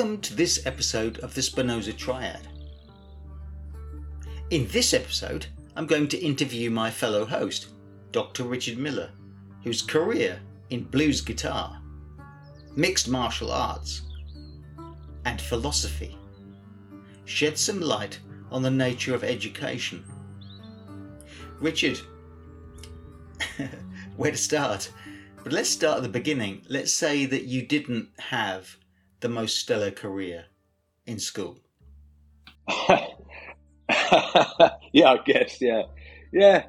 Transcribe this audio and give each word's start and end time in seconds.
Welcome 0.00 0.22
to 0.22 0.34
this 0.34 0.64
episode 0.64 1.18
of 1.18 1.34
the 1.34 1.42
Spinoza 1.42 1.92
Triad. 1.92 2.48
In 4.48 4.66
this 4.68 4.94
episode, 4.94 5.44
I'm 5.76 5.84
going 5.84 6.08
to 6.08 6.18
interview 6.18 6.70
my 6.70 6.90
fellow 6.90 7.26
host, 7.26 7.66
Dr. 8.10 8.44
Richard 8.44 8.78
Miller, 8.78 9.10
whose 9.62 9.82
career 9.82 10.40
in 10.70 10.84
blues 10.84 11.20
guitar, 11.20 11.82
mixed 12.74 13.10
martial 13.10 13.52
arts, 13.52 14.00
and 15.26 15.38
philosophy 15.38 16.16
shed 17.26 17.58
some 17.58 17.82
light 17.82 18.20
on 18.50 18.62
the 18.62 18.70
nature 18.70 19.14
of 19.14 19.22
education. 19.22 20.02
Richard, 21.60 22.00
where 24.16 24.30
to 24.30 24.38
start? 24.38 24.90
But 25.44 25.52
let's 25.52 25.68
start 25.68 25.98
at 25.98 26.02
the 26.04 26.08
beginning. 26.08 26.62
Let's 26.70 26.94
say 26.94 27.26
that 27.26 27.44
you 27.44 27.60
didn't 27.66 28.08
have 28.18 28.78
the 29.20 29.28
most 29.28 29.58
stellar 29.58 29.90
career 29.90 30.46
in 31.06 31.18
school. 31.18 31.58
yeah, 34.92 35.10
I 35.10 35.18
guess. 35.24 35.60
Yeah, 35.60 35.82
yeah. 36.32 36.64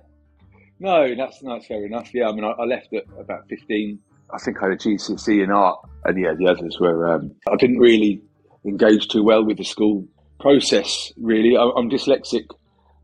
No, 0.79 1.13
that's 1.15 1.39
that's 1.39 1.67
fair 1.67 1.85
enough. 1.85 2.13
Yeah, 2.13 2.29
I 2.29 2.31
mean, 2.33 2.43
I, 2.43 2.51
I 2.51 2.65
left 2.65 2.93
at 2.93 3.03
about 3.19 3.47
fifteen. 3.47 3.99
I 4.33 4.37
think 4.39 4.57
I 4.61 4.67
had 4.67 4.73
a 4.73 4.77
GCSE 4.77 5.43
in 5.43 5.51
art, 5.51 5.79
and 6.05 6.19
yeah, 6.19 6.33
the 6.37 6.47
others 6.47 6.77
were. 6.79 7.13
Um, 7.13 7.35
I 7.51 7.55
didn't 7.55 7.79
really 7.79 8.21
engage 8.65 9.07
too 9.07 9.23
well 9.23 9.43
with 9.43 9.57
the 9.57 9.63
school 9.63 10.07
process. 10.39 11.11
Really, 11.17 11.57
I, 11.57 11.63
am 11.63 11.89
dyslexic, 11.89 12.45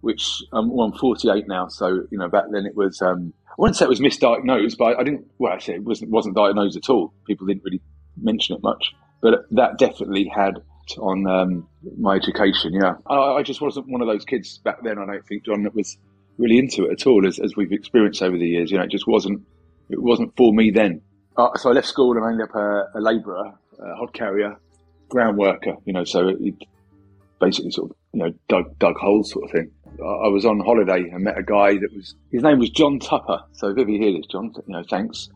which 0.01 0.25
I'm, 0.53 0.71
well, 0.71 0.87
I'm 0.87 0.97
48 0.97 1.47
now. 1.47 1.67
So 1.67 2.05
you 2.09 2.17
know, 2.17 2.27
back 2.27 2.45
then 2.51 2.65
it 2.65 2.75
was. 2.75 3.01
Um, 3.01 3.33
I 3.49 3.53
wouldn't 3.57 3.75
say 3.75 3.85
it 3.85 3.89
was 3.89 3.99
misdiagnosed, 3.99 4.77
but 4.77 4.99
I 4.99 5.03
didn't. 5.03 5.25
Well, 5.37 5.53
actually, 5.53 5.75
it 5.75 5.83
wasn't 5.83 6.11
wasn't 6.11 6.35
diagnosed 6.35 6.77
at 6.77 6.89
all. 6.89 7.13
People 7.25 7.47
didn't 7.47 7.63
really 7.63 7.81
mention 8.21 8.55
it 8.55 8.63
much, 8.63 8.93
but 9.21 9.45
that 9.51 9.77
definitely 9.77 10.31
had 10.33 10.61
on 10.97 11.27
um, 11.27 11.67
my 11.97 12.15
education. 12.15 12.73
Yeah, 12.73 12.93
I, 13.07 13.15
I, 13.15 13.43
just 13.43 13.59
wasn't 13.59 13.89
one 13.89 14.01
of 14.01 14.07
those 14.07 14.23
kids 14.23 14.59
back 14.59 14.81
then. 14.83 14.97
I 14.97 15.05
don't 15.05 15.25
think 15.27 15.43
John 15.43 15.63
that 15.63 15.75
was 15.75 15.97
really 16.37 16.57
into 16.57 16.85
it 16.85 17.01
at 17.01 17.07
all, 17.07 17.27
as, 17.27 17.39
as 17.39 17.55
we've 17.57 17.71
experienced 17.71 18.21
over 18.21 18.37
the 18.37 18.47
years. 18.47 18.71
You 18.71 18.77
know, 18.77 18.83
it 18.83 18.91
just 18.91 19.07
wasn't 19.07 19.41
it 19.89 20.01
wasn't 20.01 20.35
for 20.37 20.53
me 20.53 20.71
then. 20.71 21.01
Uh, 21.35 21.49
so 21.55 21.69
I 21.69 21.73
left 21.73 21.87
school 21.87 22.15
and 22.15 22.25
I 22.25 22.29
ended 22.29 22.49
up 22.49 22.55
a, 22.55 22.97
a 22.97 23.01
labourer, 23.01 23.53
a 23.79 23.95
hod 23.95 24.13
carrier, 24.13 24.57
ground 25.09 25.37
worker. 25.37 25.75
You 25.85 25.93
know, 25.93 26.03
so 26.03 26.29
it 26.29 26.55
basically 27.39 27.71
sort 27.71 27.91
of 27.91 27.97
you 28.13 28.23
know 28.23 28.33
dug 28.47 28.77
dug 28.79 28.95
holes 28.97 29.31
sort 29.31 29.45
of 29.45 29.51
thing. 29.51 29.71
I, 29.99 30.27
I 30.27 30.27
was 30.29 30.45
on 30.45 30.59
holiday 30.59 31.09
and 31.09 31.23
met 31.23 31.37
a 31.37 31.43
guy 31.43 31.73
that 31.77 31.93
was 31.93 32.15
his 32.31 32.43
name 32.43 32.59
was 32.59 32.69
John 32.69 32.99
Tupper. 32.99 33.41
So 33.53 33.69
if 33.69 33.77
you 33.77 33.99
hear 33.99 34.13
this, 34.13 34.27
John, 34.27 34.53
you 34.55 34.73
know, 34.73 34.83
thanks. 34.89 35.29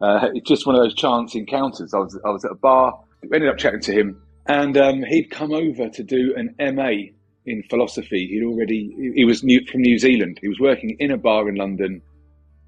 Uh, 0.00 0.28
it's 0.34 0.48
just 0.48 0.66
one 0.66 0.74
of 0.74 0.82
those 0.82 0.94
chance 0.94 1.34
encounters. 1.34 1.94
I 1.94 1.98
was 1.98 2.18
I 2.24 2.30
was 2.30 2.44
at 2.44 2.52
a 2.52 2.56
bar, 2.56 2.98
ended 3.32 3.48
up 3.48 3.58
chatting 3.58 3.80
to 3.80 3.92
him, 3.92 4.22
and 4.46 4.76
um, 4.76 5.02
he'd 5.02 5.30
come 5.30 5.52
over 5.52 5.88
to 5.88 6.02
do 6.02 6.34
an 6.36 6.54
MA 6.74 7.10
in 7.44 7.62
philosophy. 7.70 8.26
He'd 8.26 8.44
already 8.44 9.12
he 9.14 9.24
was 9.24 9.42
new, 9.42 9.64
from 9.66 9.82
New 9.82 9.98
Zealand. 9.98 10.38
He 10.40 10.48
was 10.48 10.60
working 10.60 10.96
in 10.98 11.10
a 11.10 11.16
bar 11.16 11.48
in 11.48 11.54
London, 11.54 12.02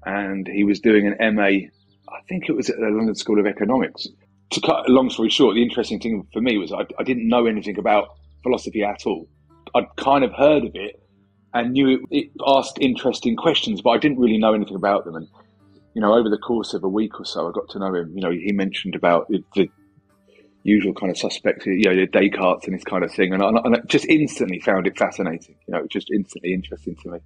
and 0.05 0.47
he 0.47 0.63
was 0.63 0.79
doing 0.79 1.07
an 1.07 1.35
MA. 1.35 1.67
I 2.11 2.21
think 2.27 2.49
it 2.49 2.53
was 2.53 2.69
at 2.69 2.77
the 2.77 2.87
London 2.89 3.15
School 3.15 3.39
of 3.39 3.45
Economics. 3.45 4.07
To 4.51 4.61
cut 4.61 4.89
a 4.89 4.91
long 4.91 5.09
story 5.09 5.29
short, 5.29 5.55
the 5.55 5.61
interesting 5.61 5.99
thing 5.99 6.27
for 6.33 6.41
me 6.41 6.57
was 6.57 6.71
I, 6.71 6.85
I 6.97 7.03
didn't 7.03 7.27
know 7.27 7.45
anything 7.45 7.77
about 7.77 8.09
philosophy 8.41 8.83
at 8.83 9.05
all. 9.05 9.27
I'd 9.75 9.95
kind 9.97 10.23
of 10.23 10.33
heard 10.33 10.65
of 10.65 10.71
it 10.73 10.99
and 11.53 11.73
knew 11.73 11.89
it, 11.89 11.99
it 12.09 12.31
asked 12.47 12.79
interesting 12.81 13.35
questions, 13.35 13.81
but 13.81 13.91
I 13.91 13.97
didn't 13.97 14.17
really 14.17 14.39
know 14.39 14.53
anything 14.53 14.75
about 14.75 15.05
them. 15.05 15.15
And 15.15 15.27
you 15.93 16.01
know, 16.01 16.13
over 16.13 16.29
the 16.29 16.37
course 16.37 16.73
of 16.73 16.83
a 16.83 16.89
week 16.89 17.19
or 17.19 17.25
so, 17.25 17.47
I 17.47 17.51
got 17.51 17.69
to 17.69 17.79
know 17.79 17.93
him. 17.93 18.11
You 18.15 18.21
know, 18.21 18.31
he 18.31 18.51
mentioned 18.51 18.95
about 18.95 19.27
the 19.29 19.69
usual 20.63 20.93
kind 20.93 21.11
of 21.11 21.17
suspects, 21.17 21.65
you 21.65 21.83
know, 21.83 22.05
Descartes 22.05 22.65
and 22.65 22.75
this 22.75 22.83
kind 22.83 23.03
of 23.03 23.11
thing, 23.11 23.33
and 23.33 23.41
I, 23.41 23.47
and 23.47 23.75
I 23.75 23.79
just 23.87 24.05
instantly 24.05 24.59
found 24.59 24.87
it 24.87 24.97
fascinating. 24.97 25.55
You 25.67 25.73
know, 25.73 25.87
just 25.87 26.09
instantly 26.11 26.53
interesting 26.53 26.95
to 27.03 27.11
me. 27.11 27.19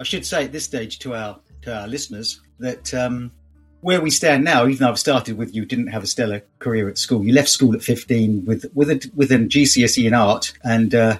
I 0.00 0.04
should 0.04 0.26
say 0.26 0.44
at 0.44 0.52
this 0.52 0.64
stage 0.64 0.98
to 1.00 1.14
our 1.14 1.40
to 1.62 1.80
our 1.80 1.86
listeners 1.86 2.40
that 2.58 2.92
um, 2.92 3.32
where 3.80 4.00
we 4.00 4.10
stand 4.10 4.44
now, 4.44 4.66
even 4.66 4.78
though 4.78 4.90
I've 4.90 4.98
started 4.98 5.36
with 5.38 5.54
you, 5.54 5.64
didn't 5.64 5.88
have 5.88 6.02
a 6.02 6.06
stellar 6.06 6.42
career 6.58 6.88
at 6.88 6.98
school. 6.98 7.24
You 7.24 7.32
left 7.32 7.48
school 7.48 7.74
at 7.74 7.82
fifteen 7.82 8.44
with 8.44 8.66
with 8.74 8.90
a 8.90 9.10
with 9.14 9.30
a 9.30 9.36
GCSE 9.36 10.06
in 10.06 10.14
art, 10.14 10.52
and 10.64 10.94
uh, 10.94 11.18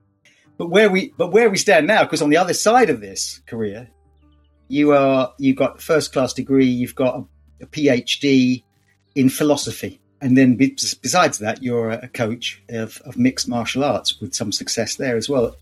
but 0.58 0.68
where 0.68 0.90
we 0.90 1.14
but 1.16 1.32
where 1.32 1.48
we 1.48 1.58
stand 1.58 1.86
now, 1.86 2.02
because 2.02 2.22
on 2.22 2.30
the 2.30 2.36
other 2.36 2.54
side 2.54 2.90
of 2.90 3.00
this 3.00 3.40
career, 3.46 3.88
you 4.68 4.92
are 4.92 5.32
you've 5.38 5.56
got 5.56 5.80
first 5.80 6.12
class 6.12 6.32
degree, 6.32 6.66
you've 6.66 6.96
got 6.96 7.16
a, 7.16 7.64
a 7.64 7.66
PhD 7.66 8.64
in 9.14 9.28
philosophy 9.28 10.01
and 10.22 10.38
then 10.38 10.54
besides 10.54 11.38
that, 11.38 11.64
you're 11.64 11.90
a 11.90 12.08
coach 12.08 12.62
of, 12.68 13.02
of, 13.04 13.18
mixed 13.18 13.48
martial 13.48 13.82
arts 13.82 14.20
with 14.20 14.34
some 14.34 14.52
success 14.52 14.94
there 14.94 15.16
as 15.16 15.28
well. 15.28 15.56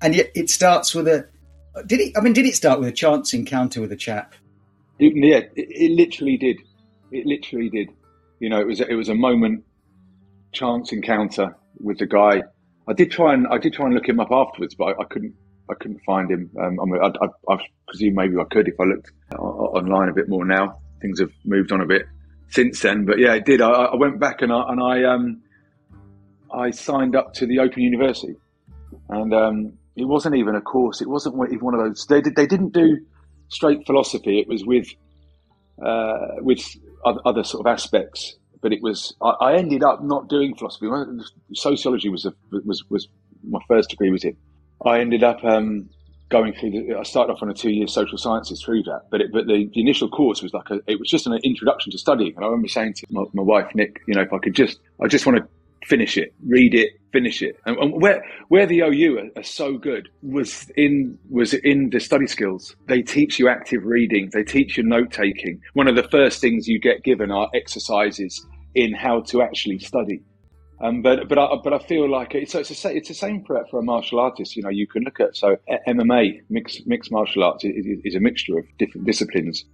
And 0.00 0.14
yet, 0.14 0.30
it 0.34 0.48
starts 0.48 0.94
with 0.94 1.06
a. 1.06 1.28
Did 1.84 2.00
it? 2.00 2.12
I 2.16 2.22
mean, 2.22 2.32
did 2.32 2.46
it 2.46 2.54
start 2.54 2.80
with 2.80 2.88
a 2.88 2.92
chance 2.92 3.34
encounter 3.34 3.82
with 3.82 3.92
a 3.92 3.96
chap? 3.96 4.34
It, 4.98 5.12
yeah, 5.14 5.40
it, 5.54 5.68
it, 5.68 5.90
literally 5.92 6.38
did. 6.38 6.56
It 7.12 7.26
literally 7.26 7.68
did. 7.68 7.90
You 8.40 8.48
know, 8.48 8.58
it 8.58 8.66
was 8.66 8.80
it 8.80 8.94
was 8.94 9.10
a 9.10 9.14
moment, 9.14 9.64
chance 10.52 10.92
encounter 10.92 11.54
with 11.78 11.98
the 11.98 12.06
guy. 12.06 12.42
I 12.88 12.94
did 12.94 13.10
try 13.10 13.34
and 13.34 13.46
I 13.48 13.58
did 13.58 13.74
try 13.74 13.84
and 13.84 13.94
look 13.94 14.08
him 14.08 14.18
up 14.18 14.32
afterwards, 14.32 14.74
but 14.74 14.84
I, 14.84 15.02
I 15.02 15.04
couldn't 15.04 15.34
I 15.70 15.74
couldn't 15.74 16.00
find 16.06 16.30
him. 16.30 16.50
Um, 16.58 16.80
I, 16.80 16.84
mean, 16.86 17.02
I, 17.02 17.24
I, 17.24 17.54
I 17.54 17.58
presume 17.86 18.14
maybe 18.14 18.36
I 18.38 18.44
could 18.44 18.66
if 18.66 18.80
I 18.80 18.84
looked 18.84 19.12
online 19.38 20.08
a 20.08 20.14
bit 20.14 20.30
more 20.30 20.46
now. 20.46 20.78
Things 21.02 21.20
have 21.20 21.32
moved 21.44 21.70
on 21.70 21.82
a 21.82 21.86
bit 21.86 22.06
since 22.48 22.80
then. 22.80 23.04
But 23.04 23.18
yeah, 23.18 23.34
it 23.34 23.44
did. 23.44 23.60
I, 23.60 23.70
I 23.70 23.96
went 23.96 24.18
back 24.18 24.42
and 24.42 24.52
I, 24.52 24.64
and 24.68 24.82
I, 24.82 25.04
um, 25.04 25.42
I 26.52 26.70
signed 26.70 27.16
up 27.16 27.34
to 27.34 27.46
the 27.46 27.58
Open 27.58 27.82
University, 27.82 28.36
and 29.08 29.34
um, 29.34 29.72
it 29.96 30.04
wasn't 30.04 30.36
even 30.36 30.54
a 30.54 30.60
course. 30.60 31.00
It 31.00 31.08
wasn't 31.08 31.36
even 31.48 31.64
one 31.64 31.74
of 31.74 31.80
those. 31.80 32.06
They 32.06 32.20
did, 32.20 32.36
they 32.36 32.46
didn't 32.46 32.72
do 32.72 32.98
straight 33.48 33.86
philosophy. 33.86 34.40
It 34.40 34.48
was 34.48 34.64
with 34.64 34.88
uh, 35.84 36.36
with 36.38 36.64
other 37.04 37.44
sort 37.44 37.66
of 37.66 37.72
aspects. 37.72 38.36
But 38.62 38.72
it 38.72 38.82
was. 38.82 39.14
I, 39.22 39.30
I 39.40 39.56
ended 39.56 39.82
up 39.82 40.02
not 40.02 40.28
doing 40.28 40.54
philosophy. 40.56 40.86
Sociology 41.54 42.08
was 42.08 42.24
a, 42.24 42.32
was 42.64 42.84
was 42.88 43.08
my 43.44 43.60
first 43.68 43.90
degree 43.90 44.10
was 44.10 44.24
in. 44.24 44.36
I 44.84 45.00
ended 45.00 45.22
up 45.22 45.44
um, 45.44 45.88
going 46.28 46.52
through 46.54 46.70
the, 46.70 46.96
I 46.98 47.02
started 47.04 47.32
off 47.32 47.42
on 47.42 47.50
a 47.50 47.54
two 47.54 47.70
year 47.70 47.86
social 47.86 48.18
sciences 48.18 48.62
through 48.62 48.82
that, 48.84 49.02
but 49.10 49.20
it, 49.20 49.32
but 49.32 49.46
the, 49.46 49.68
the, 49.72 49.80
initial 49.80 50.08
course 50.08 50.42
was 50.42 50.52
like 50.52 50.70
a, 50.70 50.80
it 50.86 50.98
was 50.98 51.08
just 51.08 51.26
an 51.26 51.34
introduction 51.44 51.92
to 51.92 51.98
studying. 51.98 52.34
And 52.34 52.44
I 52.44 52.48
remember 52.48 52.68
saying 52.68 52.94
to 52.94 53.06
my, 53.10 53.24
my 53.32 53.42
wife, 53.42 53.74
Nick, 53.74 54.00
you 54.06 54.14
know, 54.14 54.22
if 54.22 54.32
I 54.32 54.38
could 54.38 54.54
just, 54.54 54.80
I 55.02 55.06
just 55.06 55.26
want 55.26 55.38
to 55.38 55.48
finish 55.86 56.16
it, 56.16 56.34
read 56.44 56.74
it, 56.74 56.90
finish 57.12 57.42
it. 57.42 57.56
And, 57.64 57.78
and 57.78 58.02
where, 58.02 58.24
where 58.48 58.66
the 58.66 58.80
OU 58.80 59.18
are, 59.18 59.40
are, 59.40 59.44
so 59.44 59.78
good 59.78 60.08
was 60.22 60.68
in, 60.76 61.16
was 61.30 61.54
in 61.54 61.90
the 61.90 62.00
study 62.00 62.26
skills. 62.26 62.74
They 62.88 63.02
teach 63.02 63.38
you 63.38 63.48
active 63.48 63.84
reading. 63.84 64.30
They 64.32 64.42
teach 64.42 64.76
you 64.76 64.82
note 64.82 65.12
taking. 65.12 65.60
One 65.74 65.86
of 65.86 65.94
the 65.94 66.08
first 66.10 66.40
things 66.40 66.66
you 66.66 66.80
get 66.80 67.04
given 67.04 67.30
are 67.30 67.48
exercises 67.54 68.44
in 68.74 68.94
how 68.94 69.20
to 69.20 69.42
actually 69.42 69.78
study. 69.78 70.22
Um, 70.80 71.00
but 71.02 71.28
but 71.28 71.38
I, 71.38 71.48
but 71.62 71.72
I 71.72 71.78
feel 71.78 72.10
like 72.10 72.34
it's 72.34 72.54
it's, 72.54 72.84
a, 72.84 72.94
it's 72.94 73.08
the 73.08 73.14
same 73.14 73.44
for, 73.44 73.64
for 73.70 73.78
a 73.78 73.82
martial 73.82 74.20
artist. 74.20 74.56
You 74.56 74.62
know, 74.62 74.68
you 74.68 74.86
can 74.86 75.04
look 75.04 75.20
at 75.20 75.36
so 75.36 75.56
MMA 75.88 76.42
mixed 76.50 76.86
mixed 76.86 77.10
martial 77.10 77.44
arts 77.44 77.64
is, 77.64 77.86
is 78.04 78.14
a 78.14 78.20
mixture 78.20 78.58
of 78.58 78.66
different 78.78 79.06
disciplines. 79.06 79.64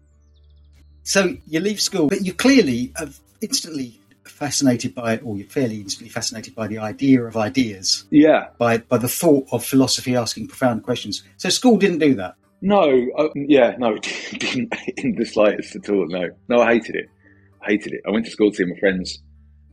So 1.03 1.37
you 1.49 1.59
leave 1.61 1.81
school, 1.81 2.09
but 2.09 2.25
you 2.25 2.33
clearly 2.33 2.93
are 3.01 3.09
instantly 3.41 3.99
fascinated 4.25 4.95
by, 4.95 5.15
it, 5.15 5.23
or 5.25 5.37
you're 5.37 5.49
fairly 5.49 5.81
instantly 5.81 6.09
fascinated 6.09 6.55
by 6.55 6.69
the 6.69 6.79
idea 6.79 7.23
of 7.25 7.37
ideas. 7.37 8.05
Yeah. 8.11 8.49
By 8.59 8.79
by 8.79 8.99
the 8.99 9.09
thought 9.09 9.47
of 9.51 9.65
philosophy 9.65 10.15
asking 10.15 10.49
profound 10.49 10.85
questions. 10.85 11.25
So 11.37 11.49
school 11.49 11.79
didn't 11.79 11.99
do 11.99 12.15
that. 12.15 12.37
No. 12.61 13.09
Uh, 13.19 13.29
yeah. 13.35 13.75
No. 13.79 13.97
It 14.33 14.39
didn't 14.39 14.75
in 14.99 15.17
the 15.17 15.27
slightest 15.27 15.75
at 15.75 15.89
all. 15.89 16.07
No. 16.07 16.31
No. 16.49 16.61
I 16.61 16.75
hated 16.75 16.95
it. 16.95 17.09
I 17.61 17.73
hated 17.73 17.93
it. 17.95 18.03
I 18.07 18.11
went 18.11 18.25
to 18.27 18.31
school 18.31 18.51
to 18.51 18.57
see 18.57 18.65
my 18.65 18.79
friends 18.79 19.19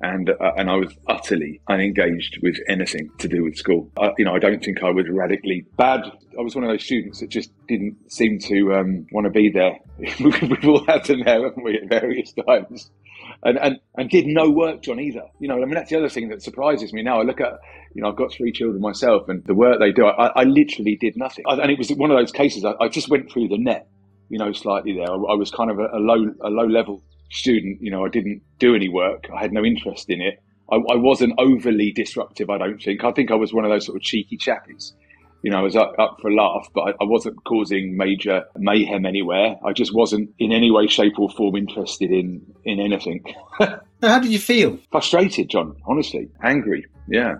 and 0.01 0.30
uh, 0.30 0.51
and 0.57 0.69
I 0.69 0.75
was 0.75 0.96
utterly 1.07 1.62
unengaged 1.68 2.40
with 2.42 2.57
anything 2.68 3.10
to 3.19 3.28
do 3.28 3.44
with 3.44 3.56
school. 3.56 3.92
I, 3.98 4.12
you 4.18 4.25
know, 4.25 4.34
I 4.34 4.40
don't 4.40 4.63
think 4.63 4.81
I 4.81 4.92
was 4.92 5.06
radically 5.10 5.66
bad. 5.78 6.01
I 6.38 6.42
was 6.42 6.56
one 6.56 6.63
of 6.63 6.69
those 6.69 6.84
students 6.84 7.19
that 7.19 7.30
just 7.30 7.51
didn't 7.68 8.12
seem 8.12 8.40
to 8.40 8.74
um, 8.75 9.06
want 9.12 9.25
to 9.25 9.31
be 9.31 9.50
there. 9.50 9.78
We've 10.00 10.66
all 10.68 10.86
had 10.86 11.06
them 11.06 11.24
there, 11.25 11.44
haven't 11.44 11.63
we, 11.63 11.75
at 11.75 11.90
various 11.90 12.34
times. 12.48 12.90
And, 13.44 13.57
and 13.60 13.80
and 13.96 14.10
did 14.10 14.25
no 14.25 14.50
work, 14.50 14.81
John, 14.81 15.00
either. 15.00 15.24
You 15.40 15.50
know, 15.50 15.56
I 15.56 15.66
mean, 15.66 15.74
that's 15.74 15.90
the 15.90 15.98
other 15.98 16.10
thing 16.10 16.30
that 16.30 16.42
surprises 16.42 16.94
me 16.94 17.04
now. 17.04 17.19
I 17.19 17.24
look 17.24 17.42
at, 17.42 17.60
you 17.94 18.02
know, 18.02 18.10
I've 18.10 18.18
got 18.18 18.31
three 18.31 18.52
children 18.52 18.81
myself, 18.81 19.28
and 19.28 19.44
the 19.45 19.54
work 19.54 19.80
they 19.80 19.92
do, 19.92 20.06
I, 20.06 20.28
I 20.28 20.44
literally 20.44 20.98
did 21.00 21.18
nothing. 21.18 21.44
I, 21.48 21.56
and 21.56 21.72
it 21.72 21.78
was 21.78 21.90
one 21.92 22.10
of 22.10 22.18
those 22.18 22.31
cases. 22.31 22.63
I, 22.63 22.74
I, 22.80 22.88
just 22.88 23.10
went 23.10 23.31
through 23.31 23.50
the 23.50 23.57
net, 23.57 23.88
you 24.30 24.40
know, 24.40 24.52
slightly 24.54 24.94
there. 24.94 25.12
I, 25.12 25.36
was 25.36 25.52
kind 25.52 25.69
of 25.69 25.80
a, 25.80 25.88
a 25.94 26.00
low 26.00 26.25
a 26.42 26.50
low 26.50 26.66
level 26.66 27.04
student, 27.31 27.80
you 27.81 27.92
know, 27.92 28.06
I 28.06 28.10
didn't 28.10 28.42
do 28.60 28.76
any 28.76 28.90
work. 28.90 29.28
I 29.36 29.42
had 29.42 29.54
no 29.54 29.64
interest 29.64 30.10
in 30.10 30.22
it. 30.22 30.42
I, 30.72 30.76
I, 30.76 30.96
wasn't 30.96 31.34
overly 31.38 31.92
disruptive, 31.92 32.50
I 32.50 32.58
don't 32.58 32.81
think. 32.81 33.04
I 33.04 33.12
think 33.12 33.31
I 33.31 33.36
was 33.36 33.54
one 33.54 33.66
of 33.66 33.72
those 33.72 33.86
sort 33.86 33.96
of 33.96 34.04
cheeky 34.04 34.38
chappies 34.38 34.94
You 35.42 35.50
know, 35.50 35.58
I 35.58 35.62
was 35.62 35.76
up, 35.76 35.96
up 35.98 36.18
for 36.22 36.30
a 36.30 36.36
laugh, 36.36 36.68
but 36.76 36.81
I, 36.81 36.90
I, 36.92 37.06
wasn't 37.06 37.44
causing 37.44 37.98
major 37.98 38.44
mayhem 38.56 39.06
anywhere. 39.06 39.56
I 39.66 39.74
just 39.74 39.94
wasn't 39.94 40.30
in 40.38 40.52
any 40.52 40.70
way, 40.70 40.88
shape, 40.88 41.18
or 41.18 41.30
form 41.30 41.56
interested 41.56 42.12
in 42.12 42.42
in 42.66 42.80
anything. 42.80 43.24
How 44.02 44.20
did 44.20 44.31
you 44.31 44.40
feel? 44.40 44.78
Frustrated, 44.92 45.50
John. 45.50 45.76
Honestly, 45.88 46.30
angry. 46.44 46.86
Yeah. 47.08 47.36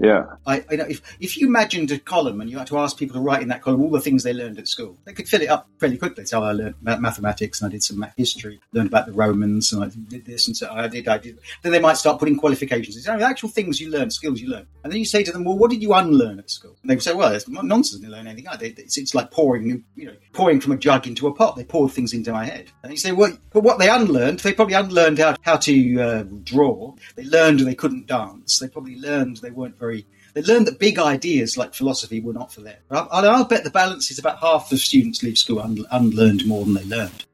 Yeah. 0.00 0.26
I, 0.46 0.64
I 0.70 0.76
know 0.76 0.84
if, 0.84 1.02
if 1.20 1.36
you 1.36 1.46
imagined 1.46 1.90
a 1.90 1.98
column 1.98 2.40
and 2.40 2.50
you 2.50 2.58
had 2.58 2.66
to 2.68 2.78
ask 2.78 2.96
people 2.96 3.14
to 3.14 3.20
write 3.20 3.42
in 3.42 3.48
that 3.48 3.62
column 3.62 3.82
all 3.82 3.90
the 3.90 4.00
things 4.00 4.22
they 4.22 4.32
learned 4.32 4.58
at 4.58 4.68
school, 4.68 4.96
they 5.04 5.12
could 5.12 5.28
fill 5.28 5.42
it 5.42 5.48
up 5.48 5.68
fairly 5.78 5.96
quickly. 5.96 6.24
So 6.24 6.42
I 6.42 6.52
learned 6.52 6.76
mathematics 6.82 7.60
and 7.60 7.68
I 7.68 7.72
did 7.72 7.82
some 7.82 8.06
history, 8.16 8.60
learned 8.72 8.88
about 8.88 9.06
the 9.06 9.12
Romans 9.12 9.72
and 9.72 9.84
I 9.84 9.88
did 9.88 10.24
this 10.24 10.46
and 10.46 10.56
so 10.56 10.70
I 10.70 10.88
did, 10.88 11.08
I 11.08 11.18
did. 11.18 11.38
Then 11.62 11.72
they 11.72 11.80
might 11.80 11.96
start 11.96 12.18
putting 12.18 12.36
qualifications. 12.36 12.96
It's 12.96 13.06
the 13.06 13.12
actual 13.12 13.48
things 13.48 13.80
you 13.80 13.90
learn, 13.90 14.10
skills 14.10 14.40
you 14.40 14.48
learn. 14.48 14.66
And 14.84 14.92
then 14.92 14.98
you 14.98 15.04
say 15.06 15.22
to 15.24 15.32
them, 15.32 15.44
well, 15.44 15.58
what 15.58 15.70
did 15.70 15.82
you 15.82 15.92
unlearn 15.94 16.38
at 16.38 16.50
school? 16.50 16.76
And 16.82 16.90
they 16.90 16.94
would 16.94 17.02
say, 17.02 17.14
well, 17.14 17.32
it's 17.32 17.48
nonsense. 17.48 18.02
They 18.02 18.08
learn 18.08 18.26
anything. 18.26 18.52
It's, 18.60 18.98
it's 18.98 19.14
like 19.14 19.30
pouring, 19.30 19.84
you 19.96 20.06
know, 20.06 20.14
pouring 20.32 20.60
from 20.60 20.72
a 20.72 20.76
jug 20.76 21.06
into 21.06 21.26
a 21.26 21.34
pot. 21.34 21.56
They 21.56 21.64
pour 21.64 21.88
things 21.88 22.12
into 22.12 22.32
my 22.32 22.44
head. 22.44 22.70
And 22.82 22.92
you 22.92 22.98
say, 22.98 23.12
well, 23.12 23.36
but 23.52 23.62
what 23.62 23.78
they 23.78 23.88
unlearned, 23.88 24.40
they 24.40 24.52
probably 24.52 24.74
unlearned 24.74 25.18
how, 25.18 25.36
how 25.42 25.56
to 25.56 26.00
uh, 26.00 26.24
draw. 26.44 26.94
They 27.16 27.24
learned 27.24 27.60
they 27.60 27.74
couldn't 27.74 28.06
dance. 28.06 28.58
They 28.58 28.68
probably 28.68 28.96
learned 28.96 29.38
they 29.38 29.50
weren't 29.50 29.78
very 29.78 29.87
they 30.34 30.42
learned 30.42 30.66
that 30.66 30.78
big 30.78 30.98
ideas 30.98 31.56
like 31.56 31.74
philosophy 31.74 32.20
were 32.20 32.32
not 32.32 32.52
for 32.52 32.60
them. 32.60 32.76
I'll, 32.90 33.08
I'll 33.10 33.44
bet 33.44 33.64
the 33.64 33.70
balance 33.70 34.10
is 34.10 34.18
about 34.18 34.38
half 34.38 34.70
the 34.70 34.78
students 34.78 35.22
leave 35.22 35.38
school 35.38 35.60
un- 35.60 35.86
unlearned 35.90 36.46
more 36.46 36.64
than 36.64 36.74
they 36.74 36.84
learned. 36.84 37.24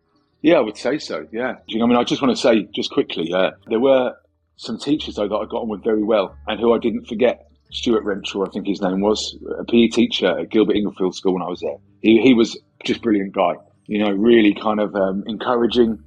Yeah, 0.42 0.56
I 0.56 0.60
would 0.60 0.76
say 0.76 0.98
so. 0.98 1.26
Yeah. 1.32 1.56
I 1.70 1.86
mean, 1.86 1.96
I 1.96 2.04
just 2.04 2.22
want 2.22 2.36
to 2.36 2.40
say, 2.40 2.68
just 2.74 2.90
quickly, 2.90 3.32
uh, 3.32 3.52
there 3.68 3.80
were 3.80 4.14
some 4.56 4.78
teachers, 4.78 5.16
though, 5.16 5.28
that 5.28 5.34
I 5.34 5.44
got 5.46 5.62
on 5.62 5.68
with 5.68 5.82
very 5.82 6.02
well 6.02 6.36
and 6.46 6.60
who 6.60 6.72
I 6.74 6.78
didn't 6.78 7.06
forget. 7.06 7.50
Stuart 7.70 8.04
Renshaw, 8.04 8.46
I 8.46 8.50
think 8.50 8.66
his 8.66 8.80
name 8.80 9.00
was, 9.00 9.36
a 9.58 9.64
PE 9.64 9.88
teacher 9.88 10.38
at 10.38 10.50
Gilbert 10.50 10.76
Inglefield 10.76 11.14
School 11.14 11.34
when 11.34 11.42
I 11.42 11.48
was 11.48 11.60
there. 11.60 11.76
He, 12.02 12.20
he 12.20 12.34
was 12.34 12.58
just 12.84 13.02
brilliant 13.02 13.32
guy, 13.32 13.54
you 13.86 13.98
know, 13.98 14.10
really 14.10 14.54
kind 14.54 14.80
of 14.80 14.94
um, 14.94 15.24
encouraging, 15.26 15.98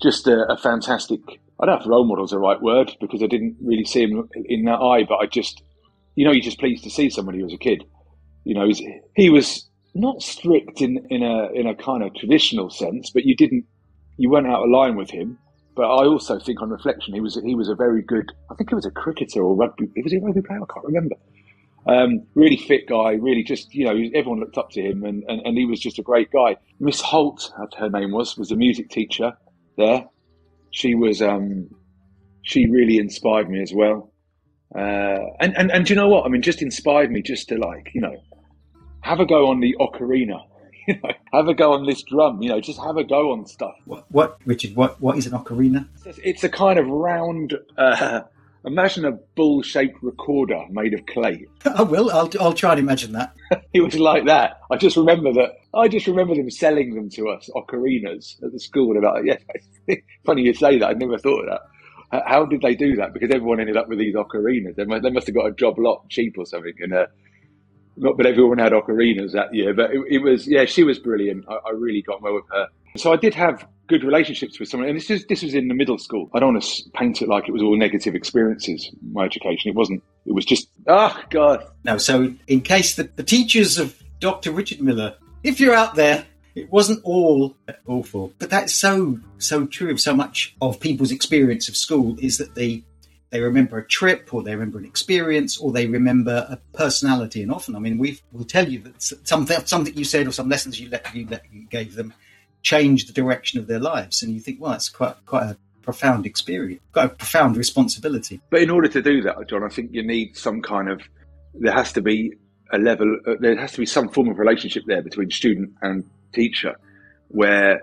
just 0.00 0.26
a, 0.26 0.50
a 0.50 0.56
fantastic 0.56 1.20
I 1.60 1.66
don't 1.66 1.76
know 1.76 1.80
if 1.82 1.88
role 1.88 2.04
model 2.04 2.24
is 2.24 2.32
the 2.32 2.40
right 2.40 2.60
word 2.60 2.96
because 3.00 3.22
I 3.22 3.26
didn't 3.26 3.56
really 3.62 3.84
see 3.84 4.02
him 4.02 4.28
in 4.34 4.64
that 4.64 4.80
eye, 4.80 5.04
but 5.04 5.18
I 5.18 5.26
just 5.26 5.62
you 6.14 6.24
know, 6.24 6.32
you're 6.32 6.42
just 6.42 6.58
pleased 6.58 6.84
to 6.84 6.90
see 6.90 7.10
somebody 7.10 7.42
was 7.42 7.52
a 7.52 7.58
kid. 7.58 7.84
You 8.44 8.54
know, 8.54 8.70
he 9.16 9.30
was 9.30 9.68
not 9.94 10.22
strict 10.22 10.80
in, 10.80 11.06
in 11.10 11.22
a 11.22 11.50
in 11.52 11.66
a 11.66 11.74
kind 11.74 12.02
of 12.02 12.14
traditional 12.14 12.70
sense, 12.70 13.10
but 13.10 13.24
you 13.24 13.36
didn't 13.36 13.64
you 14.16 14.30
weren't 14.30 14.46
out 14.46 14.64
of 14.64 14.70
line 14.70 14.96
with 14.96 15.10
him. 15.10 15.38
But 15.74 15.84
I 15.84 16.04
also 16.04 16.38
think, 16.38 16.60
on 16.60 16.68
reflection, 16.68 17.14
he 17.14 17.20
was 17.20 17.40
he 17.42 17.54
was 17.54 17.68
a 17.68 17.74
very 17.74 18.02
good. 18.02 18.30
I 18.50 18.54
think 18.54 18.70
he 18.70 18.74
was 18.74 18.84
a 18.84 18.90
cricketer 18.90 19.42
or 19.42 19.56
rugby. 19.56 19.90
He 19.94 20.02
was 20.02 20.12
a 20.12 20.18
rugby 20.18 20.42
player? 20.42 20.60
I 20.62 20.72
can't 20.72 20.84
remember. 20.84 21.16
Um, 21.86 22.26
really 22.34 22.58
fit 22.58 22.86
guy. 22.86 23.12
Really, 23.12 23.42
just 23.42 23.74
you 23.74 23.86
know, 23.86 23.92
everyone 24.14 24.40
looked 24.40 24.58
up 24.58 24.70
to 24.72 24.82
him, 24.82 25.04
and, 25.04 25.24
and, 25.28 25.40
and 25.46 25.56
he 25.56 25.64
was 25.64 25.80
just 25.80 25.98
a 25.98 26.02
great 26.02 26.30
guy. 26.30 26.56
Miss 26.78 27.00
Holt, 27.00 27.50
her 27.78 27.88
name 27.88 28.12
was, 28.12 28.36
was 28.36 28.50
a 28.50 28.56
music 28.56 28.90
teacher 28.90 29.32
there. 29.78 30.04
She 30.72 30.94
was. 30.94 31.22
Um, 31.22 31.70
she 32.44 32.68
really 32.68 32.98
inspired 32.98 33.48
me 33.48 33.62
as 33.62 33.72
well. 33.72 34.11
Uh, 34.74 35.26
and, 35.40 35.56
and, 35.56 35.70
and 35.70 35.86
do 35.86 35.92
you 35.92 36.00
know 36.00 36.08
what? 36.08 36.24
I 36.24 36.28
mean, 36.28 36.42
just 36.42 36.62
inspired 36.62 37.10
me 37.10 37.22
just 37.22 37.48
to 37.48 37.58
like, 37.58 37.90
you 37.94 38.00
know, 38.00 38.16
have 39.00 39.20
a 39.20 39.26
go 39.26 39.48
on 39.48 39.60
the 39.60 39.76
ocarina. 39.80 40.44
You 40.88 40.96
know, 41.00 41.10
have 41.32 41.46
a 41.46 41.54
go 41.54 41.74
on 41.74 41.86
this 41.86 42.02
drum. 42.02 42.42
You 42.42 42.48
know, 42.48 42.60
just 42.60 42.80
have 42.80 42.96
a 42.96 43.04
go 43.04 43.30
on 43.30 43.46
stuff. 43.46 43.76
What, 43.84 44.04
what 44.10 44.38
Richard? 44.44 44.74
What, 44.74 45.00
what 45.00 45.16
is 45.16 45.28
an 45.28 45.32
ocarina? 45.32 45.86
It's 46.04 46.42
a 46.42 46.48
kind 46.48 46.76
of 46.76 46.88
round. 46.88 47.56
Uh, 47.78 48.22
imagine 48.64 49.04
a 49.04 49.12
bull-shaped 49.12 50.02
recorder 50.02 50.64
made 50.70 50.92
of 50.94 51.06
clay. 51.06 51.46
I 51.64 51.82
will. 51.82 52.10
I'll, 52.10 52.28
I'll 52.40 52.52
try 52.52 52.72
and 52.72 52.80
imagine 52.80 53.12
that. 53.12 53.32
it 53.72 53.80
was 53.80 53.96
like 53.96 54.26
that. 54.26 54.60
I 54.72 54.76
just 54.76 54.96
remember 54.96 55.32
that. 55.34 55.52
I 55.72 55.86
just 55.86 56.08
remember 56.08 56.34
them 56.34 56.50
selling 56.50 56.96
them 56.96 57.08
to 57.10 57.28
us 57.28 57.48
ocarinas 57.54 58.42
at 58.42 58.50
the 58.50 58.58
school. 58.58 58.96
And 58.96 58.98
about 58.98 59.24
yeah, 59.24 59.36
funny 60.26 60.42
you 60.42 60.54
say 60.54 60.80
that. 60.80 60.86
I 60.88 60.92
never 60.94 61.16
thought 61.16 61.44
of 61.44 61.46
that. 61.50 61.60
How 62.12 62.44
did 62.44 62.60
they 62.60 62.74
do 62.74 62.94
that? 62.96 63.14
Because 63.14 63.30
everyone 63.30 63.58
ended 63.58 63.76
up 63.76 63.88
with 63.88 63.98
these 63.98 64.14
ocarinas. 64.14 64.76
They 64.76 64.84
must, 64.84 65.02
they 65.02 65.10
must 65.10 65.26
have 65.26 65.34
got 65.34 65.46
a 65.46 65.52
job 65.52 65.78
lot 65.78 66.08
cheap 66.10 66.36
or 66.36 66.44
something. 66.44 66.74
And 66.80 66.92
uh, 66.92 67.06
not 67.96 68.16
that 68.18 68.26
everyone 68.26 68.58
had 68.58 68.72
ocarinas 68.72 69.32
that 69.32 69.54
year, 69.54 69.74
but 69.74 69.92
it, 69.92 70.00
it 70.08 70.18
was 70.18 70.46
yeah, 70.46 70.64
she 70.64 70.84
was 70.84 70.98
brilliant. 70.98 71.44
I, 71.48 71.54
I, 71.54 71.70
really 71.70 72.02
got 72.02 72.22
well 72.22 72.34
with 72.34 72.44
her. 72.52 72.68
So 72.96 73.12
I 73.12 73.16
did 73.16 73.34
have 73.34 73.66
good 73.88 74.04
relationships 74.04 74.58
with 74.60 74.68
someone, 74.68 74.88
and 74.88 74.98
this 74.98 75.10
is 75.10 75.24
this 75.26 75.42
was 75.42 75.54
in 75.54 75.68
the 75.68 75.74
middle 75.74 75.98
school. 75.98 76.30
I 76.34 76.40
don't 76.40 76.54
want 76.54 76.62
to 76.62 76.90
paint 76.94 77.22
it 77.22 77.28
like 77.28 77.48
it 77.48 77.52
was 77.52 77.62
all 77.62 77.76
negative 77.76 78.14
experiences. 78.14 78.90
My 79.12 79.24
education, 79.24 79.70
it 79.70 79.74
wasn't. 79.74 80.02
It 80.26 80.32
was 80.32 80.44
just 80.44 80.68
oh 80.86 81.18
god. 81.30 81.66
No, 81.84 81.98
so 81.98 82.34
in 82.46 82.60
case 82.60 82.94
the, 82.96 83.04
the 83.16 83.24
teachers 83.24 83.78
of 83.78 84.00
Dr. 84.20 84.52
Richard 84.52 84.80
Miller, 84.80 85.14
if 85.42 85.60
you're 85.60 85.74
out 85.74 85.94
there 85.94 86.26
it 86.54 86.70
wasn't 86.70 87.00
all 87.04 87.56
awful, 87.86 88.32
but 88.38 88.50
that's 88.50 88.74
so 88.74 89.18
so 89.38 89.66
true 89.66 89.90
of 89.90 90.00
so 90.00 90.14
much 90.14 90.54
of 90.60 90.80
people's 90.80 91.12
experience 91.12 91.68
of 91.68 91.76
school 91.76 92.16
is 92.20 92.38
that 92.38 92.54
they 92.54 92.84
they 93.30 93.40
remember 93.40 93.78
a 93.78 93.86
trip 93.86 94.34
or 94.34 94.42
they 94.42 94.52
remember 94.52 94.78
an 94.78 94.84
experience 94.84 95.56
or 95.56 95.72
they 95.72 95.86
remember 95.86 96.46
a 96.50 96.58
personality. 96.76 97.42
And 97.42 97.50
often, 97.50 97.74
I 97.74 97.78
mean, 97.78 97.96
we 97.96 98.20
will 98.30 98.44
tell 98.44 98.68
you 98.68 98.80
that 98.80 99.02
something 99.02 99.58
something 99.64 99.96
you 99.96 100.04
said 100.04 100.26
or 100.26 100.32
some 100.32 100.50
lessons 100.50 100.78
you 100.78 100.90
let 100.90 101.14
you, 101.14 101.26
let, 101.28 101.42
you 101.50 101.66
gave 101.66 101.94
them 101.94 102.12
changed 102.60 103.08
the 103.08 103.12
direction 103.12 103.58
of 103.58 103.66
their 103.66 103.80
lives, 103.80 104.22
and 104.22 104.32
you 104.32 104.40
think, 104.40 104.60
well, 104.60 104.72
it's 104.72 104.90
quite 104.90 105.16
quite 105.24 105.44
a 105.44 105.56
profound 105.80 106.26
experience, 106.26 106.82
quite 106.92 107.06
a 107.06 107.08
profound 107.08 107.56
responsibility. 107.56 108.40
But 108.50 108.62
in 108.62 108.70
order 108.70 108.88
to 108.88 109.02
do 109.02 109.22
that, 109.22 109.48
John, 109.48 109.64
I 109.64 109.68
think 109.68 109.92
you 109.92 110.02
need 110.06 110.36
some 110.36 110.60
kind 110.62 110.90
of 110.90 111.02
there 111.54 111.72
has 111.72 111.92
to 111.94 112.02
be 112.02 112.34
a 112.72 112.78
level, 112.78 113.18
uh, 113.26 113.34
there 113.40 113.56
has 113.56 113.72
to 113.72 113.78
be 113.78 113.86
some 113.86 114.08
form 114.08 114.28
of 114.28 114.38
relationship 114.38 114.84
there 114.86 115.02
between 115.02 115.30
student 115.30 115.72
and 115.82 116.04
teacher, 116.32 116.76
where 117.28 117.82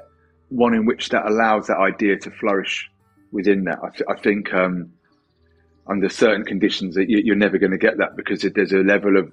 one 0.49 0.73
in 0.73 0.85
which 0.85 1.09
that 1.09 1.25
allows 1.25 1.67
that 1.67 1.77
idea 1.77 2.17
to 2.17 2.31
flourish 2.31 2.89
within 3.31 3.63
that. 3.65 3.79
I, 3.83 3.89
th- 3.89 4.03
I 4.09 4.19
think 4.19 4.53
um, 4.53 4.91
under 5.87 6.09
certain 6.09 6.43
conditions 6.43 6.95
that 6.95 7.09
you, 7.09 7.33
are 7.33 7.35
never 7.35 7.57
going 7.57 7.71
to 7.71 7.77
get 7.77 7.97
that 7.97 8.15
because 8.15 8.41
there's 8.41 8.73
a 8.73 8.77
level 8.77 9.17
of 9.17 9.31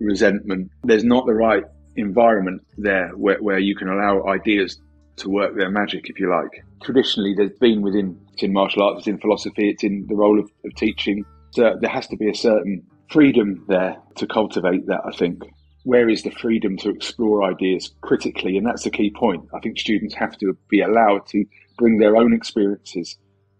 resentment. 0.00 0.70
There's 0.84 1.04
not 1.04 1.26
the 1.26 1.34
right 1.34 1.64
environment 1.96 2.62
there 2.76 3.08
where, 3.10 3.42
where 3.42 3.58
you 3.58 3.74
can 3.74 3.88
allow 3.88 4.26
ideas 4.26 4.80
to 5.16 5.30
work 5.30 5.56
their 5.56 5.70
magic, 5.70 6.08
if 6.10 6.20
you 6.20 6.30
like. 6.30 6.64
Traditionally, 6.82 7.34
there's 7.34 7.58
been 7.58 7.80
within 7.80 8.20
it's 8.32 8.42
in 8.42 8.52
martial 8.52 8.82
arts, 8.82 9.00
it's 9.00 9.06
in 9.06 9.18
philosophy, 9.18 9.70
it's 9.70 9.82
in 9.82 10.06
the 10.08 10.14
role 10.14 10.38
of, 10.38 10.50
of 10.64 10.74
teaching. 10.74 11.24
So 11.52 11.74
there 11.80 11.90
has 11.90 12.06
to 12.08 12.16
be 12.16 12.28
a 12.28 12.34
certain 12.34 12.86
freedom 13.10 13.64
there 13.66 13.96
to 14.16 14.26
cultivate 14.26 14.86
that. 14.88 15.00
I 15.06 15.16
think 15.16 15.42
where 15.86 16.08
is 16.08 16.24
the 16.24 16.32
freedom 16.32 16.76
to 16.76 16.90
explore 16.90 17.44
ideas 17.44 17.94
critically? 18.00 18.56
And 18.56 18.66
that's 18.66 18.82
the 18.82 18.90
key 18.90 19.08
point. 19.08 19.48
I 19.54 19.60
think 19.60 19.78
students 19.78 20.16
have 20.16 20.36
to 20.38 20.58
be 20.68 20.80
allowed 20.80 21.28
to 21.28 21.44
bring 21.78 21.98
their 21.98 22.16
own 22.16 22.34
experiences 22.34 23.16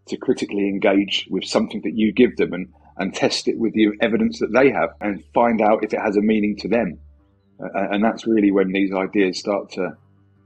to 0.09 0.17
critically 0.17 0.69
engage 0.69 1.29
with 1.31 1.45
something 1.45 1.83
that 1.83 1.95
you 1.95 2.13
give 2.13 2.37
them 2.37 2.53
and, 2.53 2.73
and 2.97 3.15
test 3.15 3.47
it 3.47 3.57
with 3.57 3.75
the 3.75 3.91
evidence 4.01 4.41
that 4.41 4.53
they 4.53 4.73
have 4.73 4.91
and 5.01 5.23
find 5.35 5.61
out 5.61 5.85
if 5.85 5.95
it 5.95 6.01
has 6.01 6.17
a 6.17 6.21
meaning 6.21 6.57
to 6.57 6.69
them. 6.69 6.99
Uh, 7.61 7.93
and 7.93 8.03
that's 8.03 8.27
really 8.27 8.51
when 8.51 8.73
these 8.73 8.93
ideas 8.93 9.39
start 9.39 9.71
to, 9.71 9.97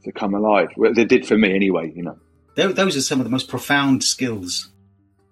to 0.04 0.12
come 0.12 0.34
alive. 0.34 0.68
Well, 0.76 0.92
they 0.92 1.06
did 1.06 1.26
for 1.26 1.38
me 1.38 1.54
anyway, 1.54 1.94
you 1.96 2.02
know. 2.02 2.18
Those 2.56 2.94
are 2.94 3.00
some 3.00 3.20
of 3.20 3.24
the 3.24 3.30
most 3.30 3.48
profound 3.48 4.04
skills 4.04 4.70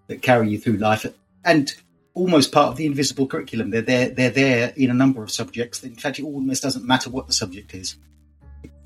that 0.06 0.22
carry 0.22 0.48
you 0.48 0.58
through 0.58 0.78
life. 0.78 1.04
And 1.44 1.70
almost 2.18 2.52
part 2.52 2.68
of 2.68 2.76
the 2.76 2.86
invisible 2.86 3.26
curriculum. 3.26 3.70
They're 3.70 3.82
there. 3.82 4.08
They're 4.10 4.30
there 4.30 4.72
in 4.76 4.90
a 4.90 4.94
number 4.94 5.22
of 5.22 5.30
subjects. 5.30 5.82
In 5.84 5.94
fact, 5.94 6.18
it 6.18 6.24
almost 6.24 6.62
doesn't 6.62 6.84
matter 6.84 7.10
what 7.10 7.26
the 7.26 7.32
subject 7.32 7.74
is. 7.74 7.96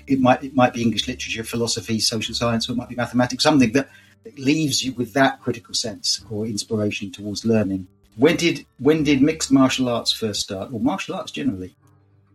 It 0.05 0.19
might 0.19 0.43
it 0.43 0.55
might 0.55 0.73
be 0.73 0.81
English 0.81 1.07
literature, 1.07 1.43
philosophy, 1.43 1.99
social 1.99 2.35
science, 2.35 2.69
or 2.69 2.73
it 2.73 2.75
might 2.75 2.89
be 2.89 2.95
mathematics. 2.95 3.43
Something 3.43 3.71
that 3.73 3.89
leaves 4.37 4.83
you 4.83 4.93
with 4.93 5.13
that 5.13 5.41
critical 5.41 5.73
sense 5.73 6.23
or 6.29 6.45
inspiration 6.45 7.11
towards 7.11 7.45
learning. 7.45 7.87
When 8.15 8.35
did 8.35 8.65
when 8.77 9.03
did 9.03 9.21
mixed 9.21 9.51
martial 9.51 9.89
arts 9.89 10.11
first 10.11 10.41
start, 10.41 10.71
or 10.71 10.79
martial 10.79 11.15
arts 11.15 11.31
generally? 11.31 11.75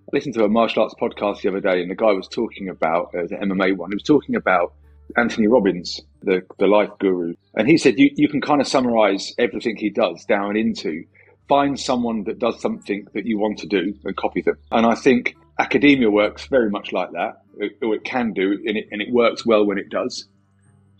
I 0.09 0.17
listened 0.17 0.35
to 0.35 0.45
a 0.45 0.49
martial 0.49 0.83
arts 0.83 0.95
podcast 1.00 1.43
the 1.43 1.50
other 1.50 1.61
day, 1.61 1.81
and 1.83 1.90
the 1.90 1.95
guy 1.95 2.12
was 2.12 2.28
talking 2.28 2.69
about 2.69 3.14
uh, 3.14 3.26
the 3.26 3.37
MMA 3.37 3.76
one. 3.76 3.90
He 3.90 3.97
was 3.97 4.02
talking 4.02 4.35
about 4.35 4.73
Anthony 5.17 5.47
Robbins, 5.47 6.00
the, 6.23 6.43
the 6.59 6.67
life 6.67 6.91
guru. 6.99 7.35
And 7.55 7.69
he 7.69 7.79
said 7.79 7.99
you, 7.99 8.11
you 8.15 8.29
can 8.29 8.41
kind 8.41 8.61
of 8.61 8.69
summarize 8.69 9.33
everything 9.38 9.77
he 9.77 9.91
does 9.91 10.25
down 10.27 10.57
into 10.57 11.05
find 11.49 11.81
someone 11.81 12.25
that 12.25 12.38
does 12.38 12.61
something 12.61 13.07
that 13.15 13.27
you 13.27 13.38
want 13.38 13.59
to 13.59 13.67
do 13.67 13.95
and 14.05 14.17
copy 14.17 14.43
them. 14.43 14.57
And 14.71 14.87
I 14.87 14.95
think 14.95 15.35
academia 15.59 16.11
works 16.11 16.47
very 16.47 16.71
much 16.71 16.93
like 16.93 17.11
that, 17.12 17.41
or 17.83 17.95
it 17.95 18.05
can 18.05 18.33
do, 18.33 18.53
and 18.67 18.77
it, 18.77 18.87
and 18.91 19.00
it 19.00 19.09
works 19.11 19.47
well 19.47 19.65
when 19.65 19.79
it 19.79 19.88
does. 19.88 20.29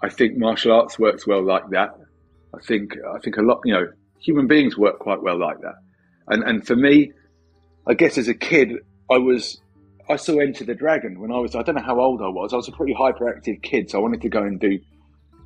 I 0.03 0.09
think 0.09 0.37
martial 0.37 0.73
arts 0.73 0.99
works 0.99 1.27
well 1.27 1.45
like 1.45 1.69
that. 1.71 1.91
I 2.55 2.59
think 2.65 2.95
I 3.15 3.19
think 3.19 3.37
a 3.37 3.43
lot, 3.43 3.61
you 3.65 3.75
know, 3.75 3.89
human 4.21 4.47
beings 4.47 4.77
work 4.77 4.99
quite 4.99 5.23
well 5.23 5.39
like 5.39 5.61
that. 5.61 5.75
And 6.29 6.43
and 6.45 6.67
for 6.67 6.77
me, 6.77 7.13
I 7.87 7.95
guess 7.95 8.17
as 8.17 8.29
a 8.29 8.35
kid, 8.35 8.73
I 9.11 9.19
was 9.19 9.61
I 10.11 10.17
saw 10.17 10.39
Enter 10.39 10.65
the 10.65 10.75
Dragon 10.75 11.21
when 11.21 11.31
I 11.31 11.39
was, 11.39 11.55
I 11.55 11.63
don't 11.63 11.75
know 11.75 11.83
how 11.83 12.01
old 12.01 12.23
I 12.23 12.29
was. 12.29 12.53
I 12.53 12.57
was 12.57 12.69
a 12.69 12.73
pretty 12.73 12.95
hyperactive 12.95 13.63
kid, 13.63 13.91
so 13.91 13.99
I 13.99 14.03
wanted 14.03 14.23
to 14.23 14.29
go 14.29 14.43
and 14.43 14.59
do 14.59 14.79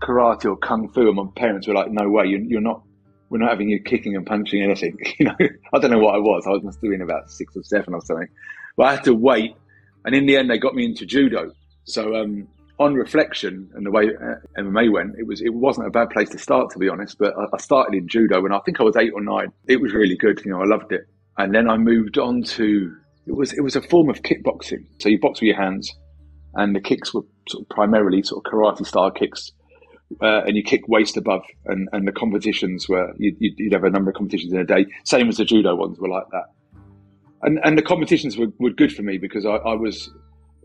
karate 0.01 0.47
or 0.47 0.57
kung 0.57 0.89
fu. 0.89 1.09
And 1.09 1.17
my 1.17 1.25
parents 1.35 1.67
were 1.67 1.75
like, 1.75 1.91
no 1.91 2.09
way, 2.09 2.27
you're, 2.27 2.41
you're 2.41 2.61
not, 2.61 2.83
we're 3.29 3.39
not 3.39 3.51
having 3.51 3.69
you 3.69 3.83
kicking 3.83 4.15
and 4.15 4.25
punching 4.27 4.63
anything. 4.63 4.99
You 5.19 5.27
know, 5.27 5.37
I 5.73 5.79
don't 5.79 5.91
know 5.91 5.99
what 5.99 6.15
I 6.15 6.19
was. 6.19 6.45
I 6.47 6.51
was 6.51 6.63
must 6.63 6.81
have 6.81 6.91
been 6.91 7.03
about 7.03 7.31
six 7.31 7.57
or 7.57 7.63
seven 7.63 7.95
or 7.95 8.01
something. 8.03 8.29
But 8.77 8.87
I 8.87 8.95
had 8.95 9.05
to 9.05 9.15
wait, 9.15 9.57
and 10.05 10.15
in 10.15 10.27
the 10.27 10.37
end, 10.37 10.51
they 10.51 10.59
got 10.59 10.75
me 10.75 10.85
into 10.85 11.07
judo. 11.07 11.53
So 11.85 12.17
um, 12.17 12.49
on 12.79 12.95
reflection 12.95 13.71
and 13.75 13.85
the 13.85 13.91
way 13.91 14.09
uh, 14.09 14.61
MMA 14.61 14.93
went, 14.93 15.17
it 15.19 15.27
was 15.27 15.41
it 15.41 15.55
wasn't 15.55 15.87
a 15.87 15.91
bad 15.91 16.11
place 16.11 16.31
to 16.31 16.39
start, 16.39 16.71
to 16.71 16.79
be 16.79 16.89
honest. 16.89 17.19
But 17.19 17.35
I, 17.37 17.47
I 17.55 17.59
started 17.59 17.97
in 17.97 18.09
judo 18.09 18.41
when 18.41 18.53
I 18.53 18.61
think 18.61 18.81
I 18.81 18.85
was 18.85 18.97
eight 18.97 19.13
or 19.13 19.21
nine. 19.21 19.53
It 19.67 19.81
was 19.81 19.93
really 19.93 20.17
good. 20.17 20.41
You 20.45 20.53
know, 20.53 20.63
I 20.63 20.67
loved 20.67 20.93
it. 20.93 21.07
And 21.39 21.55
then 21.55 21.69
I 21.69 21.77
moved 21.77 22.19
on 22.19 22.43
to 22.43 22.95
it 23.27 23.37
was 23.37 23.53
it 23.53 23.61
was 23.63 23.77
a 23.77 23.83
form 23.83 24.09
of 24.09 24.23
kickboxing. 24.23 24.87
So 24.99 25.09
you 25.09 25.19
box 25.19 25.41
with 25.41 25.49
your 25.49 25.57
hands, 25.57 25.93
and 26.55 26.75
the 26.75 26.81
kicks 26.81 27.15
were 27.15 27.23
sort 27.49 27.63
of 27.63 27.69
primarily 27.69 28.23
sort 28.23 28.45
of 28.45 28.53
karate 28.53 28.87
style 28.87 29.11
kicks. 29.11 29.53
Uh, 30.21 30.43
and 30.45 30.59
you 30.59 30.63
kick 30.63 30.87
waist 30.89 31.17
above, 31.17 31.43
and, 31.65 31.89
and 31.95 32.07
the 32.07 32.13
competitions 32.13 32.87
were 32.87 33.15
you'd, 33.17 33.35
you'd 33.41 33.73
have 33.73 33.85
a 33.85 33.89
number 33.89 34.11
of 34.11 34.17
competitions 34.17 34.53
in 34.53 34.59
a 34.59 34.65
day, 34.65 34.85
same 35.05 35.27
as 35.27 35.39
the 35.39 35.45
judo 35.45 35.75
ones 35.75 35.99
were 35.99 36.09
like 36.09 36.27
that. 36.33 36.45
And 37.41 37.59
and 37.65 37.79
the 37.79 37.83
competitions 37.83 38.37
were, 38.37 38.49
were 38.59 38.71
good 38.71 38.93
for 38.93 39.01
me 39.03 39.17
because 39.17 39.47
I, 39.47 39.53
I 39.53 39.75
was 39.75 40.11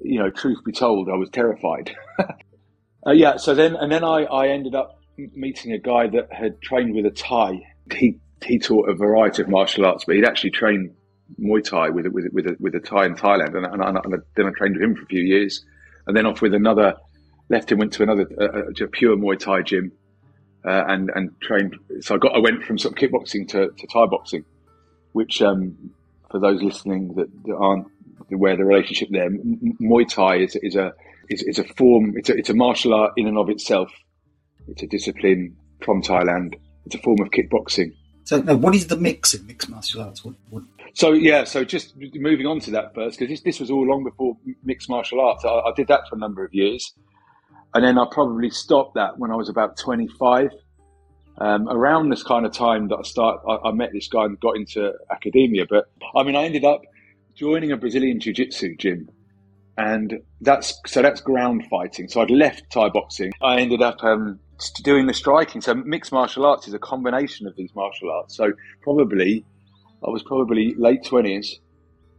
you 0.01 0.19
know, 0.19 0.29
truth 0.29 0.63
be 0.63 0.71
told, 0.71 1.09
I 1.09 1.15
was 1.15 1.29
terrified. 1.29 1.95
uh, 2.19 3.11
yeah, 3.11 3.37
so 3.37 3.53
then 3.55 3.75
and 3.75 3.91
then 3.91 4.03
I, 4.03 4.23
I 4.23 4.49
ended 4.49 4.75
up 4.75 4.99
meeting 5.17 5.71
a 5.71 5.79
guy 5.79 6.07
that 6.07 6.31
had 6.31 6.61
trained 6.61 6.95
with 6.95 7.05
a 7.05 7.11
Thai. 7.11 7.59
He 7.91 8.19
he 8.45 8.59
taught 8.59 8.89
a 8.89 8.93
variety 8.93 9.41
of 9.41 9.49
martial 9.49 9.85
arts, 9.85 10.05
but 10.05 10.15
he'd 10.15 10.25
actually 10.25 10.51
trained 10.51 10.91
Muay 11.39 11.63
Thai 11.63 11.89
with 11.89 12.07
with 12.07 12.25
with 12.31 12.47
a, 12.47 12.57
with 12.59 12.75
a 12.75 12.79
Thai 12.79 13.05
in 13.05 13.15
Thailand, 13.15 13.55
and, 13.55 13.65
and, 13.65 13.97
and, 13.97 14.23
then 14.35 14.45
I 14.45 14.51
trained 14.57 14.75
with 14.75 14.83
him 14.83 14.95
for 14.95 15.03
a 15.03 15.07
few 15.07 15.21
years, 15.21 15.65
and 16.05 16.15
then 16.15 16.25
off 16.25 16.41
with 16.41 16.53
another. 16.53 16.95
Left 17.49 17.71
and 17.71 17.79
went 17.79 17.93
to 17.93 18.03
another 18.03 18.27
uh, 18.41 18.83
a 18.83 18.87
pure 18.89 19.15
Muay 19.15 19.39
Thai 19.39 19.61
gym, 19.61 19.93
uh, 20.65 20.83
and 20.87 21.09
and 21.15 21.39
trained. 21.39 21.77
So 22.01 22.15
I 22.15 22.17
got 22.17 22.35
I 22.35 22.39
went 22.39 22.63
from 22.63 22.77
sort 22.77 22.93
of 22.93 22.99
kickboxing 22.99 23.47
to, 23.49 23.69
to 23.69 23.87
Thai 23.87 24.05
boxing, 24.07 24.43
which 25.13 25.41
um, 25.41 25.91
for 26.29 26.39
those 26.39 26.61
listening 26.61 27.13
that, 27.15 27.29
that 27.45 27.55
aren't 27.55 27.87
where 28.29 28.57
the 28.57 28.65
relationship 28.65 29.09
there. 29.11 29.29
Muay 29.29 30.07
Thai 30.09 30.37
is, 30.37 30.57
is 30.61 30.75
a 30.75 30.93
is, 31.29 31.43
is, 31.43 31.59
a 31.59 31.63
form. 31.63 32.13
It's 32.15 32.29
a, 32.29 32.37
it's 32.37 32.49
a 32.49 32.53
martial 32.53 32.93
art 32.93 33.13
in 33.17 33.27
and 33.27 33.37
of 33.37 33.49
itself. 33.49 33.91
It's 34.67 34.83
a 34.83 34.87
discipline 34.87 35.55
from 35.83 36.01
Thailand. 36.01 36.55
It's 36.85 36.95
a 36.95 36.99
form 36.99 37.21
of 37.21 37.29
kickboxing. 37.29 37.93
So, 38.27 38.41
now, 38.41 38.55
what 38.55 38.75
is 38.75 38.87
the 38.87 38.97
mix 38.97 39.33
in 39.33 39.47
mixed 39.47 39.69
martial 39.69 40.01
arts? 40.01 40.25
What, 40.25 40.35
what? 40.49 40.63
So, 40.93 41.13
yeah. 41.13 41.45
So, 41.45 41.63
just 41.63 41.95
moving 41.95 42.45
on 42.45 42.59
to 42.59 42.71
that 42.71 42.93
first, 42.93 43.17
because 43.17 43.31
this, 43.31 43.39
this 43.39 43.57
was 43.61 43.71
all 43.71 43.87
long 43.87 44.03
before 44.03 44.35
mixed 44.65 44.89
martial 44.89 45.21
arts. 45.21 45.45
I, 45.45 45.47
I 45.47 45.71
did 45.77 45.87
that 45.87 46.01
for 46.09 46.17
a 46.17 46.19
number 46.19 46.43
of 46.43 46.53
years, 46.53 46.93
and 47.73 47.85
then 47.85 47.97
I 47.97 48.05
probably 48.11 48.49
stopped 48.49 48.95
that 48.95 49.17
when 49.17 49.31
I 49.31 49.35
was 49.35 49.47
about 49.47 49.77
twenty 49.77 50.09
five. 50.19 50.51
Um, 51.37 51.69
around 51.69 52.09
this 52.09 52.21
kind 52.21 52.45
of 52.45 52.51
time 52.51 52.89
that 52.89 52.97
I 52.97 53.03
start, 53.03 53.39
I, 53.47 53.69
I, 53.69 53.71
met 53.71 53.93
this 53.93 54.09
guy 54.09 54.25
and 54.25 54.37
got 54.41 54.57
into 54.57 54.91
academia. 55.09 55.65
But 55.69 55.85
I 56.13 56.23
mean, 56.23 56.35
I 56.35 56.43
ended 56.43 56.65
up 56.65 56.81
joining 57.33 57.71
a 57.71 57.77
Brazilian 57.77 58.19
Jiu 58.19 58.33
Jitsu 58.33 58.75
gym. 58.75 59.07
And 59.77 60.19
that's 60.41 60.81
so 60.85 61.01
that's 61.01 61.21
ground 61.21 61.65
fighting. 61.69 62.09
So 62.09 62.21
I'd 62.21 62.31
left 62.31 62.71
Thai 62.71 62.89
boxing. 62.89 63.31
I 63.41 63.59
ended 63.59 63.81
up 63.81 64.03
um, 64.03 64.39
doing 64.83 65.07
the 65.07 65.13
striking. 65.13 65.61
So 65.61 65.73
mixed 65.73 66.11
martial 66.11 66.45
arts 66.45 66.67
is 66.67 66.73
a 66.73 66.79
combination 66.79 67.47
of 67.47 67.55
these 67.55 67.73
martial 67.75 68.11
arts. 68.11 68.35
So 68.35 68.53
probably 68.81 69.45
I 70.05 70.09
was 70.09 70.23
probably 70.23 70.75
late 70.77 71.05
twenties. 71.05 71.59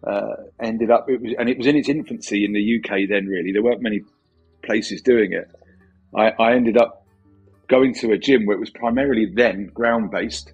Uh, 0.07 0.37
ended 0.61 0.91
up 0.91 1.11
it 1.11 1.21
was 1.21 1.35
and 1.39 1.49
it 1.49 1.59
was 1.59 1.67
in 1.67 1.77
its 1.77 1.89
infancy 1.89 2.45
in 2.45 2.53
the 2.53 2.79
UK 2.79 3.09
then. 3.09 3.27
Really, 3.27 3.53
there 3.53 3.63
weren't 3.63 3.83
many 3.83 4.03
places 4.63 5.03
doing 5.03 5.33
it. 5.33 5.51
I, 6.15 6.31
I 6.43 6.55
ended 6.55 6.77
up 6.77 7.07
going 7.69 7.95
to 7.95 8.13
a 8.13 8.19
gym 8.19 8.47
where 8.47 8.57
it 8.57 8.61
was 8.61 8.71
primarily 8.71 9.27
then 9.27 9.67
ground 9.67 10.11
based, 10.11 10.53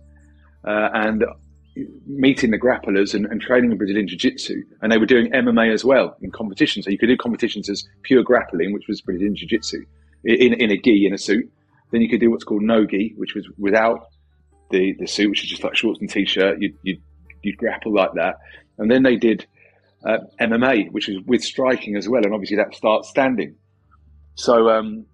uh, 0.67 0.89
and 0.93 1.25
meeting 2.07 2.51
the 2.51 2.59
grapplers 2.59 3.15
and, 3.15 3.27
and 3.27 3.41
training 3.41 3.71
in 3.71 3.79
Brazilian 3.79 4.09
Jiu 4.09 4.19
Jitsu. 4.19 4.63
And 4.83 4.93
they 4.93 4.99
were 4.99 5.07
doing 5.07 5.31
MMA 5.33 5.73
as 5.73 5.85
well 5.85 6.17
in 6.23 6.31
competitions. 6.31 6.85
So 6.85 6.91
you 6.91 6.99
could 6.99 7.09
do 7.09 7.17
competitions 7.17 7.69
as 7.69 7.85
pure 8.03 8.23
grappling, 8.23 8.73
which 8.73 8.87
was 8.89 9.01
Brazilian 9.01 9.37
Jiu 9.37 9.49
Jitsu, 9.49 9.85
in, 10.25 10.55
in 10.55 10.71
a 10.71 10.77
gi, 10.77 11.07
in 11.07 11.13
a 11.13 11.19
suit. 11.19 11.51
Then 11.95 12.03
you 12.03 12.09
could 12.09 12.19
do 12.19 12.29
what's 12.29 12.43
called 12.43 12.63
no 12.63 12.85
gi, 12.85 13.15
which 13.17 13.37
was 13.37 13.49
without 13.57 14.09
the, 14.73 14.97
the 14.99 15.07
suit, 15.07 15.31
which 15.31 15.45
is 15.45 15.51
just 15.51 15.63
like 15.63 15.77
shorts 15.77 16.01
and 16.01 16.11
t 16.11 16.27
shirt. 16.27 16.61
You'd, 16.61 16.77
you'd, 16.83 17.01
you'd, 17.45 17.57
grapple 17.57 17.95
like 17.95 18.15
that. 18.15 18.39
And 18.79 18.91
then 18.91 19.05
they 19.05 19.15
did 19.15 19.47
uh, 20.05 20.19
MMA, 20.41 20.91
which 20.91 21.07
was 21.07 21.19
with 21.25 21.45
striking 21.45 21.95
as 21.95 22.09
well. 22.09 22.25
And 22.25 22.35
obviously 22.35 22.57
that 22.57 22.75
starts 22.75 23.11
standing. 23.11 23.55
So 24.35 24.71
um, 24.71 25.07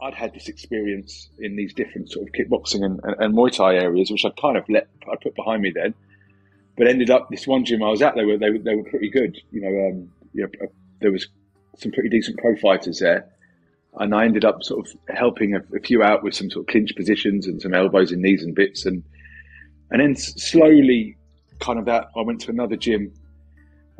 I'd 0.00 0.14
had 0.14 0.32
this 0.32 0.48
experience 0.48 1.28
in 1.38 1.56
these 1.56 1.74
different 1.74 2.10
sort 2.10 2.26
of 2.26 2.32
kickboxing 2.32 2.86
and, 2.86 2.98
and, 3.04 3.16
and, 3.20 3.34
Muay 3.34 3.54
Thai 3.54 3.74
areas, 3.74 4.10
which 4.10 4.24
I 4.24 4.30
kind 4.40 4.56
of 4.56 4.64
let 4.70 4.88
I 5.02 5.16
put 5.22 5.36
behind 5.36 5.60
me 5.60 5.72
then, 5.74 5.92
but 6.78 6.88
ended 6.88 7.10
up 7.10 7.28
this 7.28 7.46
one 7.46 7.66
gym 7.66 7.82
I 7.82 7.90
was 7.90 8.00
at. 8.00 8.14
They 8.14 8.24
were 8.24 8.38
they 8.38 8.48
were, 8.48 8.58
they 8.60 8.76
were 8.76 8.84
pretty 8.84 9.10
good. 9.10 9.36
You 9.50 9.60
know, 9.60 9.88
um, 9.90 10.10
you 10.32 10.44
know, 10.44 10.48
uh, 10.62 10.70
there 11.02 11.12
was 11.12 11.28
some 11.76 11.92
pretty 11.92 12.08
decent 12.08 12.38
pro 12.38 12.56
fighters 12.56 13.00
there, 13.00 13.28
and 13.98 14.14
I 14.14 14.24
ended 14.24 14.44
up 14.44 14.62
sort 14.62 14.86
of 14.86 14.94
helping 15.14 15.54
a, 15.54 15.60
a, 15.76 15.80
few 15.80 16.02
out 16.02 16.22
with 16.22 16.34
some 16.34 16.50
sort 16.50 16.64
of 16.64 16.68
clinch 16.68 16.94
positions 16.96 17.46
and 17.46 17.60
some 17.60 17.74
elbows 17.74 18.10
and 18.10 18.22
knees 18.22 18.42
and 18.42 18.54
bits, 18.54 18.86
and 18.86 19.02
and 19.90 20.00
then 20.00 20.16
slowly, 20.16 21.16
kind 21.60 21.78
of 21.78 21.84
that 21.86 22.06
I 22.16 22.22
went 22.22 22.40
to 22.42 22.50
another 22.50 22.76
gym 22.76 23.12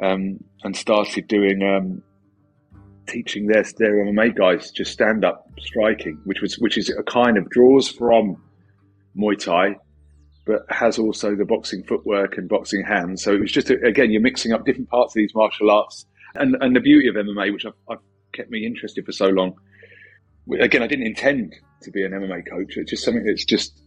um, 0.02 0.42
and 0.64 0.76
started 0.76 1.28
doing. 1.28 1.62
Um, 1.62 2.02
teaching 3.06 3.46
their 3.46 3.64
their 3.78 4.04
MMA 4.04 4.36
guys 4.36 4.70
just 4.70 4.92
stand 4.92 5.24
up 5.24 5.48
striking, 5.58 6.20
which 6.24 6.40
was 6.40 6.58
which 6.58 6.78
is 6.78 6.88
a 6.90 7.02
kind 7.02 7.36
of 7.36 7.48
draws 7.50 7.88
from 7.88 8.36
Muay 9.16 9.38
Thai, 9.38 9.76
but 10.46 10.64
has 10.68 10.98
also 10.98 11.34
the 11.34 11.44
boxing 11.44 11.82
footwork 11.84 12.38
and 12.38 12.48
boxing 12.48 12.84
hands. 12.84 13.22
So 13.22 13.34
it 13.34 13.40
was 13.40 13.52
just 13.52 13.70
a, 13.70 13.74
again 13.84 14.10
you're 14.10 14.22
mixing 14.22 14.52
up 14.52 14.64
different 14.64 14.88
parts 14.88 15.12
of 15.12 15.14
these 15.14 15.34
martial 15.34 15.70
arts, 15.70 16.06
and 16.34 16.56
and 16.60 16.74
the 16.74 16.80
beauty 16.80 17.08
of 17.08 17.14
MMA, 17.14 17.52
which 17.52 17.66
I've, 17.66 17.72
I've 17.90 17.98
kept 18.32 18.50
me 18.50 18.64
interested 18.64 19.04
for 19.04 19.12
so 19.12 19.26
long. 19.26 19.54
Again, 20.60 20.82
I 20.82 20.86
didn't 20.86 21.06
intend 21.06 21.54
to 21.82 21.90
be 21.90 22.04
an 22.04 22.12
MMA 22.12 22.48
coach. 22.48 22.76
It's 22.76 22.90
just 22.90 23.04
something 23.04 23.24
that's 23.24 23.44
just 23.44 23.80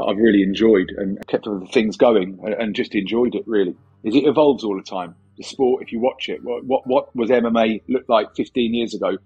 I've 0.00 0.16
really 0.16 0.42
enjoyed 0.42 0.90
and 0.96 1.24
kept 1.28 1.46
all 1.46 1.60
the 1.60 1.66
things 1.66 1.96
going 1.96 2.40
and 2.58 2.74
just 2.74 2.94
enjoyed 2.94 3.34
it. 3.34 3.44
Really, 3.46 3.76
is 4.02 4.14
it 4.14 4.26
evolves 4.26 4.64
all 4.64 4.76
the 4.76 4.82
time 4.82 5.14
the 5.36 5.42
sport, 5.42 5.82
if 5.82 5.92
you 5.92 6.00
watch 6.00 6.28
it, 6.28 6.42
what, 6.42 6.64
what, 6.64 6.86
what 6.86 7.16
was 7.16 7.30
MMA 7.30 7.82
looked 7.88 8.08
like 8.08 8.28
15 8.36 8.74
years 8.74 8.94
ago 8.94 9.16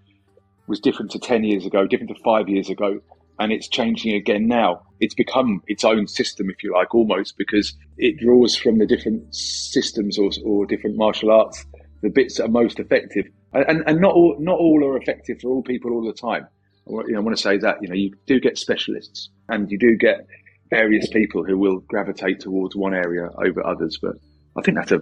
was 0.67 0.81
different 0.81 1.11
to 1.13 1.19
10 1.19 1.45
years 1.45 1.67
ago, 1.67 1.87
different 1.87 2.15
to 2.15 2.23
five 2.23 2.49
years 2.49 2.69
ago, 2.69 3.01
and 3.39 3.53
it's 3.53 3.69
changing 3.69 4.15
again 4.15 4.47
now. 4.47 4.83
It's 5.01 5.15
become 5.15 5.63
its 5.67 5.85
own 5.85 6.07
system, 6.07 6.51
if 6.51 6.63
you 6.63 6.73
like, 6.75 6.95
almost 6.95 7.37
because 7.39 7.75
it 7.97 8.19
draws 8.19 8.57
from 8.57 8.79
the 8.79 8.87
different 8.87 9.35
systems 9.35 10.19
or, 10.19 10.31
or 10.45 10.67
different 10.67 10.97
martial 10.97 11.31
arts, 11.31 11.65
the 12.03 12.11
bits 12.11 12.37
that 12.37 12.45
are 12.45 12.49
most 12.49 12.81
effective, 12.81 13.27
and, 13.53 13.65
and, 13.69 13.85
and 13.87 14.01
not 14.01 14.15
all 14.15 14.37
not 14.39 14.59
all 14.59 14.85
are 14.85 14.97
effective 14.97 15.41
for 15.41 15.49
all 15.49 15.63
people 15.63 15.93
all 15.93 16.05
the 16.05 16.13
time. 16.13 16.47
You 16.89 17.13
know, 17.13 17.19
I 17.19 17.21
want 17.21 17.37
to 17.37 17.43
say 17.43 17.59
that 17.59 17.83
you 17.83 17.89
know 17.89 17.95
you 17.95 18.15
do 18.27 18.41
get 18.41 18.59
specialists, 18.59 19.29
and 19.49 19.71
you 19.71 19.79
do 19.79 19.97
get 19.97 20.27
various 20.71 21.09
people 21.09 21.45
who 21.45 21.59
will 21.59 21.81
gravitate 21.81 22.41
towards 22.41 22.77
one 22.77 22.95
area 22.95 23.31
over 23.45 23.65
others, 23.65 23.99
but 24.01 24.17
I 24.57 24.63
think 24.63 24.77
that's 24.77 24.93
a 24.93 25.01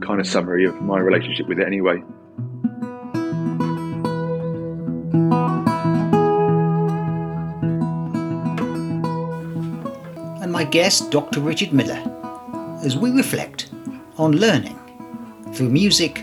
kind 0.00 0.20
of 0.20 0.26
summary 0.26 0.64
of 0.64 0.80
my 0.80 0.98
relationship 0.98 1.48
with 1.48 1.58
it 1.58 1.66
anyway. 1.66 2.02
And 10.42 10.52
my 10.52 10.64
guest, 10.64 11.10
Dr. 11.10 11.40
Richard 11.40 11.72
Miller, 11.72 12.02
as 12.84 12.96
we 12.96 13.10
reflect 13.10 13.70
on 14.16 14.32
learning 14.32 14.78
through 15.52 15.70
music, 15.70 16.22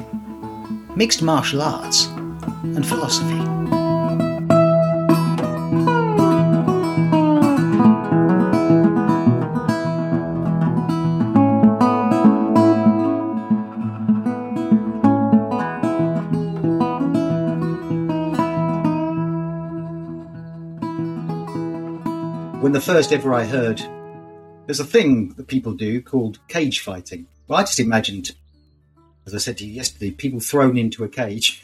mixed 0.95 1.21
martial 1.21 1.61
arts, 1.61 2.07
and 2.63 2.85
philosophy. 2.85 3.60
First 22.93 23.13
ever 23.13 23.33
I 23.33 23.45
heard, 23.45 23.81
there's 24.65 24.81
a 24.81 24.83
thing 24.83 25.29
that 25.35 25.47
people 25.47 25.71
do 25.71 26.01
called 26.01 26.45
cage 26.49 26.81
fighting. 26.81 27.25
Well, 27.47 27.57
I 27.57 27.63
just 27.63 27.79
imagined, 27.79 28.31
as 29.25 29.33
I 29.33 29.37
said 29.37 29.59
to 29.59 29.65
you 29.65 29.71
yesterday, 29.71 30.11
people 30.11 30.41
thrown 30.41 30.77
into 30.77 31.05
a 31.05 31.07
cage, 31.07 31.63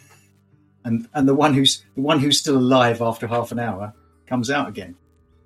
and 0.86 1.05
and 1.13 1.27
the 1.27 1.36
one 1.36 1.53
who's 1.53 1.84
the 1.96 2.01
one 2.01 2.22
who's 2.22 2.39
still 2.39 2.55
alive 2.57 3.01
after 3.01 3.27
half 3.27 3.51
an 3.51 3.60
hour 3.60 3.93
comes 4.25 4.50
out 4.50 4.69
again, 4.69 4.96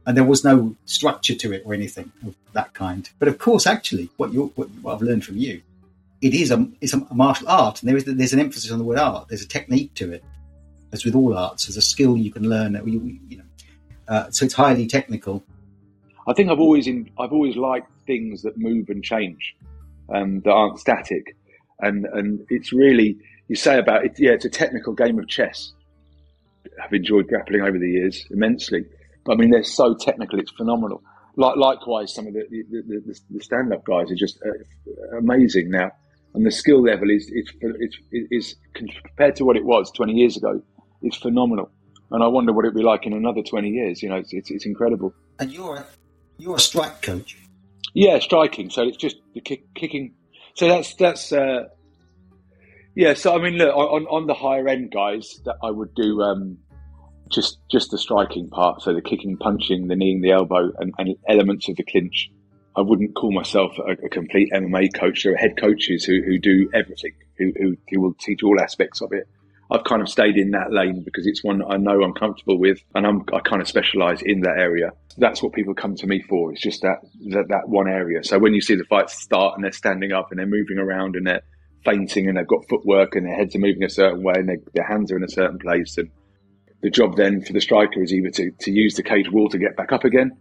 and 0.06 0.16
there 0.16 0.24
was 0.24 0.44
no 0.44 0.76
structure 0.86 1.34
to 1.34 1.52
it 1.52 1.64
or 1.66 1.74
anything 1.74 2.12
of 2.28 2.36
that 2.54 2.76
kind. 2.76 3.10
But 3.18 3.28
of 3.28 3.40
course, 3.40 3.66
actually, 3.66 4.12
what 4.18 4.32
you 4.32 4.52
what, 4.54 4.70
what 4.84 4.94
I've 4.94 5.02
learned 5.02 5.26
from 5.26 5.38
you, 5.38 5.64
it 6.22 6.36
is 6.36 6.52
a 6.52 6.64
it's 6.80 6.94
a 6.94 7.08
martial 7.12 7.50
art, 7.50 7.82
and 7.82 7.90
there 7.90 7.98
is 7.98 8.06
there's 8.06 8.34
an 8.34 8.40
emphasis 8.40 8.70
on 8.70 8.78
the 8.78 8.86
word 8.86 9.00
art. 9.00 9.30
There's 9.30 9.42
a 9.42 9.48
technique 9.48 9.96
to 9.96 10.14
it, 10.14 10.24
as 10.92 11.04
with 11.06 11.16
all 11.16 11.36
arts. 11.36 11.66
There's 11.66 11.78
a 11.78 11.82
skill 11.82 12.18
you 12.18 12.32
can 12.32 12.48
learn. 12.48 12.74
That 12.74 12.88
You, 12.88 13.18
you 13.28 13.38
know, 13.38 13.44
uh, 14.08 14.30
so 14.30 14.46
it's 14.46 14.54
highly 14.54 14.86
technical. 14.86 15.44
I 16.32 16.34
think 16.34 16.50
I've 16.50 16.62
always 16.62 16.88
in, 16.88 17.10
I've 17.20 17.34
always 17.34 17.58
liked 17.58 17.92
things 18.08 18.42
that 18.44 18.58
move 18.58 18.88
and 18.88 19.04
change, 19.04 19.54
um, 20.14 20.40
that 20.42 20.52
aren't 20.52 20.80
static, 20.80 21.36
and 21.80 22.06
and 22.06 22.46
it's 22.50 22.72
really 22.72 23.18
you 23.50 23.56
say 23.56 23.78
about 23.78 24.06
it. 24.06 24.14
Yeah, 24.18 24.32
it's 24.32 24.46
a 24.46 24.50
technical 24.50 24.94
game 24.94 25.20
of 25.20 25.28
chess. 25.28 25.74
I've 26.82 26.94
enjoyed 26.94 27.28
grappling 27.28 27.62
over 27.62 27.78
the 27.78 27.90
years 27.90 28.26
immensely. 28.32 28.86
But 29.26 29.34
I 29.34 29.36
mean, 29.36 29.50
they're 29.52 29.64
so 29.64 29.94
technical; 29.94 30.40
it's 30.40 30.52
phenomenal. 30.52 31.04
Like, 31.36 31.58
likewise, 31.58 32.14
some 32.14 32.28
of 32.28 32.34
the 32.34 32.46
the, 32.50 32.82
the, 32.88 33.20
the 33.30 33.44
stand-up 33.44 33.84
guys 33.84 34.10
are 34.10 34.16
just 34.16 34.40
uh, 34.46 35.18
amazing 35.18 35.70
now, 35.70 35.92
and 36.34 36.46
the 36.46 36.52
skill 36.52 36.82
level 36.82 37.10
is 37.10 37.30
is 38.12 38.56
compared 38.74 39.36
to 39.36 39.44
what 39.44 39.58
it 39.58 39.66
was 39.66 39.92
20 39.92 40.14
years 40.14 40.38
ago, 40.38 40.62
it's 41.02 41.18
phenomenal. 41.18 41.70
And 42.12 42.24
I 42.24 42.28
wonder 42.28 42.54
what 42.54 42.66
it'd 42.66 42.76
be 42.76 42.84
like 42.84 43.06
in 43.06 43.14
another 43.14 43.42
20 43.42 43.70
years. 43.70 44.04
You 44.04 44.10
know, 44.10 44.18
it's, 44.18 44.34
it's, 44.34 44.52
it's 44.52 44.66
incredible. 44.66 45.14
And 45.40 45.50
you're 45.50 45.86
you're 46.42 46.56
a 46.56 46.60
strike 46.60 47.04
coach. 47.04 47.38
Yeah, 47.94 48.18
striking. 48.20 48.72
So 48.72 48.82
it's 48.82 48.98
just 48.98 49.18
the 49.36 49.42
kick, 49.42 49.74
kicking. 49.76 50.16
So 50.56 50.68
that's 50.68 50.96
that's 50.96 51.32
uh, 51.32 51.66
yeah. 52.96 53.14
So 53.14 53.36
I 53.36 53.42
mean, 53.42 53.56
look 53.56 53.76
on 53.76 54.08
on 54.08 54.26
the 54.26 54.34
higher 54.34 54.68
end 54.68 54.92
guys 54.92 55.40
that 55.46 55.58
I 55.64 55.70
would 55.70 55.94
do 55.94 56.22
um, 56.22 56.58
just 57.30 57.60
just 57.70 57.92
the 57.92 57.98
striking 58.00 58.50
part. 58.50 58.82
So 58.82 58.94
the 58.94 59.02
kicking, 59.02 59.38
punching, 59.38 59.88
the 59.88 59.96
kneeing, 59.96 60.22
the 60.22 60.32
elbow, 60.32 60.72
and, 60.80 60.94
and 60.98 61.16
elements 61.30 61.70
of 61.70 61.76
the 61.76 61.84
clinch. 61.84 62.32
I 62.76 62.82
wouldn't 62.82 63.16
call 63.16 63.34
myself 63.34 63.74
a, 63.78 64.06
a, 64.06 64.10
complete 64.10 64.50
MMA 64.54 64.94
coach. 64.98 65.24
There 65.24 65.34
are 65.34 65.36
head 65.36 65.58
coaches 65.60 66.06
who, 66.06 66.22
who 66.24 66.40
do 66.40 66.70
everything, 66.74 67.12
who, 67.38 67.52
who, 67.60 67.76
who 67.90 68.00
will 68.00 68.14
teach 68.14 68.44
all 68.44 68.62
aspects 68.62 69.02
of 69.02 69.12
it. 69.12 69.28
I've 69.72 69.86
kind 69.86 70.02
of 70.02 70.10
stayed 70.10 70.36
in 70.36 70.52
that 70.52 70.72
lane 70.72 71.02
because 71.04 71.26
it's 71.26 71.44
one 71.44 71.62
I 71.64 71.78
know 71.78 72.04
I'm 72.04 72.14
comfortable 72.14 72.60
with, 72.60 72.80
and 72.94 73.08
I'm, 73.08 73.24
I 73.34 73.40
kind 73.40 73.62
of 73.62 73.70
specialise 73.70 74.22
in 74.22 74.42
that 74.42 74.58
area. 74.58 74.92
That's 75.18 75.42
what 75.42 75.54
people 75.54 75.74
come 75.74 75.96
to 75.96 76.08
me 76.08 76.22
for. 76.28 76.52
It's 76.52 76.62
just 76.62 76.82
that, 76.82 76.98
that 77.30 77.46
that 77.48 77.70
one 77.70 77.88
area. 77.88 78.22
So 78.24 78.38
when 78.38 78.54
you 78.54 78.60
see 78.60 78.76
the 78.76 78.84
fights 78.84 79.22
start 79.22 79.56
and 79.56 79.64
they're 79.64 79.72
standing 79.72 80.12
up 80.12 80.28
and 80.30 80.40
they're 80.40 80.46
moving 80.46 80.78
around 80.78 81.16
and 81.16 81.26
they're 81.26 81.42
feinting 81.86 82.28
and 82.28 82.38
they've 82.38 82.48
got 82.48 82.68
footwork 82.70 83.16
and 83.16 83.26
their 83.26 83.36
heads 83.36 83.56
are 83.56 83.60
moving 83.60 83.84
a 83.84 83.90
certain 83.90 84.22
way 84.24 84.34
and 84.36 84.50
they, 84.50 84.58
their 84.74 84.86
hands 84.86 85.10
are 85.12 85.18
in 85.18 85.24
a 85.24 85.30
certain 85.30 85.58
place, 85.58 85.98
and 85.98 86.10
the 86.82 86.90
job 86.90 87.16
then 87.16 87.42
for 87.42 87.54
the 87.54 87.62
striker 87.62 88.04
is 88.04 88.12
either 88.12 88.30
to, 88.30 88.52
to 88.60 88.72
use 88.72 88.96
the 88.96 89.04
cage 89.04 89.32
wall 89.32 89.48
to 89.48 89.58
get 89.58 89.78
back 89.78 89.94
up 89.94 90.04
again, 90.04 90.32